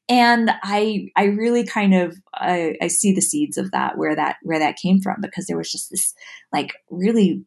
And 0.08 0.50
I 0.62 1.08
I 1.16 1.24
really 1.24 1.66
kind 1.66 1.94
of 1.94 2.16
I, 2.34 2.76
I 2.80 2.86
see 2.86 3.12
the 3.12 3.20
seeds 3.20 3.58
of 3.58 3.72
that 3.72 3.98
where 3.98 4.16
that 4.16 4.36
where 4.42 4.58
that 4.58 4.76
came 4.76 5.00
from 5.00 5.16
because 5.20 5.46
there 5.46 5.58
was 5.58 5.70
just 5.70 5.90
this 5.90 6.14
like 6.52 6.72
really 6.90 7.44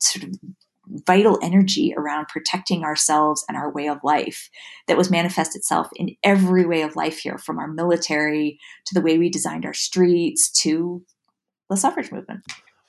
sort 0.00 0.24
of 0.24 0.34
vital 0.88 1.38
energy 1.42 1.94
around 1.96 2.28
protecting 2.28 2.84
ourselves 2.84 3.44
and 3.48 3.56
our 3.56 3.72
way 3.72 3.88
of 3.88 3.98
life 4.02 4.50
that 4.88 4.96
was 4.96 5.10
manifest 5.10 5.56
itself 5.56 5.88
in 5.96 6.16
every 6.22 6.66
way 6.66 6.82
of 6.82 6.96
life 6.96 7.18
here 7.18 7.38
from 7.38 7.58
our 7.58 7.68
military 7.68 8.58
to 8.86 8.94
the 8.94 9.00
way 9.00 9.18
we 9.18 9.28
designed 9.28 9.64
our 9.64 9.74
streets 9.74 10.50
to 10.50 11.02
the 11.70 11.76
suffrage 11.76 12.12
movement 12.12 12.40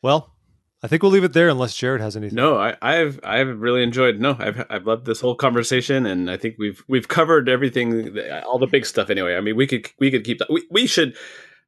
well, 0.06 0.36
I 0.84 0.88
think 0.88 1.02
we'll 1.02 1.12
leave 1.12 1.24
it 1.24 1.34
there 1.34 1.50
unless 1.50 1.76
Jared 1.76 2.00
has 2.00 2.16
anything. 2.16 2.36
No, 2.36 2.58
I, 2.60 2.76
have 2.94 3.20
I've 3.24 3.60
really 3.60 3.82
enjoyed. 3.82 4.20
No, 4.20 4.36
I've 4.38 4.64
I've 4.70 4.86
loved 4.86 5.08
this 5.08 5.20
whole 5.20 5.34
conversation, 5.34 6.06
and 6.06 6.30
I 6.30 6.38
think 6.38 6.58
we've 6.60 6.84
we've 6.88 7.08
covered 7.08 7.50
everything, 7.50 8.16
all 8.46 8.60
the 8.60 8.68
big 8.68 8.86
stuff. 8.86 9.10
Anyway, 9.10 9.36
I 9.36 9.42
mean, 9.42 9.56
we 9.56 9.66
could 9.66 9.90
we 10.00 10.12
could 10.12 10.24
keep 10.24 10.38
that. 10.38 10.52
We, 10.52 10.64
we 10.70 10.86
should 10.86 11.18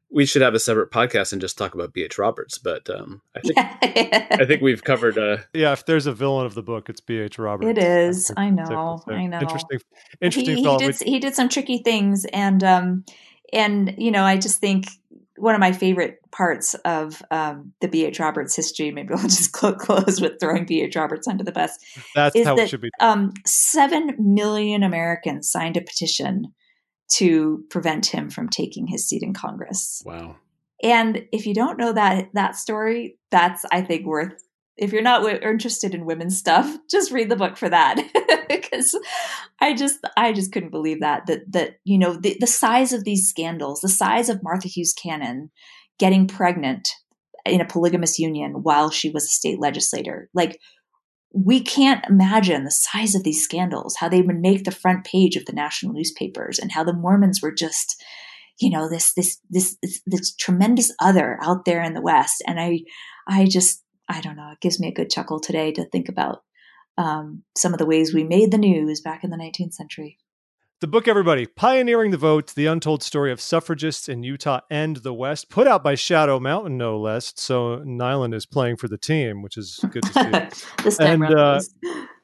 we 0.10 0.26
should 0.26 0.42
have 0.42 0.54
a 0.54 0.60
separate 0.60 0.92
podcast 0.92 1.34
and 1.34 1.42
just 1.42 1.58
talk 1.58 1.74
about 1.74 1.94
B.H. 1.94 2.18
Roberts. 2.18 2.58
But 2.58 2.90
um, 2.90 3.22
I 3.36 3.40
think 3.42 3.58
I 3.58 4.46
think 4.46 4.62
we've 4.62 4.84
covered. 4.84 5.18
Uh, 5.18 5.38
yeah, 5.54 5.74
if 5.74 5.86
there's 5.86 6.08
a 6.08 6.14
villain 6.14 6.46
of 6.46 6.54
the 6.54 6.64
book, 6.64 6.90
it's 6.90 7.02
B.H. 7.02 7.38
Roberts. 7.38 7.70
It 7.70 7.78
is. 7.78 8.32
I 8.38 8.50
know. 8.50 9.04
I 9.08 9.26
know. 9.26 9.40
Interesting. 9.40 9.80
Interesting. 10.22 10.58
He, 10.58 10.64
he 10.64 10.78
did. 10.78 11.02
He 11.02 11.20
did 11.20 11.36
some 11.36 11.50
tricky 11.50 11.80
things, 11.80 12.26
and 12.26 12.64
um, 12.64 13.06
and 13.52 13.96
you 13.98 14.12
know, 14.12 14.24
I 14.24 14.38
just 14.38 14.62
think 14.62 14.88
one 15.38 15.54
of 15.54 15.60
my 15.60 15.72
favorite 15.72 16.20
parts 16.32 16.74
of 16.86 17.22
um, 17.30 17.74
the 17.82 17.88
B.H. 17.88 18.20
Roberts 18.20 18.56
history, 18.56 18.92
maybe 18.92 19.14
I'll 19.14 19.22
just 19.22 19.52
close 19.52 20.22
with 20.22 20.40
throwing 20.40 20.66
B.H. 20.66 20.96
Roberts 20.96 21.28
under 21.28 21.44
the 21.44 21.52
bus. 21.52 21.78
That's 22.16 22.44
how 22.44 22.56
that, 22.56 22.64
it 22.64 22.70
should 22.70 22.82
be. 22.82 22.90
Um, 23.00 23.34
Seven 23.46 24.16
million 24.20 24.84
Americans 24.84 25.50
signed 25.50 25.78
a 25.78 25.82
petition 25.82 26.54
to 27.10 27.64
prevent 27.70 28.08
him 28.08 28.30
from 28.30 28.50
taking 28.50 28.88
his 28.88 29.08
seat 29.08 29.24
in 29.24 29.34
Congress. 29.34 30.02
Wow. 30.06 30.36
And 30.84 31.26
if 31.32 31.46
you 31.46 31.54
don't 31.54 31.78
know 31.78 31.94
that 31.94 32.30
that 32.34 32.56
story, 32.56 33.18
that's 33.32 33.66
I 33.72 33.82
think 33.82 34.06
worth 34.06 34.44
if 34.78 34.94
you're 34.94 35.02
not 35.02 35.24
w- 35.24 35.40
interested 35.42 35.96
in 35.96 36.06
women's 36.06 36.38
stuff, 36.38 36.78
just 36.90 37.12
read 37.12 37.30
the 37.30 37.36
book 37.36 37.58
for 37.58 37.70
that 37.70 38.00
because 38.50 38.98
I 39.60 39.74
just 39.74 40.00
I 40.16 40.34
just 40.34 40.52
couldn't 40.52 40.72
believe 40.72 41.02
that 41.02 41.26
that 41.28 41.52
that 41.52 41.80
you 41.84 41.98
know 41.98 42.16
the, 42.16 42.38
the 42.40 42.48
size 42.48 42.94
of 42.94 43.04
these 43.04 43.28
scandals, 43.28 43.82
the 43.82 43.90
size 43.90 44.30
of 44.30 44.44
Martha 44.44 44.68
Hughes 44.68 44.94
Cannon 44.94 45.52
getting 46.00 46.28
pregnant 46.28 46.90
in 47.46 47.62
a 47.62 47.66
polygamous 47.66 48.20
union 48.20 48.62
while 48.62 48.90
she 48.90 49.10
was 49.10 49.24
a 49.24 49.30
state 49.30 49.60
legislator, 49.60 50.30
like 50.34 50.60
we 51.34 51.62
can't 51.62 52.06
imagine 52.10 52.64
the 52.64 52.72
size 52.72 53.14
of 53.16 53.24
these 53.24 53.44
scandals, 53.44 53.98
how 53.98 54.10
they 54.10 54.22
would 54.22 54.40
make 54.40 54.64
the 54.64 54.72
front 54.72 55.06
page 55.06 55.36
of 55.36 55.46
the 55.46 55.54
national 55.54 55.94
newspapers, 55.94 56.60
and 56.60 56.72
how 56.72 56.84
the 56.84 56.94
Mormons 56.94 57.42
were 57.42 57.54
just 57.54 58.02
you 58.60 58.70
know 58.70 58.90
this 58.90 59.14
this 59.14 59.40
this 59.50 59.78
this, 59.82 60.02
this 60.06 60.36
tremendous 60.36 60.92
other 61.00 61.38
out 61.42 61.66
there 61.66 61.82
in 61.82 61.94
the 61.94 62.02
West, 62.02 62.44
and 62.48 62.60
I 62.60 62.80
I 63.28 63.46
just 63.46 63.84
I 64.10 64.22
don't 64.22 64.38
know, 64.38 64.52
it 64.52 64.62
gives 64.62 64.80
me 64.80 64.88
a 64.88 64.94
good 64.94 65.10
chuckle 65.10 65.40
today 65.40 65.72
to 65.74 65.86
think 65.86 66.10
about 66.10 66.44
um, 66.98 67.44
some 67.56 67.74
of 67.74 67.80
the 67.80 67.86
ways 67.86 68.14
we 68.14 68.24
made 68.24 68.52
the 68.52 68.58
news 68.58 69.02
back 69.02 69.24
in 69.24 69.30
the 69.30 69.38
19th 69.38 69.74
century. 69.74 70.18
The 70.80 70.88
book, 70.88 71.08
everybody, 71.08 71.48
Pioneering 71.48 72.12
the 72.12 72.18
Vote, 72.18 72.54
The 72.54 72.68
Untold 72.68 73.02
Story 73.02 73.32
of 73.32 73.42
Suffragists 73.42 74.08
in 74.08 74.22
Utah 74.22 74.60
and 74.70 74.98
the 74.98 75.12
West, 75.12 75.50
put 75.50 75.68
out 75.68 75.84
by 75.84 75.96
Shadow 75.96 76.40
Mountain, 76.40 76.78
no 76.78 77.00
less. 77.00 77.34
So 77.36 77.80
Neylan 77.80 78.32
is 78.32 78.46
playing 78.46 78.78
for 78.78 78.88
the 78.88 78.98
team, 79.00 79.42
which 79.42 79.58
is 79.58 79.80
good 79.90 80.04
to 80.04 80.14
see. 80.14 80.64
this 80.84 80.98
time 80.98 81.24
and, 81.24 81.34
uh, 81.34 81.62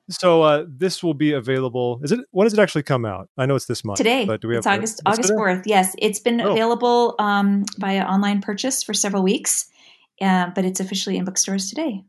so 0.07 0.43
uh, 0.43 0.65
this 0.67 1.01
will 1.01 1.15
be 1.15 1.31
available. 1.31 1.99
Is 2.03 2.11
it? 2.11 2.19
When 2.30 2.45
does 2.45 2.53
it 2.53 2.59
actually 2.59 2.84
come 2.84 3.05
out? 3.05 3.27
I 3.39 3.47
know 3.47 3.55
it's 3.55 3.65
this 3.65 3.84
month. 3.84 3.97
Today. 3.97 4.25
But 4.25 4.41
do 4.41 4.47
we 4.47 4.53
have 4.53 4.59
it's 4.59 4.67
August 4.67 5.01
August 5.07 5.34
fourth. 5.34 5.63
Yes, 5.65 5.95
it's 5.97 6.19
been 6.19 6.39
oh. 6.39 6.51
available 6.51 7.15
um, 7.17 7.65
via 7.80 8.03
online 8.03 8.41
purchase 8.41 8.84
for 8.84 8.93
several 8.93 9.23
weeks 9.23 9.67
uh, 10.21 10.49
but 10.55 10.65
it's 10.65 10.80
officially 10.80 11.17
in 11.17 11.25
bookstores 11.25 11.69
today. 11.69 12.03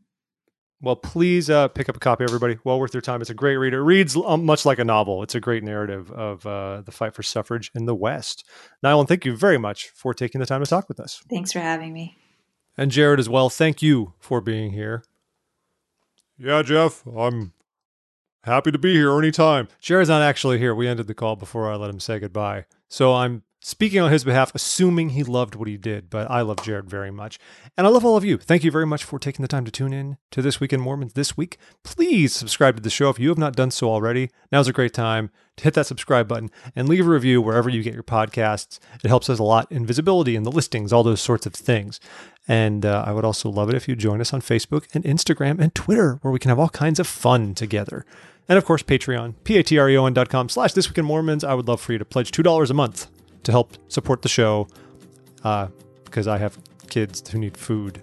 Well, 0.85 0.95
please 0.95 1.49
uh, 1.49 1.67
pick 1.69 1.89
up 1.89 1.95
a 1.95 1.99
copy, 1.99 2.25
everybody. 2.25 2.59
Well 2.63 2.79
worth 2.79 2.93
your 2.93 3.01
time. 3.01 3.19
It's 3.19 3.31
a 3.31 3.33
great 3.33 3.57
read. 3.57 3.73
It 3.73 3.81
reads 3.81 4.15
um, 4.15 4.45
much 4.45 4.67
like 4.67 4.77
a 4.77 4.85
novel. 4.85 5.23
It's 5.23 5.33
a 5.33 5.39
great 5.39 5.63
narrative 5.63 6.11
of 6.11 6.45
uh, 6.45 6.81
the 6.81 6.91
fight 6.91 7.15
for 7.15 7.23
suffrage 7.23 7.71
in 7.73 7.87
the 7.87 7.95
West. 7.95 8.45
Neylan, 8.83 9.07
thank 9.07 9.25
you 9.25 9.35
very 9.35 9.57
much 9.57 9.89
for 9.89 10.13
taking 10.13 10.37
the 10.37 10.45
time 10.45 10.63
to 10.63 10.69
talk 10.69 10.87
with 10.87 10.99
us. 10.99 11.23
Thanks 11.27 11.51
for 11.51 11.57
having 11.57 11.91
me. 11.91 12.15
And 12.77 12.91
Jared 12.91 13.19
as 13.19 13.27
well. 13.27 13.49
Thank 13.49 13.81
you 13.81 14.13
for 14.19 14.41
being 14.41 14.73
here. 14.73 15.03
Yeah, 16.37 16.61
Jeff, 16.61 17.03
I'm 17.07 17.53
happy 18.43 18.71
to 18.71 18.77
be 18.77 18.93
here 18.93 19.17
anytime. 19.17 19.69
Jared's 19.79 20.09
not 20.09 20.21
actually 20.21 20.59
here. 20.59 20.75
We 20.75 20.87
ended 20.87 21.07
the 21.07 21.15
call 21.15 21.35
before 21.35 21.67
I 21.67 21.77
let 21.77 21.89
him 21.89 21.99
say 21.99 22.19
goodbye. 22.19 22.65
So 22.89 23.15
I'm 23.15 23.41
speaking 23.65 23.99
on 23.99 24.11
his 24.11 24.23
behalf, 24.23 24.51
assuming 24.53 25.09
he 25.09 25.23
loved 25.23 25.55
what 25.55 25.67
he 25.67 25.75
did, 25.75 26.07
but 26.07 26.29
I 26.29 26.41
love 26.41 26.63
Jared 26.63 26.87
very 26.87 27.09
much. 27.09 27.39
And 27.75 27.87
I 27.87 27.89
love 27.89 28.05
all 28.05 28.15
of 28.15 28.23
you. 28.23 28.37
Thank 28.37 28.63
you 28.63 28.69
very 28.69 28.85
much 28.85 29.03
for 29.03 29.17
taking 29.17 29.41
the 29.41 29.47
time 29.47 29.65
to 29.65 29.71
tune 29.71 29.91
in 29.91 30.17
to 30.29 30.43
This 30.43 30.59
Week 30.59 30.71
in 30.71 30.79
Mormons 30.79 31.13
this 31.13 31.35
week. 31.35 31.57
Please 31.83 32.35
subscribe 32.35 32.75
to 32.75 32.81
the 32.83 32.91
show 32.91 33.09
if 33.09 33.17
you 33.17 33.27
have 33.29 33.39
not 33.39 33.55
done 33.55 33.71
so 33.71 33.89
already. 33.89 34.29
Now's 34.51 34.67
a 34.67 34.73
great 34.73 34.93
time 34.93 35.31
to 35.57 35.63
hit 35.63 35.73
that 35.73 35.87
subscribe 35.87 36.27
button 36.27 36.51
and 36.75 36.87
leave 36.87 37.07
a 37.07 37.09
review 37.09 37.41
wherever 37.41 37.67
you 37.67 37.81
get 37.81 37.95
your 37.95 38.03
podcasts. 38.03 38.77
It 39.03 39.07
helps 39.07 39.31
us 39.31 39.39
a 39.39 39.43
lot 39.43 39.71
in 39.71 39.83
visibility 39.83 40.35
and 40.35 40.45
the 40.45 40.51
listings, 40.51 40.93
all 40.93 41.01
those 41.01 41.21
sorts 41.21 41.47
of 41.47 41.53
things. 41.55 41.99
And 42.47 42.85
uh, 42.85 43.03
I 43.07 43.13
would 43.13 43.25
also 43.25 43.49
love 43.49 43.69
it 43.69 43.75
if 43.75 43.87
you 43.87 43.95
join 43.95 44.21
us 44.21 44.31
on 44.31 44.41
Facebook 44.41 44.85
and 44.93 45.03
Instagram 45.05 45.59
and 45.59 45.73
Twitter, 45.73 46.19
where 46.21 46.31
we 46.31 46.37
can 46.37 46.49
have 46.49 46.59
all 46.59 46.69
kinds 46.69 46.99
of 46.99 47.07
fun 47.07 47.55
together. 47.55 48.05
And 48.47 48.59
of 48.59 48.65
course, 48.65 48.83
Patreon, 48.83 49.33
P-A-T-R-E-O-N 49.43 50.13
dot 50.13 50.29
com 50.29 50.49
slash 50.49 50.73
This 50.73 50.87
Week 50.87 50.99
in 50.99 51.05
Mormons. 51.05 51.43
I 51.43 51.55
would 51.55 51.67
love 51.67 51.81
for 51.81 51.93
you 51.93 51.97
to 51.97 52.05
pledge 52.05 52.29
$2 52.29 52.69
a 52.69 52.73
month 52.75 53.07
to 53.45 53.51
help 53.51 53.77
support 53.87 54.21
the 54.21 54.29
show 54.29 54.67
uh, 55.43 55.67
because 56.03 56.27
I 56.27 56.37
have 56.37 56.57
kids 56.89 57.27
who 57.29 57.39
need 57.39 57.57
food, 57.57 58.01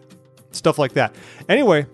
stuff 0.51 0.78
like 0.78 0.94
that. 0.94 1.14
Anyway, 1.48 1.86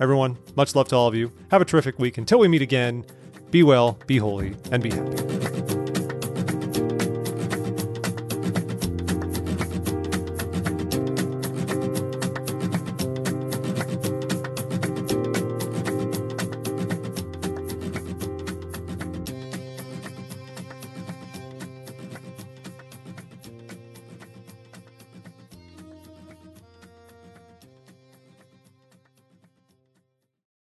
Everyone, 0.00 0.36
much 0.56 0.74
love 0.74 0.88
to 0.88 0.96
all 0.96 1.06
of 1.06 1.14
you. 1.14 1.30
Have 1.52 1.62
a 1.62 1.64
terrific 1.64 1.98
week. 1.98 2.18
Until 2.18 2.40
we 2.40 2.48
meet 2.48 2.62
again, 2.62 3.04
be 3.52 3.62
well, 3.62 3.98
be 4.06 4.16
holy, 4.16 4.56
and 4.70 4.82
be 4.82 4.90
happy. 4.90 5.71